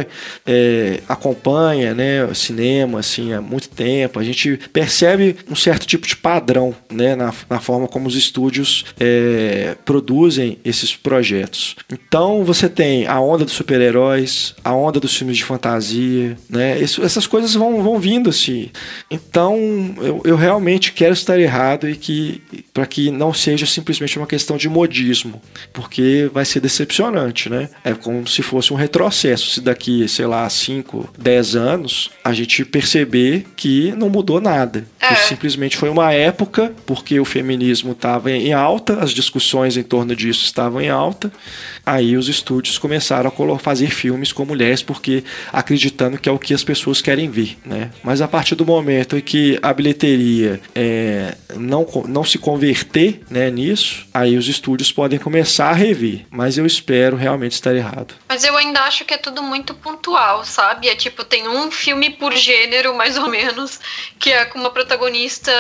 é, 0.46 1.00
acompanha, 1.08 1.94
né, 1.94 2.32
cinema, 2.34 3.00
assim, 3.00 3.34
há 3.34 3.42
muito 3.42 3.70
tempo, 3.70 4.20
a 4.20 4.24
gente 4.24 4.60
percebe 4.72 5.36
um 5.50 5.56
certo 5.56 5.86
tipo 5.86 6.06
de 6.06 6.16
padrão, 6.16 6.76
né, 6.92 7.16
na, 7.16 7.34
na 7.50 7.60
forma 7.60 7.88
como 7.88 8.08
os 8.08 8.16
estúdios 8.16 8.86
é, 9.00 9.76
produzem 9.86 10.58
esses 10.64 10.96
projetos. 10.96 11.76
Então 11.92 12.44
você 12.44 12.68
tem 12.68 13.08
a 13.08 13.20
onda 13.20 13.46
dos 13.46 13.54
super-heróis, 13.54 14.56
a 14.64 14.74
onda 14.74 15.00
dos 15.00 15.16
filmes 15.16 15.38
de 15.38 15.44
fantasia, 15.44 16.38
né? 16.50 16.80
Isso, 16.80 17.04
essas 17.04 17.26
coisas 17.26 17.54
vão, 17.54 17.82
vão 17.82 18.00
vindo 18.00 18.30
assim. 18.30 18.70
Então 19.10 19.58
eu, 19.98 20.22
eu 20.24 20.36
realmente 20.36 20.92
quero 20.92 21.14
estar 21.14 21.40
errado 21.40 21.88
e 21.90 21.96
que 21.96 22.42
para 22.74 22.86
que 22.86 23.12
não 23.12 23.34
seja 23.34 23.66
simplesmente 23.66 24.18
uma 24.18 24.28
questão 24.28 24.57
de 24.58 24.68
modismo, 24.68 25.42
porque 25.72 26.30
vai 26.34 26.46
ser 26.46 26.60
decepcionante, 26.60 27.50
né? 27.50 27.70
É 27.84 27.94
como 27.94 28.28
se 28.28 28.42
fosse 28.42 28.74
um 28.74 28.76
retrocesso. 28.76 29.52
Se 29.52 29.62
daqui, 29.62 30.08
sei 30.08 30.26
lá, 30.26 30.50
5, 30.50 31.14
10 31.18 31.56
anos 31.56 32.10
a 32.24 32.34
gente 32.34 32.66
perceber 32.66 33.46
que 33.56 33.94
não 33.94 34.10
mudou 34.10 34.42
nada. 34.42 34.86
É. 35.00 35.08
Que 35.10 35.20
simplesmente 35.20 35.78
foi 35.78 35.90
uma 35.90 36.12
época, 36.12 36.74
porque 36.86 37.20
o 37.20 37.26
feminismo 37.26 37.92
estava 37.92 38.32
em 38.32 38.54
alta, 38.54 39.00
as 39.00 39.12
discussões 39.12 39.78
em 39.78 39.84
torno 39.84 40.16
disso 40.16 40.44
estavam 40.44 40.82
em 40.82 40.90
alta. 40.90 41.32
Aí 41.88 42.18
os 42.18 42.28
estúdios 42.28 42.78
começaram 42.78 43.32
a 43.32 43.60
fazer 43.60 43.92
filmes 43.92 44.32
com 44.32 44.44
mulheres, 44.44 44.82
porque 44.82 45.24
acreditando 45.54 46.18
que 46.18 46.28
é 46.28 46.32
o 46.32 46.40
que 46.40 46.54
as 46.54 46.64
pessoas 46.64 47.00
querem 47.00 47.30
ver, 47.30 47.58
né? 47.64 47.92
Mas 48.04 48.22
a 48.22 48.28
partir 48.28 48.56
do 48.56 48.66
momento 48.66 49.18
em 49.18 49.22
que 49.22 49.60
a 49.62 49.72
bilheteria 49.72 50.60
é, 50.74 51.36
não, 51.56 51.86
não 52.08 52.24
se 52.24 52.40
converter 52.40 53.22
né, 53.30 53.52
nisso, 53.52 54.08
aí 54.14 54.36
os 54.36 54.48
os 54.48 54.50
estúdios 54.50 54.92
podem 54.92 55.20
começar 55.20 55.70
a 55.70 55.74
rever, 55.74 56.26
mas 56.32 56.58
eu 56.58 56.66
espero 56.66 57.18
realmente 57.18 57.52
estar 57.52 57.76
errado. 57.76 58.16
Mas 58.28 58.44
eu 58.44 58.56
ainda 58.56 58.82
acho 58.82 59.04
que 59.04 59.14
é 59.14 59.18
tudo 59.18 59.44
muito 59.44 59.74
pontual, 59.74 60.46
sabe? 60.46 60.88
É 60.88 60.96
tipo, 60.96 61.24
tem 61.24 61.48
um 61.48 61.70
filme 61.70 62.10
por 62.10 62.34
gênero, 62.34 62.96
mais 62.96 63.18
ou 63.18 63.28
menos, 63.28 63.80
que 64.18 64.32
é 64.32 64.46
com 64.46 64.60
uma 64.60 64.70
protagonista 64.70 65.52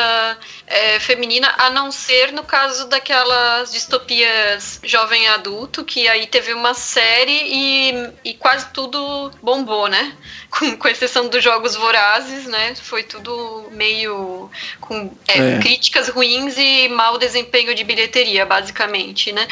é, 0.66 1.00
feminina, 1.00 1.54
a 1.58 1.70
não 1.70 1.92
ser 1.92 2.32
no 2.32 2.44
caso 2.44 2.88
daquelas 2.88 3.72
distopias 3.72 4.80
jovem 4.84 5.28
adulto, 5.28 5.84
que 5.84 6.08
aí 6.08 6.17
teve 6.26 6.54
uma 6.54 6.74
série 6.74 7.32
e, 7.32 8.10
e 8.26 8.34
quase 8.34 8.68
tudo 8.74 9.32
bombou, 9.44 9.88
né? 9.88 10.14
Com, 10.50 10.78
com 10.78 10.88
exceção 10.88 11.28
dos 11.28 11.44
jogos 11.44 11.76
vorazes, 11.76 12.46
né? 12.46 12.74
Foi 12.76 13.04
tudo 13.04 13.68
meio 13.74 14.50
com 14.80 15.12
é, 15.28 15.56
é. 15.56 15.60
críticas 15.60 16.08
ruins 16.08 16.56
e 16.58 16.88
mau 16.88 17.18
desempenho 17.18 17.76
de 17.76 17.84
bilheteria, 17.84 18.46
basicamente, 18.46 19.34
né? 19.34 19.46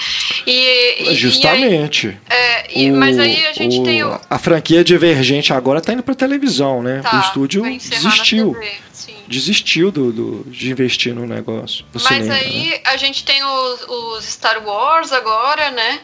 E, 0.48 1.14
Justamente. 1.14 2.08
E 2.08 2.34
aí, 2.34 2.40
é, 2.40 2.80
e, 2.80 2.92
o, 2.92 2.96
mas 2.96 3.20
aí 3.20 3.46
a 3.46 3.52
gente 3.52 3.80
o, 3.80 3.84
tem 3.84 4.04
o... 4.04 4.20
A 4.30 4.40
franquia 4.40 4.86
Divergente 4.86 5.52
agora 5.52 5.82
tá 5.82 5.92
indo 5.92 6.02
pra 6.02 6.16
televisão, 6.16 6.82
né? 6.82 7.02
Tá, 7.04 7.18
o 7.18 7.20
estúdio 7.20 7.64
desistiu. 7.64 8.56
Desistiu 9.28 9.92
do, 9.92 10.12
do, 10.12 10.44
de 10.50 10.70
investir 10.70 11.14
no 11.14 11.26
negócio. 11.26 11.86
Mas 11.94 12.04
cinema, 12.04 12.34
aí 12.34 12.70
né? 12.70 12.82
a 12.86 12.98
gente 12.98 13.24
tem 13.24 13.44
os, 13.44 13.82
os 13.88 14.26
Star 14.26 14.66
Wars 14.66 15.12
agora, 15.12 15.72
né? 15.72 16.02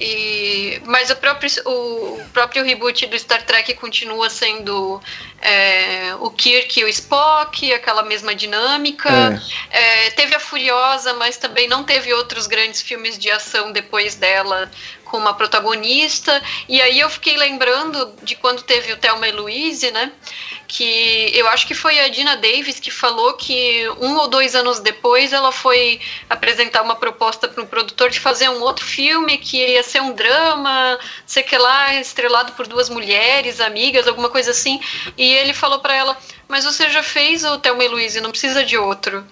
E, 0.00 0.80
mas 0.84 1.10
o 1.10 1.16
próprio, 1.16 1.50
o 1.64 2.20
próprio 2.32 2.64
reboot 2.64 3.04
do 3.06 3.18
Star 3.18 3.44
Trek 3.44 3.74
continua 3.74 4.30
sendo 4.30 5.00
é, 5.42 6.14
o 6.20 6.30
Kirk 6.30 6.78
e 6.78 6.84
o 6.84 6.88
Spock, 6.88 7.72
aquela 7.72 8.04
mesma 8.04 8.34
dinâmica. 8.34 9.42
É. 9.70 10.06
É, 10.06 10.10
teve 10.10 10.34
a 10.36 10.40
Furiosa, 10.40 11.14
mas 11.14 11.36
também 11.36 11.68
não 11.68 11.82
teve 11.82 12.12
outros 12.14 12.46
grandes 12.46 12.80
filmes 12.80 13.18
de 13.18 13.30
ação 13.30 13.72
depois 13.72 14.14
dela 14.14 14.70
com 15.08 15.16
uma 15.16 15.34
protagonista. 15.34 16.40
E 16.68 16.80
aí 16.80 17.00
eu 17.00 17.10
fiquei 17.10 17.36
lembrando 17.36 18.14
de 18.22 18.36
quando 18.36 18.62
teve 18.62 18.92
o 18.92 18.96
Thelma 18.96 19.26
e 19.28 19.32
Louise, 19.32 19.90
né? 19.90 20.12
Que 20.66 21.30
eu 21.34 21.48
acho 21.48 21.66
que 21.66 21.74
foi 21.74 21.98
a 21.98 22.08
Dina 22.08 22.36
Davis 22.36 22.78
que 22.78 22.90
falou 22.90 23.32
que 23.34 23.88
um 24.00 24.16
ou 24.16 24.28
dois 24.28 24.54
anos 24.54 24.80
depois 24.80 25.32
ela 25.32 25.50
foi 25.50 26.00
apresentar 26.28 26.82
uma 26.82 26.94
proposta 26.94 27.48
para 27.48 27.62
um 27.62 27.66
produtor 27.66 28.10
de 28.10 28.20
fazer 28.20 28.48
um 28.50 28.60
outro 28.60 28.84
filme 28.84 29.38
que 29.38 29.56
ia 29.56 29.82
ser 29.82 30.02
um 30.02 30.12
drama, 30.12 30.98
sei 31.26 31.42
que 31.42 31.56
lá, 31.56 31.94
estrelado 31.94 32.52
por 32.52 32.66
duas 32.66 32.88
mulheres, 32.88 33.60
amigas, 33.60 34.06
alguma 34.06 34.28
coisa 34.28 34.50
assim. 34.50 34.80
E 35.16 35.32
ele 35.32 35.54
falou 35.54 35.78
para 35.80 35.94
ela 35.94 36.16
mas 36.48 36.64
você 36.64 36.88
já 36.88 37.02
fez 37.02 37.44
o 37.44 37.58
Thelma 37.58 37.84
e 37.84 37.88
Louise, 37.88 38.20
não 38.20 38.30
precisa 38.30 38.64
de 38.64 38.76
outro. 38.76 39.24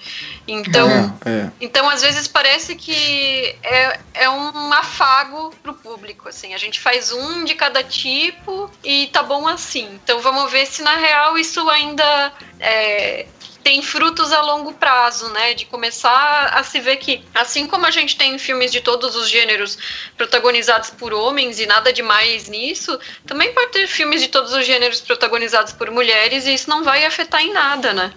Então, 0.47 0.89
é, 1.25 1.31
é. 1.31 1.51
então 1.61 1.89
às 1.89 2.03
vezes 2.03 2.29
parece 2.29 2.77
que 2.77 3.57
é, 3.63 3.99
é 4.15 4.31
um 4.31 4.73
afago 4.73 5.53
pro 5.63 5.75
público, 5.75 6.29
assim. 6.29 6.55
A 6.55 6.59
gente 6.59 6.79
faz 6.79 7.11
um 7.11 7.43
de 7.45 7.55
cada 7.55 7.83
tipo 7.83 8.71
e 8.85 9.07
tá 9.09 9.23
bom 9.23 9.49
assim. 9.49 9.99
Então 10.05 10.21
vamos 10.21 10.53
ver 10.53 10.67
se 10.67 10.83
na 10.83 10.97
real 10.97 11.39
isso 11.39 11.69
ainda 11.71 12.33
é, 12.61 13.27
tem 13.67 13.83
frutos 13.83 14.33
a 14.33 14.41
longo 14.43 14.73
prazo, 14.73 15.29
né? 15.31 15.53
De 15.53 15.67
começar 15.67 16.53
a 16.55 16.63
se 16.63 16.79
ver 16.79 16.99
que, 16.99 17.21
assim 17.35 17.67
como 17.67 17.85
a 17.85 17.91
gente 17.91 18.17
tem 18.17 18.39
filmes 18.39 18.71
de 18.71 18.81
todos 18.81 19.17
os 19.17 19.29
gêneros 19.29 19.77
protagonizados 20.17 20.91
por 20.91 21.13
homens 21.13 21.59
e 21.59 21.67
nada 21.67 21.93
demais 21.93 22.49
nisso, 22.49 22.97
também 23.27 23.53
pode 23.53 23.73
ter 23.73 23.89
filmes 23.89 24.23
de 24.23 24.29
todos 24.29 24.53
os 24.53 24.65
gêneros 24.65 25.01
protagonizados 25.01 25.73
por 25.73 25.91
mulheres 25.91 26.47
e 26.47 26.55
isso 26.55 26.71
não 26.71 26.85
vai 26.85 27.05
afetar 27.05 27.43
em 27.43 27.53
nada, 27.53 27.93
né? 27.93 28.13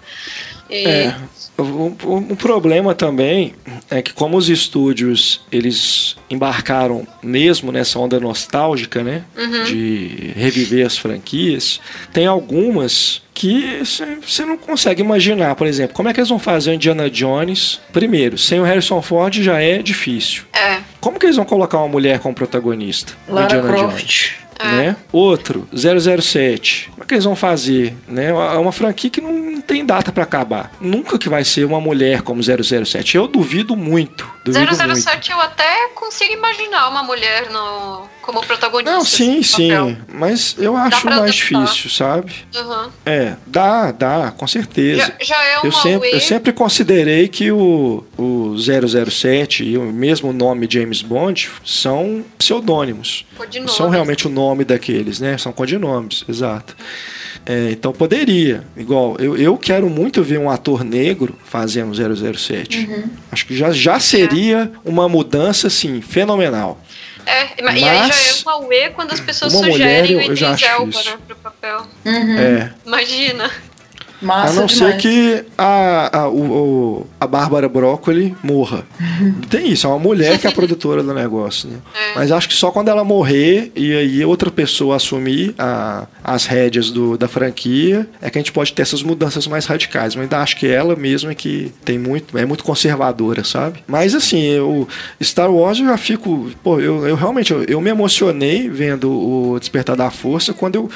E... 0.70 0.86
É, 0.86 1.16
um, 1.58 2.36
problema 2.36 2.94
também 2.94 3.56
é 3.90 4.00
que 4.00 4.12
como 4.12 4.36
os 4.36 4.48
estúdios 4.48 5.40
eles 5.50 6.16
embarcaram 6.30 7.04
mesmo 7.20 7.72
nessa 7.72 7.98
onda 7.98 8.20
nostálgica, 8.20 9.02
né, 9.02 9.24
uhum. 9.36 9.64
de 9.64 10.32
reviver 10.36 10.86
as 10.86 10.96
franquias, 10.96 11.80
tem 12.12 12.24
algumas 12.24 13.20
que 13.40 13.82
você 14.20 14.44
não 14.44 14.58
consegue 14.58 15.00
imaginar, 15.00 15.54
por 15.54 15.66
exemplo, 15.66 15.96
como 15.96 16.10
é 16.10 16.12
que 16.12 16.20
eles 16.20 16.28
vão 16.28 16.38
fazer 16.38 16.72
o 16.72 16.74
Indiana 16.74 17.08
Jones? 17.08 17.80
Primeiro, 17.90 18.36
sem 18.36 18.60
o 18.60 18.64
Harrison 18.64 19.00
Ford 19.00 19.34
já 19.42 19.62
é 19.62 19.78
difícil. 19.78 20.42
É. 20.52 20.80
Como 21.00 21.18
que 21.18 21.24
eles 21.24 21.36
vão 21.36 21.46
colocar 21.46 21.78
uma 21.78 21.88
mulher 21.88 22.18
como 22.18 22.34
protagonista? 22.34 23.14
Lara 23.26 23.46
Indiana 23.46 23.68
Croft. 23.68 23.96
Jones? 23.96 24.32
É. 24.58 24.66
Né? 24.66 24.96
Outro, 25.10 25.66
007. 25.72 26.90
Como 26.90 27.02
é 27.02 27.06
que 27.06 27.14
eles 27.14 27.24
vão 27.24 27.34
fazer? 27.34 27.96
Né? 28.06 28.28
É 28.28 28.58
uma 28.58 28.72
franquia 28.72 29.08
que 29.08 29.22
não 29.22 29.58
tem 29.62 29.86
data 29.86 30.12
para 30.12 30.24
acabar. 30.24 30.70
Nunca 30.78 31.18
que 31.18 31.30
vai 31.30 31.42
ser 31.42 31.64
uma 31.64 31.80
mulher 31.80 32.20
como 32.20 32.42
007. 32.42 33.16
Eu 33.16 33.26
duvido 33.26 33.74
muito. 33.74 34.30
Duvido 34.44 34.74
007 34.74 35.30
muito. 35.30 35.30
eu 35.30 35.40
até 35.40 35.88
consigo 35.94 36.34
imaginar 36.34 36.90
uma 36.90 37.02
mulher 37.02 37.48
no, 37.50 38.06
como 38.22 38.44
protagonista. 38.46 38.90
Não, 38.90 39.04
sim, 39.04 39.42
sim. 39.42 39.70
Mas 40.12 40.54
eu 40.58 40.76
acho 40.76 41.06
mais 41.06 41.34
difícil, 41.34 41.90
sabe? 41.90 42.32
Uhum. 42.54 42.90
É, 43.04 43.34
dá, 43.46 43.92
dá, 43.92 44.32
com 44.36 44.46
certeza. 44.46 45.12
Já, 45.20 45.24
já 45.24 45.44
é 45.44 45.58
uma 45.58 45.66
eu 45.66 45.72
sempre, 45.72 46.10
eu 46.12 46.20
sempre 46.20 46.52
considerei 46.52 47.28
que 47.28 47.50
o, 47.50 48.04
o 48.16 48.54
007 48.56 49.64
e 49.64 49.76
o 49.76 49.82
mesmo 49.82 50.32
nome 50.32 50.68
James 50.70 51.02
Bond 51.02 51.50
são 51.64 52.24
pseudônimos. 52.38 53.26
Codinomes. 53.36 53.74
São 53.74 53.88
realmente 53.88 54.26
o 54.26 54.30
nome 54.30 54.64
daqueles, 54.64 55.20
né? 55.20 55.36
São 55.38 55.52
codinomes, 55.52 56.24
exato. 56.28 56.76
É, 57.46 57.70
então 57.70 57.92
poderia. 57.92 58.64
Igual, 58.76 59.16
eu, 59.18 59.36
eu 59.36 59.56
quero 59.56 59.88
muito 59.88 60.22
ver 60.22 60.38
um 60.38 60.50
ator 60.50 60.84
negro 60.84 61.34
fazendo 61.44 61.92
007. 61.94 62.78
Uhum. 62.78 63.04
Acho 63.32 63.46
que 63.46 63.56
já, 63.56 63.70
já 63.70 63.98
seria 63.98 64.70
uma 64.84 65.08
mudança, 65.08 65.66
assim, 65.66 66.00
fenomenal. 66.00 66.80
É, 67.30 67.62
Mas, 67.62 67.80
e 67.80 67.84
aí 67.88 68.08
já 68.08 68.14
é 68.14 68.32
uma 68.42 68.58
UE 68.66 68.90
quando 68.90 69.12
as 69.12 69.20
pessoas 69.20 69.52
sugerem 69.52 69.72
mulher, 69.72 70.10
eu, 70.10 70.18
o 70.18 70.22
Idris 70.22 70.62
Elba 70.62 71.02
né, 71.04 71.18
pro 71.26 71.36
papel. 71.36 71.86
Uhum. 72.04 72.38
É. 72.38 72.74
Imagina. 72.84 73.50
Massa 74.20 74.52
a 74.52 74.56
não 74.60 74.66
demais. 74.66 74.72
ser 74.72 74.96
que 74.98 75.44
a, 75.56 76.20
a, 76.20 76.28
o, 76.28 77.06
a 77.18 77.26
Bárbara 77.26 77.68
Broccoli 77.68 78.36
morra. 78.42 78.84
Tem 79.48 79.70
isso, 79.72 79.86
é 79.86 79.90
uma 79.90 79.98
mulher 79.98 80.38
que 80.38 80.46
é 80.46 80.50
a 80.50 80.52
produtora 80.52 81.02
do 81.02 81.14
negócio. 81.14 81.68
Né? 81.68 81.78
É. 81.94 82.14
Mas 82.14 82.30
acho 82.30 82.48
que 82.48 82.54
só 82.54 82.70
quando 82.70 82.88
ela 82.88 83.02
morrer 83.02 83.72
e 83.74 83.94
aí 83.94 84.24
outra 84.24 84.50
pessoa 84.50 84.96
assumir 84.96 85.54
a, 85.58 86.06
as 86.22 86.44
rédeas 86.44 86.90
do, 86.90 87.16
da 87.16 87.26
franquia 87.26 88.06
é 88.20 88.28
que 88.28 88.38
a 88.38 88.40
gente 88.40 88.52
pode 88.52 88.72
ter 88.72 88.82
essas 88.82 89.02
mudanças 89.02 89.46
mais 89.46 89.64
radicais. 89.64 90.14
Mas 90.14 90.24
ainda 90.24 90.38
acho 90.38 90.56
que 90.56 90.66
ela 90.66 90.94
mesma 90.94 91.32
é 91.32 91.34
que 91.34 91.72
tem 91.84 91.98
muito, 91.98 92.36
é 92.36 92.44
muito 92.44 92.62
conservadora, 92.62 93.42
sabe? 93.42 93.82
Mas 93.86 94.14
assim, 94.14 94.42
eu, 94.42 94.86
Star 95.22 95.50
Wars 95.50 95.78
eu 95.78 95.86
já 95.86 95.96
fico. 95.96 96.50
Pô, 96.62 96.78
eu, 96.78 97.06
eu 97.06 97.16
realmente 97.16 97.52
eu, 97.52 97.64
eu 97.64 97.80
me 97.80 97.90
emocionei 97.90 98.68
vendo 98.68 99.10
o 99.10 99.58
Despertar 99.58 99.96
da 99.96 100.10
Força 100.10 100.52
quando 100.52 100.74
eu 100.74 100.90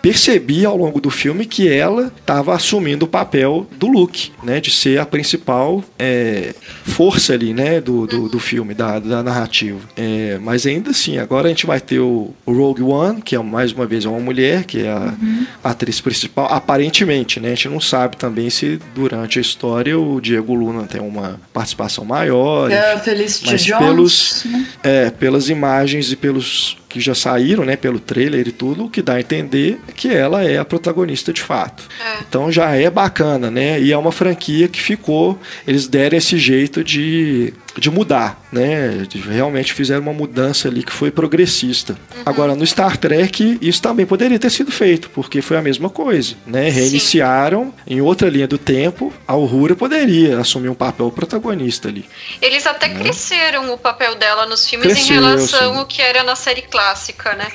percebi 0.00 0.64
ao 0.64 0.76
longo 0.76 1.00
do 1.00 1.10
filme 1.10 1.44
que 1.44 1.68
ela 1.68 2.10
estava 2.20 2.54
assumindo 2.54 2.69
o 2.78 3.06
papel 3.06 3.66
do 3.72 3.88
Luke, 3.88 4.32
né, 4.42 4.60
de 4.60 4.70
ser 4.70 4.98
a 4.98 5.06
principal 5.06 5.82
é, 5.98 6.54
força 6.84 7.32
ali, 7.32 7.52
né, 7.52 7.80
do, 7.80 8.06
do, 8.06 8.28
do 8.28 8.38
filme, 8.38 8.74
da, 8.74 8.98
da 8.98 9.22
narrativa. 9.22 9.80
É, 9.96 10.38
mas 10.40 10.66
ainda 10.66 10.90
assim, 10.90 11.18
agora 11.18 11.46
a 11.46 11.50
gente 11.50 11.66
vai 11.66 11.80
ter 11.80 11.98
o, 11.98 12.34
o, 12.46 12.52
Rogue 12.52 12.82
One, 12.82 13.22
que 13.22 13.34
é 13.34 13.38
mais 13.38 13.72
uma 13.72 13.86
vez 13.86 14.04
uma 14.04 14.18
mulher, 14.18 14.64
que 14.64 14.82
é 14.82 14.90
a, 14.90 15.14
uhum. 15.20 15.46
atriz 15.62 16.00
principal, 16.00 16.46
aparentemente, 16.46 17.40
né, 17.40 17.48
a 17.48 17.54
gente 17.54 17.68
não 17.68 17.80
sabe 17.80 18.16
também 18.16 18.50
se 18.50 18.78
durante 18.94 19.38
a 19.38 19.42
história 19.42 19.98
o 19.98 20.20
Diego 20.20 20.54
Luna 20.54 20.84
tem 20.84 21.00
uma 21.00 21.40
participação 21.52 22.04
maior. 22.04 22.70
É, 22.70 22.98
Felicity 22.98 23.50
mas 23.50 23.64
Jones. 23.64 23.80
Pelos, 23.80 24.44
né? 24.44 24.66
é, 24.82 25.10
pelas 25.10 25.48
imagens 25.48 26.12
e 26.12 26.16
pelos 26.16 26.76
que 26.90 27.00
já 27.00 27.14
saíram, 27.14 27.64
né, 27.64 27.76
pelo 27.76 28.00
trailer 28.00 28.48
e 28.48 28.52
tudo, 28.52 28.86
o 28.86 28.90
que 28.90 29.00
dá 29.00 29.14
a 29.14 29.20
entender 29.20 29.80
é 29.86 29.92
que 29.92 30.08
ela 30.08 30.42
é 30.42 30.58
a 30.58 30.64
protagonista 30.64 31.32
de 31.32 31.40
fato. 31.40 31.84
É. 32.04 32.18
Então 32.28 32.50
já 32.50 32.74
é 32.74 32.90
bacana, 32.90 33.48
né? 33.48 33.80
E 33.80 33.92
é 33.92 33.96
uma 33.96 34.10
franquia 34.10 34.66
que 34.66 34.82
ficou, 34.82 35.38
eles 35.66 35.86
deram 35.86 36.18
esse 36.18 36.36
jeito 36.36 36.82
de, 36.82 37.54
de 37.78 37.90
mudar, 37.90 38.42
né? 38.52 39.06
Realmente 39.28 39.72
fizeram 39.72 40.02
uma 40.02 40.12
mudança 40.12 40.68
ali 40.68 40.82
que 40.82 40.92
foi 40.92 41.10
progressista. 41.10 41.92
Uhum. 41.92 42.22
Agora 42.26 42.54
no 42.54 42.66
Star 42.66 42.96
Trek 42.96 43.58
isso 43.60 43.82
também 43.82 44.06
poderia 44.06 44.38
ter 44.38 44.50
sido 44.50 44.72
feito, 44.72 45.10
porque 45.10 45.42
foi 45.42 45.56
a 45.56 45.62
mesma 45.62 45.88
coisa, 45.88 46.34
né? 46.46 46.68
Reiniciaram 46.68 47.72
Sim. 47.86 47.94
em 47.94 48.00
outra 48.00 48.28
linha 48.28 48.48
do 48.48 48.58
tempo, 48.58 49.12
a 49.26 49.36
Uhura 49.36 49.76
poderia 49.76 50.38
assumir 50.38 50.68
um 50.68 50.74
papel 50.74 51.10
protagonista 51.10 51.88
ali. 51.88 52.04
Eles 52.40 52.66
até 52.66 52.88
né? 52.88 53.00
cresceram 53.00 53.72
o 53.72 53.78
papel 53.78 54.14
dela 54.14 54.46
nos 54.46 54.68
filmes 54.68 54.86
Cresceu, 54.86 55.16
em 55.16 55.20
relação 55.20 55.72
sim. 55.72 55.78
ao 55.78 55.86
que 55.86 56.02
era 56.02 56.22
na 56.22 56.36
série 56.36 56.62
clássica, 56.62 57.34
né? 57.34 57.48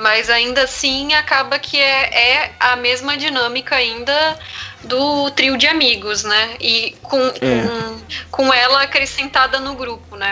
Mas 0.00 0.30
ainda 0.30 0.62
assim 0.62 1.12
acaba 1.12 1.58
que 1.58 1.78
é, 1.78 2.38
é 2.38 2.52
a 2.58 2.76
mesma 2.76 3.16
dinâmica 3.16 3.76
ainda 3.76 4.38
do 4.84 5.30
trio 5.32 5.58
de 5.58 5.66
amigos, 5.66 6.24
né? 6.24 6.56
E 6.58 6.96
com, 7.02 7.18
é. 7.18 7.32
com, 7.40 8.00
com 8.30 8.54
ela 8.54 8.82
acrescentada 8.82 9.60
no 9.60 9.74
grupo, 9.74 10.16
né? 10.16 10.30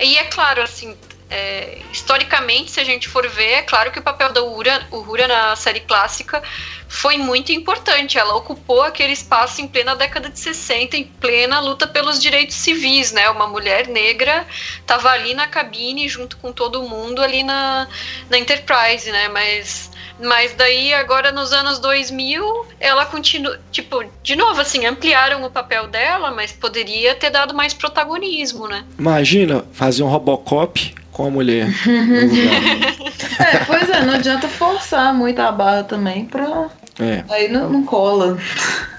E 0.00 0.18
é 0.18 0.24
claro, 0.24 0.62
assim, 0.62 0.96
É, 1.34 1.78
historicamente, 1.90 2.70
se 2.70 2.78
a 2.78 2.84
gente 2.84 3.08
for 3.08 3.26
ver, 3.26 3.52
é 3.52 3.62
claro 3.62 3.90
que 3.90 3.98
o 3.98 4.02
papel 4.02 4.30
da 4.34 4.42
Uhura, 4.42 5.26
na 5.26 5.56
série 5.56 5.80
clássica 5.80 6.42
foi 6.86 7.16
muito 7.16 7.50
importante. 7.52 8.18
Ela 8.18 8.36
ocupou 8.36 8.82
aquele 8.82 9.14
espaço 9.14 9.62
em 9.62 9.66
plena 9.66 9.96
década 9.96 10.28
de 10.28 10.38
60, 10.38 10.94
em 10.94 11.04
plena 11.04 11.58
luta 11.58 11.86
pelos 11.86 12.20
direitos 12.20 12.56
civis, 12.56 13.12
né? 13.12 13.30
Uma 13.30 13.46
mulher 13.46 13.88
negra 13.88 14.46
estava 14.78 15.08
ali 15.08 15.32
na 15.32 15.46
cabine 15.46 16.06
junto 16.06 16.36
com 16.36 16.52
todo 16.52 16.82
mundo 16.82 17.22
ali 17.22 17.42
na, 17.42 17.88
na 18.28 18.38
Enterprise, 18.38 19.10
né? 19.10 19.28
Mas 19.28 19.90
mas 20.20 20.54
daí, 20.54 20.92
agora 20.92 21.32
nos 21.32 21.52
anos 21.52 21.78
2000, 21.78 22.66
ela 22.78 23.06
continua. 23.06 23.58
Tipo, 23.72 24.04
de 24.22 24.36
novo, 24.36 24.60
assim, 24.60 24.84
ampliaram 24.86 25.42
o 25.42 25.50
papel 25.50 25.88
dela, 25.88 26.30
mas 26.30 26.52
poderia 26.52 27.14
ter 27.14 27.30
dado 27.30 27.54
mais 27.54 27.74
protagonismo, 27.74 28.68
né? 28.68 28.84
Imagina 28.98 29.64
fazer 29.72 30.02
um 30.02 30.08
Robocop 30.08 30.94
com 31.12 31.26
a 31.26 31.30
mulher. 31.30 31.68
é, 33.38 33.64
pois 33.66 33.88
é, 33.88 34.04
não 34.04 34.14
adianta 34.14 34.48
forçar 34.48 35.14
muito 35.14 35.38
a 35.40 35.52
barra 35.52 35.84
também 35.84 36.24
pra. 36.24 36.68
É. 36.98 37.24
Aí 37.28 37.48
não, 37.48 37.70
não 37.70 37.84
cola. 37.84 38.38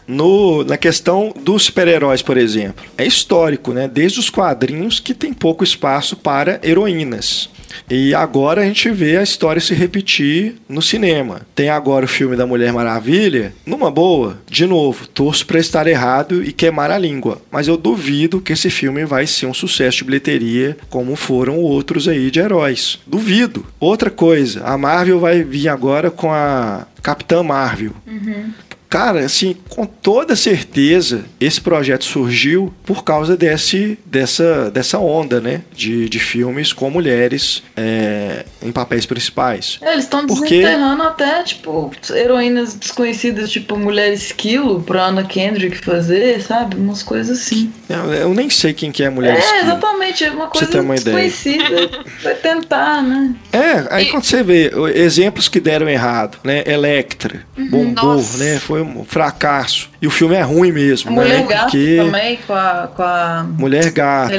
No, 0.08 0.64
na 0.64 0.78
questão 0.78 1.34
dos 1.36 1.64
super-heróis, 1.64 2.22
por 2.22 2.38
exemplo, 2.38 2.86
é 2.98 3.06
histórico, 3.06 3.72
né? 3.72 3.88
Desde 3.88 4.20
os 4.20 4.30
quadrinhos 4.30 5.00
que 5.00 5.14
tem 5.14 5.34
pouco 5.34 5.64
espaço 5.64 6.16
para 6.16 6.60
heroínas. 6.64 7.50
E 7.90 8.14
agora 8.14 8.62
a 8.62 8.66
gente 8.66 8.90
vê 8.90 9.18
a 9.18 9.24
história 9.24 9.62
se 9.62 9.74
repetir 9.74 10.56
no 10.68 10.82
cinema. 10.82 11.42
Tem 11.56 11.70
agora 11.70 12.06
o 12.06 12.08
filme 12.08 12.36
da 12.36 12.46
Mulher 12.46 12.72
Maravilha, 12.74 13.54
numa 13.66 13.92
boa, 13.92 14.40
de 14.50 14.66
novo, 14.66 15.08
torço 15.08 15.46
para 15.46 15.60
estar 15.60 15.88
errado 15.88 16.44
e 16.44 16.52
queimar 16.52 16.92
a 16.92 16.98
língua, 16.98 17.42
mas 17.52 17.68
eu 17.68 17.78
duvido 17.78 18.42
que 18.42 18.54
esse 18.54 18.70
filme 18.70 19.06
vai 19.06 19.28
ser 19.28 19.46
um 19.46 19.54
sucesso 19.54 20.00
de 20.00 20.04
bilheteria 20.06 20.78
como 20.90 21.16
foram 21.16 21.58
outros 21.58 22.08
aí 22.08 22.30
de 22.30 22.40
heróis. 22.40 23.00
Duvido. 23.06 23.66
Outra 23.80 24.10
coisa, 24.10 24.64
a 24.64 24.78
Marvel 24.78 25.20
vai 25.20 25.44
vir 25.44 25.68
agora 25.68 26.10
com 26.10 26.32
a 26.32 26.88
Capitã 27.02 27.44
Marvel. 27.44 27.92
Uhum. 28.08 28.54
Cara, 28.94 29.26
assim, 29.26 29.56
com 29.70 29.88
toda 29.88 30.36
certeza, 30.36 31.26
esse 31.40 31.60
projeto 31.60 32.06
surgiu 32.06 32.72
por 32.86 33.04
causa 33.04 33.36
desse, 33.36 33.98
dessa, 34.06 34.70
dessa 34.70 35.00
onda, 35.00 35.42
né? 35.42 35.62
De, 35.76 36.08
de 36.08 36.20
filmes 36.20 36.72
com 36.72 36.92
mulheres 36.92 37.64
é, 37.76 38.46
em 38.62 38.72
papéis 38.72 39.08
principais. 39.08 39.80
É, 39.82 39.94
eles 39.94 40.04
estão 40.04 40.28
Porque... 40.28 40.60
desenterrando 40.60 41.02
até, 41.02 41.42
tipo, 41.42 41.92
heroínas 42.12 42.76
desconhecidas, 42.76 43.50
tipo 43.50 43.76
Mulher 43.80 44.14
Esquilo, 44.14 44.84
pra 44.84 45.08
Anna 45.08 45.24
Kendrick 45.24 45.76
fazer, 45.78 46.40
sabe? 46.44 46.76
Umas 46.76 47.02
coisas 47.02 47.40
assim. 47.40 47.74
Eu, 47.90 48.14
eu 48.14 48.34
nem 48.36 48.48
sei 48.48 48.74
quem 48.74 48.92
que 48.92 49.02
é 49.02 49.10
Mulher 49.10 49.38
é, 49.38 49.40
Esquilo. 49.40 49.58
É, 49.58 49.62
exatamente, 49.64 50.24
é 50.24 50.30
uma 50.30 50.48
coisa 50.50 50.82
uma 50.82 50.94
desconhecida. 50.94 51.90
Vai 52.22 52.36
tentar, 52.36 53.02
né? 53.02 53.34
É, 53.52 53.88
aí 53.90 54.06
e... 54.06 54.12
quando 54.12 54.26
você 54.26 54.44
vê 54.44 54.72
exemplos 54.94 55.50
que 55.50 55.60
deram 55.60 55.90
errado, 55.90 56.38
né? 56.44 56.62
Electra, 56.68 57.44
uhum. 57.58 57.96
Né? 58.38 58.60
Foi 58.60 58.83
um 58.84 59.04
fracasso. 59.04 59.90
E 60.02 60.08
o 60.08 60.12
filme 60.12 60.36
é 60.36 60.42
ruim 60.42 60.72
mesmo. 60.72 61.10
A 61.10 61.14
Mulher 61.14 61.42
né? 61.42 61.48
Gato 61.48 61.62
porque... 61.64 61.96
também, 61.98 62.40
com 62.46 62.54
a, 62.54 62.90
com 62.96 63.04
a. 63.04 63.46
Mulher 63.58 63.92
Gato. 63.92 64.34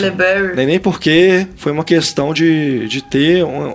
Nem, 0.54 0.66
nem 0.66 0.80
porque 0.80 1.46
foi 1.56 1.72
uma 1.72 1.84
questão 1.84 2.32
de, 2.32 2.86
de 2.88 3.02
ter 3.02 3.44
uma, 3.44 3.72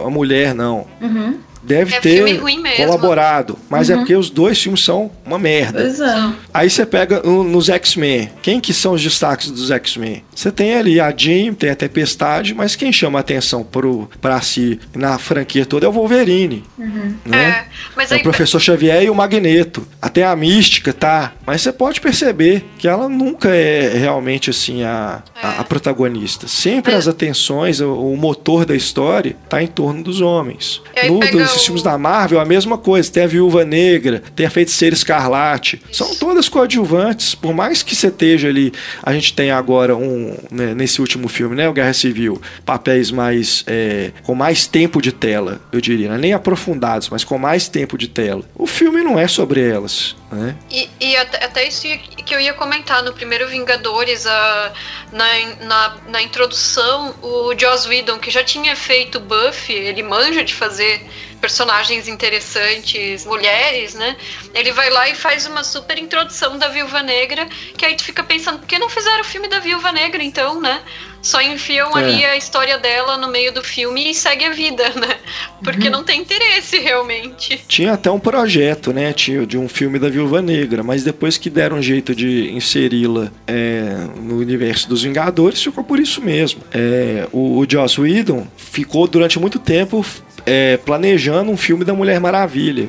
uma 0.00 0.10
mulher, 0.10 0.54
não. 0.54 0.86
Uhum 1.00 1.45
deve 1.66 1.94
é 1.94 2.00
ter 2.00 2.40
colaborado. 2.76 3.58
Mas 3.68 3.90
é 3.90 3.94
uhum. 3.94 3.98
é 3.98 4.02
porque 4.02 4.14
os 4.14 4.30
dois 4.30 4.60
filmes 4.60 4.82
são 4.82 5.10
uma 5.24 5.38
merda. 5.38 5.80
Pois 5.80 6.00
é. 6.00 6.32
Aí 6.54 6.70
você 6.70 6.86
pega 6.86 7.20
nos 7.22 7.68
X-Men. 7.68 8.30
Quem 8.40 8.60
que 8.60 8.72
são 8.72 8.92
os 8.92 9.02
destaques 9.02 9.50
dos 9.50 9.70
X-Men? 9.70 10.24
Você 10.34 10.52
tem 10.52 10.74
ali 10.74 11.00
a 11.00 11.12
Jean, 11.14 11.54
tem 11.54 11.70
a 11.70 11.76
Tempestade, 11.76 12.54
mas 12.54 12.76
quem 12.76 12.92
chama 12.92 13.18
a 13.18 13.20
atenção 13.20 13.64
pro, 13.64 14.08
pra 14.20 14.40
si 14.40 14.78
na 14.94 15.18
franquia 15.18 15.66
toda 15.66 15.86
é 15.86 15.88
o 15.88 15.92
Wolverine. 15.92 16.64
Uhum. 16.78 17.14
Né? 17.24 17.66
É, 17.98 18.14
é 18.14 18.16
o 18.16 18.22
Professor 18.22 18.60
Xavier 18.60 19.02
e 19.02 19.10
o 19.10 19.14
Magneto. 19.14 19.86
Até 20.00 20.24
a 20.24 20.36
Mística, 20.36 20.92
tá? 20.92 21.32
Mas 21.44 21.62
você 21.62 21.72
pode 21.72 22.00
perceber 22.00 22.64
que 22.78 22.86
ela 22.86 23.08
nunca 23.08 23.48
é 23.48 23.96
realmente 23.96 24.50
assim 24.50 24.82
a, 24.82 25.22
é. 25.34 25.46
a, 25.46 25.60
a, 25.60 25.64
protagonista. 25.64 26.46
Sempre 26.46 26.94
as 26.94 27.08
atenções, 27.08 27.80
o, 27.80 27.92
o, 27.92 28.16
motor 28.16 28.64
da 28.64 28.74
história 28.74 29.36
tá 29.48 29.62
em 29.62 29.66
torno 29.66 30.02
dos 30.02 30.20
homens. 30.20 30.82
No, 31.08 31.20
dos 31.20 31.55
filmes 31.64 31.82
da 31.82 31.96
Marvel, 31.98 32.40
a 32.40 32.44
mesma 32.44 32.78
coisa. 32.78 33.10
Tem 33.10 33.24
a 33.24 33.26
Viúva 33.26 33.64
Negra, 33.64 34.22
tem 34.34 34.46
a 34.46 34.50
Feiticeira 34.50 34.94
Escarlate. 34.94 35.80
São 35.92 36.14
todas 36.16 36.48
coadjuvantes. 36.48 37.34
Por 37.34 37.54
mais 37.54 37.82
que 37.82 37.94
você 37.94 38.08
esteja 38.08 38.48
ali, 38.48 38.72
a 39.02 39.12
gente 39.12 39.34
tem 39.34 39.50
agora 39.50 39.96
um, 39.96 40.36
né, 40.50 40.74
nesse 40.74 41.00
último 41.00 41.28
filme, 41.28 41.54
né, 41.54 41.68
o 41.68 41.72
Guerra 41.72 41.92
Civil, 41.92 42.40
papéis 42.64 43.10
mais 43.10 43.64
é, 43.66 44.10
com 44.22 44.34
mais 44.34 44.66
tempo 44.66 45.00
de 45.00 45.12
tela, 45.12 45.60
eu 45.72 45.80
diria, 45.80 46.10
né? 46.10 46.18
nem 46.18 46.32
aprofundados, 46.32 47.08
mas 47.10 47.24
com 47.24 47.38
mais 47.38 47.68
tempo 47.68 47.96
de 47.96 48.08
tela. 48.08 48.42
O 48.54 48.66
filme 48.66 49.02
não 49.02 49.18
é 49.18 49.28
sobre 49.28 49.60
elas. 49.60 50.16
Né? 50.30 50.56
E, 50.68 50.90
e 50.98 51.16
até, 51.16 51.44
até, 51.44 51.68
isso 51.68 51.82
que 51.82 52.34
eu 52.34 52.40
ia 52.40 52.52
comentar 52.52 53.00
no 53.02 53.12
primeiro 53.12 53.46
Vingadores, 53.46 54.26
a, 54.26 54.72
na, 55.12 55.26
na, 55.64 55.96
na 56.08 56.22
introdução, 56.22 57.14
o 57.22 57.56
Joss 57.56 57.88
Whedon, 57.88 58.18
que 58.18 58.30
já 58.30 58.42
tinha 58.42 58.74
feito 58.74 59.20
Buffy, 59.20 59.74
ele 59.74 60.02
manja 60.02 60.42
de 60.42 60.52
fazer 60.52 61.00
personagens 61.40 62.08
interessantes, 62.08 63.24
mulheres, 63.24 63.94
né? 63.94 64.16
Ele 64.52 64.72
vai 64.72 64.90
lá 64.90 65.08
e 65.08 65.14
faz 65.14 65.46
uma 65.46 65.62
super 65.62 65.96
introdução 65.98 66.58
da 66.58 66.68
Viúva 66.68 67.02
Negra, 67.02 67.46
que 67.76 67.84
aí 67.84 67.94
tu 67.94 68.02
fica 68.02 68.24
pensando, 68.24 68.58
por 68.58 68.66
que 68.66 68.78
não 68.78 68.88
fizeram 68.88 69.20
o 69.20 69.24
filme 69.24 69.46
da 69.46 69.60
Viúva 69.60 69.92
Negra 69.92 70.22
então, 70.24 70.60
né? 70.60 70.82
Só 71.26 71.42
enfiam 71.42 71.98
é. 71.98 72.04
ali 72.04 72.24
a 72.24 72.36
história 72.36 72.78
dela 72.78 73.16
no 73.16 73.26
meio 73.26 73.52
do 73.52 73.62
filme 73.62 74.12
e 74.12 74.14
segue 74.14 74.44
a 74.44 74.50
vida, 74.50 74.84
né? 74.94 75.16
Porque 75.62 75.86
uhum. 75.86 75.90
não 75.90 76.04
tem 76.04 76.20
interesse 76.20 76.78
realmente. 76.78 77.60
Tinha 77.66 77.94
até 77.94 78.08
um 78.08 78.20
projeto, 78.20 78.92
né, 78.92 79.12
tio, 79.12 79.44
de 79.44 79.58
um 79.58 79.68
filme 79.68 79.98
da 79.98 80.08
Viúva 80.08 80.40
Negra, 80.40 80.84
mas 80.84 81.02
depois 81.02 81.36
que 81.36 81.50
deram 81.50 81.78
um 81.78 81.82
jeito 81.82 82.14
de 82.14 82.52
inseri-la 82.52 83.32
é, 83.44 84.06
no 84.22 84.38
universo 84.38 84.88
dos 84.88 85.02
Vingadores, 85.02 85.60
ficou 85.60 85.82
por 85.82 85.98
isso 85.98 86.22
mesmo. 86.22 86.60
É, 86.72 87.26
o, 87.32 87.58
o 87.58 87.66
Joss 87.68 88.00
Whedon 88.00 88.46
ficou 88.56 89.08
durante 89.08 89.40
muito 89.40 89.58
tempo 89.58 90.06
é, 90.44 90.76
planejando 90.76 91.50
um 91.50 91.56
filme 91.56 91.84
da 91.84 91.92
Mulher 91.92 92.20
Maravilha 92.20 92.88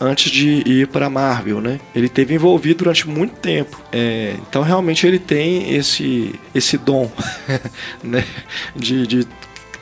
antes 0.00 0.30
de 0.30 0.62
ir 0.66 0.88
para 0.88 1.10
Marvel, 1.10 1.60
né? 1.60 1.80
Ele 1.94 2.08
teve 2.08 2.34
envolvido 2.34 2.78
durante 2.78 3.08
muito 3.08 3.34
tempo. 3.36 3.80
É, 3.92 4.34
então 4.48 4.62
realmente 4.62 5.06
ele 5.06 5.18
tem 5.18 5.74
esse 5.74 6.34
esse 6.54 6.78
dom, 6.78 7.10
né? 8.02 8.24
De, 8.74 9.06
de 9.06 9.26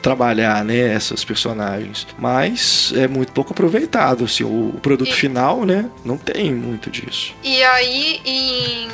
trabalhar 0.01 0.63
né, 0.63 0.93
essas 0.93 1.23
personagens. 1.23 2.07
Mas 2.17 2.93
é 2.95 3.07
muito 3.07 3.31
pouco 3.31 3.53
aproveitado. 3.53 4.23
Assim, 4.23 4.43
o, 4.43 4.73
produto 4.81 5.11
e, 5.11 5.13
final, 5.13 5.65
né? 5.65 5.89
Não 6.03 6.17
tem 6.17 6.53
muito 6.53 6.89
disso. 6.89 7.33
E 7.43 7.63
aí, 7.63 8.21
em, 8.25 8.87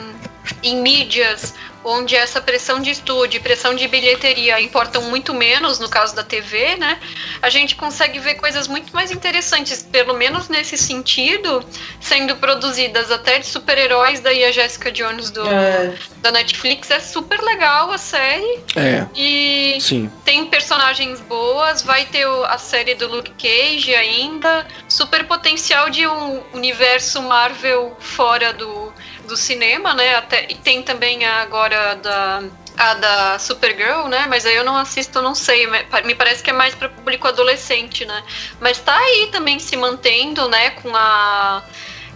em 0.64 0.82
mídias 0.82 1.54
onde 1.86 2.16
essa 2.16 2.42
pressão 2.42 2.82
de 2.82 2.90
estúdio 2.90 3.38
e 3.38 3.40
pressão 3.40 3.76
de 3.76 3.88
bilheteria 3.88 4.60
importam 4.60 5.04
muito 5.04 5.36
menos 5.36 5.78
no 5.78 5.88
caso 5.88 6.16
da 6.16 6.24
TV, 6.24 6.76
né? 6.78 7.00
A 7.42 7.50
gente 7.50 7.76
consegue 7.76 8.18
ver 8.18 8.36
coisas 8.36 8.68
muito 8.68 8.92
mais 8.92 9.12
interessantes, 9.12 9.84
pelo 9.84 10.16
menos 10.16 10.50
nesse 10.50 10.78
sentido, 10.78 11.64
sendo 12.02 12.36
produzidas 12.38 13.12
até 13.12 13.38
de 13.38 13.46
super-heróis, 13.46 14.20
daí 14.20 14.44
a 14.44 14.52
Jessica 14.52 14.92
Jones 14.92 15.30
do, 15.30 15.48
é. 15.48 15.94
da 16.18 16.32
Netflix 16.32 16.90
é 16.90 17.00
super 17.00 17.40
legal 17.42 17.92
a 17.92 18.00
série. 18.00 18.60
É. 18.76 19.06
E 19.16 19.78
Sim. 19.80 20.12
tem 20.26 20.48
personagens 20.48 21.22
boas, 21.22 21.84
vai 21.84 22.06
ter 22.06 22.26
a 22.26 22.58
série 22.58 22.96
do 22.96 23.08
Luke 23.08 23.32
Cage 23.38 23.94
ainda, 23.94 24.66
super 24.90 25.26
potencial 25.26 25.92
de 25.92 26.08
um 26.08 26.42
universo 26.52 27.22
Marvel 27.22 27.96
fora 28.00 28.52
do 28.54 28.92
do 29.26 29.36
cinema, 29.38 29.94
né? 29.94 30.16
Até, 30.16 30.46
e 30.50 30.56
tem 30.56 30.82
também 30.84 31.26
agora 31.26 31.96
da 31.96 32.44
a 32.78 32.94
da 32.96 33.40
Supergirl, 33.40 34.08
né? 34.08 34.26
Mas 34.30 34.46
aí 34.46 34.56
eu 34.56 34.64
não 34.64 34.76
assisto, 34.76 35.22
não 35.22 35.34
sei. 35.34 35.68
Me 36.04 36.16
parece 36.16 36.44
que 36.44 36.50
é 36.50 36.54
mais 36.54 36.76
para 36.76 36.90
público 36.90 37.28
adolescente, 37.28 38.06
né? 38.06 38.24
Mas 38.60 38.80
tá 38.80 38.98
aí 38.98 39.30
também 39.32 39.60
se 39.60 39.76
mantendo, 39.78 40.48
né? 40.50 40.72
Com 40.72 40.96
a 40.96 41.64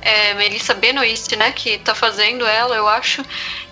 é, 0.02 0.34
Melissa 0.34 0.74
Benoist, 0.74 1.36
né? 1.36 1.52
Que 1.52 1.78
tá 1.78 1.94
fazendo 1.94 2.46
ela, 2.46 2.76
eu 2.76 2.88
acho. 2.88 3.24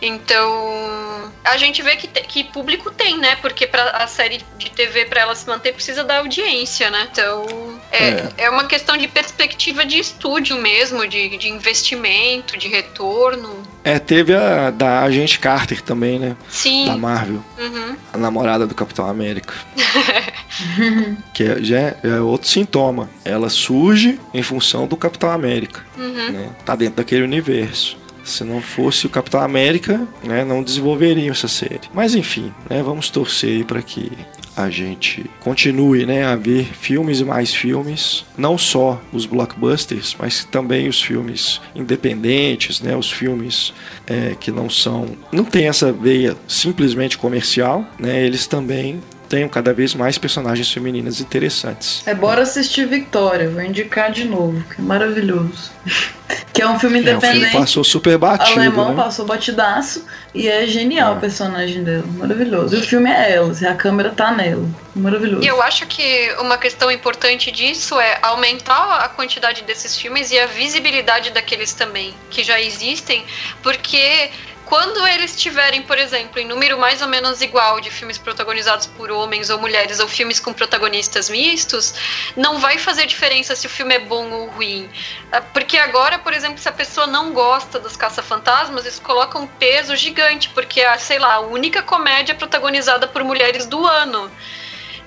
Então, 0.02 1.32
a 1.44 1.58
gente 1.58 1.82
vê 1.82 1.96
que, 1.96 2.08
que 2.08 2.44
público 2.46 2.92
tem, 2.92 3.18
né? 3.18 3.36
Porque 3.38 3.66
para 3.66 3.90
a 3.92 4.08
série 4.08 4.44
de 4.58 4.70
TV, 4.72 5.06
para 5.06 5.22
ela 5.22 5.36
se 5.36 5.48
manter, 5.48 5.74
precisa 5.74 6.04
da 6.04 6.20
audiência, 6.20 6.90
né? 6.90 7.08
Então, 7.12 7.80
é, 7.92 8.08
é. 8.10 8.34
é 8.38 8.50
uma 8.50 8.66
questão 8.66 8.98
de 8.98 9.08
perspectiva 9.08 9.86
de 9.86 10.00
estúdio 10.00 10.58
mesmo, 10.58 11.08
de, 11.08 11.38
de 11.38 11.50
investimento, 11.50 12.58
de 12.58 12.68
retorno. 12.68 13.64
É, 13.88 14.00
teve 14.00 14.36
a 14.36 14.70
da 14.70 15.00
Agente 15.00 15.40
Carter 15.40 15.82
também, 15.82 16.20
né? 16.20 16.36
Sim. 16.50 16.88
Da 16.88 16.98
Marvel. 16.98 17.42
Uhum. 17.58 17.96
A 18.12 18.18
namorada 18.18 18.68
do 18.68 18.76
Capitão 18.76 19.08
América. 19.08 19.54
que 21.34 21.44
é, 21.44 21.64
já 21.64 21.78
é, 21.78 21.98
é, 22.04 22.20
outro 22.20 22.50
sintoma. 22.50 23.10
Ela 23.24 23.50
surge 23.50 24.20
em 24.34 24.44
função 24.44 24.88
do 24.88 24.98
Capitão 24.98 25.32
América. 25.32 25.80
Uhum. 25.98 26.32
Né? 26.34 26.50
Tá 26.66 26.76
dentro 26.76 26.98
daquele 26.98 27.24
universo. 27.24 27.98
Se 28.26 28.44
não 28.44 28.62
fosse 28.62 29.06
o 29.06 29.10
Capitão 29.10 29.40
América, 29.40 30.06
né, 30.22 30.44
não 30.44 30.62
desenvolveriam 30.62 31.32
essa 31.32 31.48
série. 31.48 31.80
Mas 31.94 32.14
enfim, 32.14 32.54
né, 32.70 32.84
vamos 32.84 33.10
torcer 33.10 33.52
aí 33.52 33.64
para 33.64 33.82
que 33.82 34.12
a 34.58 34.72
gente 34.72 35.30
continue 35.40 36.04
né, 36.04 36.26
a 36.26 36.36
ver 36.36 36.66
filmes 36.66 37.20
e 37.20 37.24
mais 37.24 37.54
filmes, 37.54 38.26
não 38.36 38.58
só 38.58 39.00
os 39.14 39.28
blockbusters, 39.28 40.16
mas 40.20 40.44
também 40.46 40.88
os 40.88 41.00
filmes 41.00 41.62
independentes, 41.76 42.82
né, 42.82 42.96
os 42.96 43.12
filmes 43.12 43.72
é, 44.08 44.36
que 44.40 44.50
não 44.50 44.68
são. 44.68 45.16
não 45.32 45.46
tem 45.46 45.68
essa 45.68 45.94
veia 45.94 46.36
simplesmente 46.48 47.20
comercial, 47.20 47.86
né, 48.00 48.26
eles 48.26 48.48
também 48.48 49.00
tenham 49.28 49.50
cada 49.50 49.74
vez 49.74 49.94
mais 49.94 50.18
personagens 50.18 50.72
femininas 50.72 51.20
interessantes. 51.20 52.04
É 52.06 52.14
bora 52.14 52.42
assistir 52.42 52.88
Victoria, 52.88 53.50
vou 53.50 53.62
indicar 53.62 54.12
de 54.12 54.26
novo, 54.26 54.64
que 54.64 54.82
é 54.82 54.84
maravilhoso. 54.84 55.72
que 56.54 56.62
é 56.62 56.68
um 56.68 56.80
filme 56.80 57.00
independente. 57.00 57.26
É, 57.26 57.30
um 57.30 57.42
filme 57.42 57.52
passou 57.52 57.84
super 57.84 58.18
batido. 58.18 58.60
Alemão 58.60 58.90
né? 58.90 58.96
passou 58.96 59.26
batidaço 59.26 60.06
e 60.34 60.48
é 60.48 60.66
genial 60.66 61.14
é. 61.14 61.18
o 61.18 61.20
personagem 61.20 61.84
dela, 61.84 62.06
maravilhoso. 62.16 62.76
E 62.76 62.80
o 62.80 62.84
filme 62.84 63.10
é 63.10 63.34
ela, 63.34 63.54
a 63.70 63.76
câmera 63.76 64.10
tá 64.10 64.32
nela, 64.32 64.68
maravilhoso. 64.96 65.44
E 65.44 65.48
eu 65.48 65.62
acho 65.62 65.86
que 65.86 66.34
uma 66.40 66.58
questão 66.58 66.92
importante 66.92 67.52
disso 67.52 68.00
é 68.00 68.18
aumentar 68.22 69.04
a 69.04 69.10
quantidade 69.10 69.64
desses 69.64 69.98
filmes 69.98 70.32
e 70.32 70.40
a 70.40 70.48
visibilidade 70.48 71.32
daqueles 71.32 71.74
também 71.74 72.14
que 72.30 72.44
já 72.44 72.60
existem, 72.60 73.24
porque 73.62 74.32
quando 74.68 75.08
eles 75.08 75.36
tiverem, 75.36 75.82
por 75.82 75.98
exemplo, 75.98 76.40
em 76.40 76.46
número 76.46 76.78
mais 76.78 77.02
ou 77.02 77.08
menos 77.08 77.42
igual 77.42 77.80
de 77.80 77.90
filmes 77.90 78.18
protagonizados 78.18 78.86
por 78.86 79.10
homens 79.10 79.50
ou 79.50 79.58
mulheres 79.58 80.00
ou 80.00 80.08
filmes 80.08 80.42
com 80.42 80.52
protagonistas 80.52 81.30
mistos, 81.30 81.94
não 82.36 82.60
vai 82.60 82.78
fazer 82.78 83.06
diferença 83.06 83.56
se 83.56 83.66
o 83.66 83.70
filme 83.70 83.96
é 83.96 84.00
bom 84.00 84.30
ou 84.30 84.48
ruim. 84.48 84.90
Ah, 85.32 85.42
porque 85.42 85.78
agora, 85.78 86.20
por 86.20 86.34
exemplo, 86.34 86.58
se 86.58 86.68
a 86.68 86.72
pessoa 86.72 87.08
não 87.08 87.32
gosta 87.32 87.80
dos 87.80 87.96
caça-fantasmas, 87.96 88.86
isso 88.86 89.02
coloca 89.02 89.40
um 89.40 89.48
peso 89.48 89.96
gigante, 89.96 90.50
porque 90.50 90.82
é, 90.82 90.98
sei 90.98 91.18
lá, 91.18 91.36
a 91.36 91.40
única 91.40 91.82
comédia 91.82 92.36
protagonizada 92.36 93.08
por 93.08 93.24
mulheres 93.24 93.66
do 93.66 93.86
ano. 93.86 94.30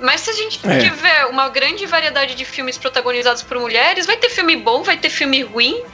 Mas 0.00 0.22
se 0.22 0.30
a 0.30 0.32
gente 0.32 0.58
é. 0.66 0.78
tiver 0.78 1.26
uma 1.26 1.50
grande 1.50 1.84
variedade 1.84 2.34
de 2.34 2.44
filmes 2.46 2.78
protagonizados 2.78 3.42
por 3.42 3.58
mulheres, 3.58 4.06
vai 4.06 4.16
ter 4.16 4.30
filme 4.30 4.56
bom, 4.56 4.82
vai 4.82 4.96
ter 4.96 5.10
filme 5.10 5.42
ruim, 5.42 5.84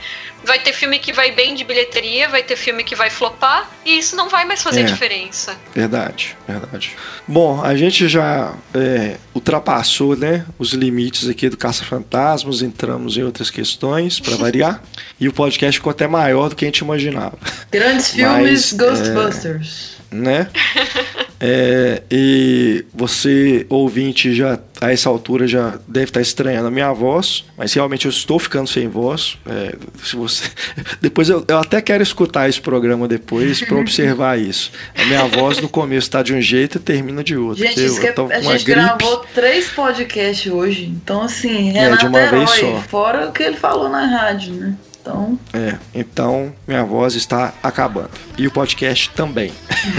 vai 0.47 0.61
ter 0.61 0.73
filme 0.73 0.99
que 0.99 1.13
vai 1.13 1.33
bem 1.33 1.55
de 1.55 1.65
bilheteria, 1.65 2.29
vai 2.29 2.43
ter 2.43 2.57
filme 2.57 2.85
que 2.85 2.95
vai 2.95 3.11
flopar, 3.11 3.71
e 3.85 3.99
isso 3.99 4.17
não 4.17 4.29
vai 4.29 4.45
mais 4.45 4.63
fazer 4.63 4.81
é, 4.81 4.85
diferença. 4.85 5.57
Verdade, 5.75 6.37
verdade. 6.47 6.97
Bom, 7.27 7.63
a 7.63 7.77
gente 7.77 8.09
já 8.09 8.55
é, 8.73 9.17
ultrapassou 9.35 10.17
né, 10.17 10.47
os 10.59 10.73
limites 10.73 11.29
aqui 11.29 11.49
do 11.49 11.57
Caça-Fantasmas, 11.57 12.63
entramos 12.63 13.17
em 13.17 13.25
outras 13.25 13.51
questões, 13.51 14.21
para 14.21 14.37
variar, 14.39 14.83
e 15.21 15.29
o 15.29 15.33
podcast 15.33 15.79
ficou 15.79 15.91
até 15.91 16.07
maior 16.07 16.49
do 16.49 16.57
que 16.57 16.65
a 16.65 16.69
gente 16.69 16.79
imaginava. 16.79 17.37
Grandes 17.71 18.13
filmes 18.13 18.73
Mas, 18.73 18.73
é, 18.73 18.77
Ghostbusters 18.77 19.96
né? 20.11 20.49
É, 21.39 22.03
e 22.11 22.85
você, 22.95 23.67
ouvinte, 23.69 24.35
já 24.35 24.59
a 24.81 24.91
essa 24.91 25.09
altura 25.09 25.47
já 25.47 25.79
deve 25.87 26.07
estar 26.07 26.21
estranhando 26.21 26.69
a 26.69 26.71
minha 26.71 26.93
voz, 26.93 27.45
mas 27.57 27.73
realmente 27.75 28.07
eu 28.07 28.11
estou 28.11 28.39
ficando 28.39 28.67
sem 28.67 28.89
voz. 28.89 29.37
É, 29.47 29.75
se 30.03 30.17
você, 30.17 30.49
depois 31.01 31.29
eu, 31.29 31.45
eu, 31.47 31.59
até 31.59 31.81
quero 31.83 32.03
escutar 32.03 32.49
esse 32.49 32.61
programa 32.61 33.07
depois 33.07 33.63
para 33.63 33.77
observar 33.77 34.39
isso. 34.39 34.73
A 34.97 35.05
minha 35.05 35.25
voz 35.27 35.61
no 35.61 35.69
começo 35.69 36.07
está 36.09 36.23
de 36.23 36.35
um 36.35 36.41
jeito 36.41 36.79
e 36.79 36.81
termina 36.81 37.23
de 37.23 37.37
outro. 37.37 37.63
Gente, 37.63 37.81
eu, 37.81 38.03
eu 38.03 38.33
a 38.33 38.41
gente 38.41 38.65
gripe. 38.65 38.81
gravou 38.81 39.19
três 39.35 39.69
podcasts 39.69 40.51
hoje, 40.51 40.87
então 40.87 41.23
assim, 41.23 41.73
Renato 41.73 41.95
é, 41.95 41.99
de 41.99 42.07
uma 42.07 42.21
Herói, 42.21 42.39
vez 42.39 42.51
só. 42.51 42.81
fora 42.89 43.29
o 43.29 43.33
que 43.33 43.43
ele 43.43 43.57
falou 43.57 43.89
na 43.89 44.07
rádio, 44.07 44.55
né? 44.55 44.75
Então. 45.07 45.39
É, 45.53 45.77
então 45.95 46.53
minha 46.67 46.85
voz 46.85 47.15
está 47.15 47.55
acabando. 47.63 48.11
E 48.37 48.47
o 48.47 48.51
podcast 48.51 49.11
também. 49.11 49.53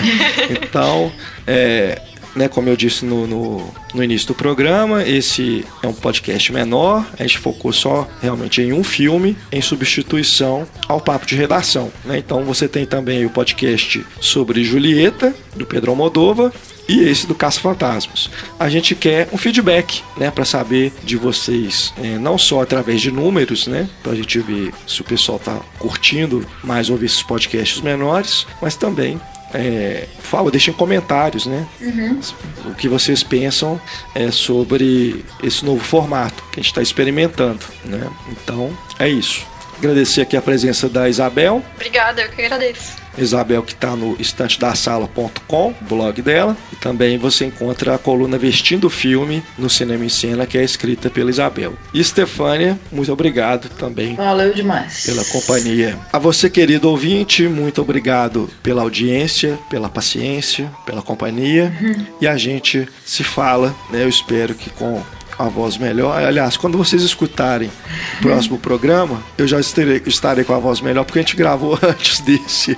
então, 0.51 1.11
é, 1.45 2.01
né, 2.35 2.49
como 2.49 2.67
eu 2.67 2.75
disse 2.75 3.05
no, 3.05 3.25
no, 3.25 3.73
no, 3.93 4.03
início 4.03 4.27
do 4.27 4.35
programa, 4.35 5.07
esse 5.07 5.65
é 5.81 5.87
um 5.87 5.93
podcast 5.93 6.51
menor. 6.51 7.05
A 7.17 7.23
gente 7.23 7.37
focou 7.37 7.71
só 7.71 8.05
realmente 8.21 8.61
em 8.61 8.73
um 8.73 8.83
filme, 8.83 9.37
em 9.49 9.61
substituição 9.61 10.67
ao 10.89 10.99
papo 10.99 11.25
de 11.25 11.35
redação. 11.37 11.89
Né? 12.03 12.17
Então 12.17 12.43
você 12.43 12.67
tem 12.67 12.85
também 12.85 13.25
o 13.25 13.29
podcast 13.29 14.05
sobre 14.19 14.61
Julieta, 14.63 15.33
do 15.55 15.65
Pedro 15.65 15.91
Almodova, 15.91 16.51
e 16.88 17.03
esse 17.03 17.27
do 17.27 17.35
Caça 17.35 17.59
Fantasmas. 17.59 18.29
A 18.59 18.69
gente 18.69 18.95
quer 18.95 19.27
um 19.31 19.38
feedback, 19.38 20.03
né, 20.17 20.31
para 20.31 20.45
saber 20.45 20.93
de 21.03 21.17
vocês, 21.17 21.93
é, 21.97 22.17
não 22.17 22.38
só 22.38 22.61
através 22.61 23.01
de 23.01 23.11
números, 23.11 23.67
né, 23.67 23.89
para 24.01 24.13
a 24.13 24.15
gente 24.15 24.39
ver 24.39 24.73
se 24.88 25.01
o 25.01 25.03
pessoal 25.03 25.39
tá 25.39 25.59
curtindo 25.77 26.45
mais 26.63 26.89
ouvir 26.89 27.07
esses 27.07 27.23
podcasts 27.23 27.81
menores, 27.81 28.45
mas 28.61 28.75
também 28.75 29.19
é, 29.53 30.07
fala, 30.19 30.51
deixem 30.51 30.73
comentários, 30.73 31.45
né? 31.45 31.65
Uhum. 31.79 32.19
O 32.65 32.75
que 32.75 32.89
vocês 32.89 33.23
pensam 33.23 33.79
é, 34.13 34.29
sobre 34.31 35.23
esse 35.41 35.63
novo 35.63 35.83
formato 35.83 36.43
que 36.51 36.59
a 36.59 36.63
gente 36.63 36.71
está 36.71 36.81
experimentando, 36.81 37.59
né? 37.85 38.09
Então, 38.29 38.75
é 38.99 39.07
isso. 39.07 39.45
Agradecer 39.77 40.21
aqui 40.21 40.35
a 40.35 40.41
presença 40.41 40.89
da 40.89 41.07
Isabel. 41.07 41.63
Obrigada, 41.75 42.21
eu 42.21 42.29
que 42.31 42.41
agradeço. 42.41 43.06
Isabel, 43.18 43.63
que 43.63 43.74
está 43.74 43.95
no 43.95 44.15
estantedasala.com, 44.20 45.74
blog 45.82 46.22
dela. 46.22 46.55
E 46.72 46.76
também 46.76 47.18
você 47.18 47.45
encontra 47.45 47.95
a 47.95 47.97
coluna 47.97 48.38
Vestindo 48.38 48.88
o 48.88 48.89
Filme 48.89 49.43
no 49.57 49.70
Cinema 49.70 50.05
em 50.05 50.09
Cena, 50.09 50.45
que 50.45 50.57
é 50.57 50.63
escrita 50.63 51.09
pela 51.09 51.30
Isabel. 51.30 51.74
E 51.93 52.03
Stefânia, 52.03 52.80
muito 52.91 53.11
obrigado 53.11 53.70
também. 53.70 54.15
Valeu 54.15 54.53
demais. 54.53 55.05
Pela 55.05 55.24
companhia. 55.26 55.97
A 56.11 56.20
você, 56.20 56.49
querido 56.49 56.89
ouvinte, 56.89 57.47
muito 57.47 57.82
obrigado 57.82 58.49
pela 58.61 58.82
audiência, 58.82 59.57
pela 59.70 59.89
paciência, 59.89 60.72
pela 60.86 61.01
companhia. 61.01 61.74
Uhum. 61.82 62.05
E 62.22 62.28
a 62.28 62.38
gente 62.38 62.88
se 63.05 63.24
fala, 63.24 63.76
né? 63.89 64.03
Eu 64.03 64.09
espero 64.09 64.53
que 64.53 64.70
com 64.70 65.01
a 65.38 65.45
voz 65.45 65.77
melhor. 65.77 66.21
Aliás, 66.21 66.57
quando 66.57 66.77
vocês 66.77 67.01
escutarem 67.01 67.71
o 68.19 68.21
próximo 68.21 68.57
programa, 68.57 69.21
eu 69.38 69.47
já 69.47 69.59
estarei, 69.59 70.01
estarei 70.05 70.43
com 70.43 70.53
a 70.53 70.59
voz 70.59 70.81
melhor, 70.81 71.03
porque 71.03 71.19
a 71.19 71.21
gente 71.21 71.35
gravou 71.35 71.77
antes 71.83 72.19
desse. 72.21 72.77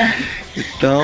então, 0.56 1.02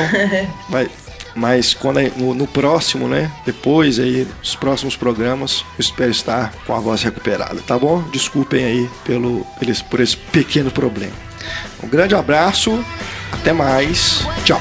mas, 0.69 0.89
mas 1.35 1.75
quando 1.75 2.01
no, 2.17 2.35
no, 2.35 2.47
próximo, 2.47 3.09
né? 3.09 3.31
Depois 3.45 3.99
aí, 3.99 4.27
os 4.43 4.55
próximos 4.55 4.97
programas, 4.97 5.65
eu 5.79 5.81
espero 5.81 6.11
estar 6.11 6.53
com 6.67 6.75
a 6.75 6.81
voz 6.81 7.03
recuperada, 7.03 7.61
tá 7.67 7.79
bom? 7.79 8.03
Desculpem 8.13 8.65
aí 8.65 8.91
pelo, 9.05 9.47
por 9.91 10.01
esse 10.01 10.17
pequeno 10.17 10.71
problema. 10.71 11.15
Um 11.83 11.89
grande 11.89 12.15
abraço, 12.15 12.85
até 13.33 13.53
mais, 13.53 14.25
tchau. 14.45 14.61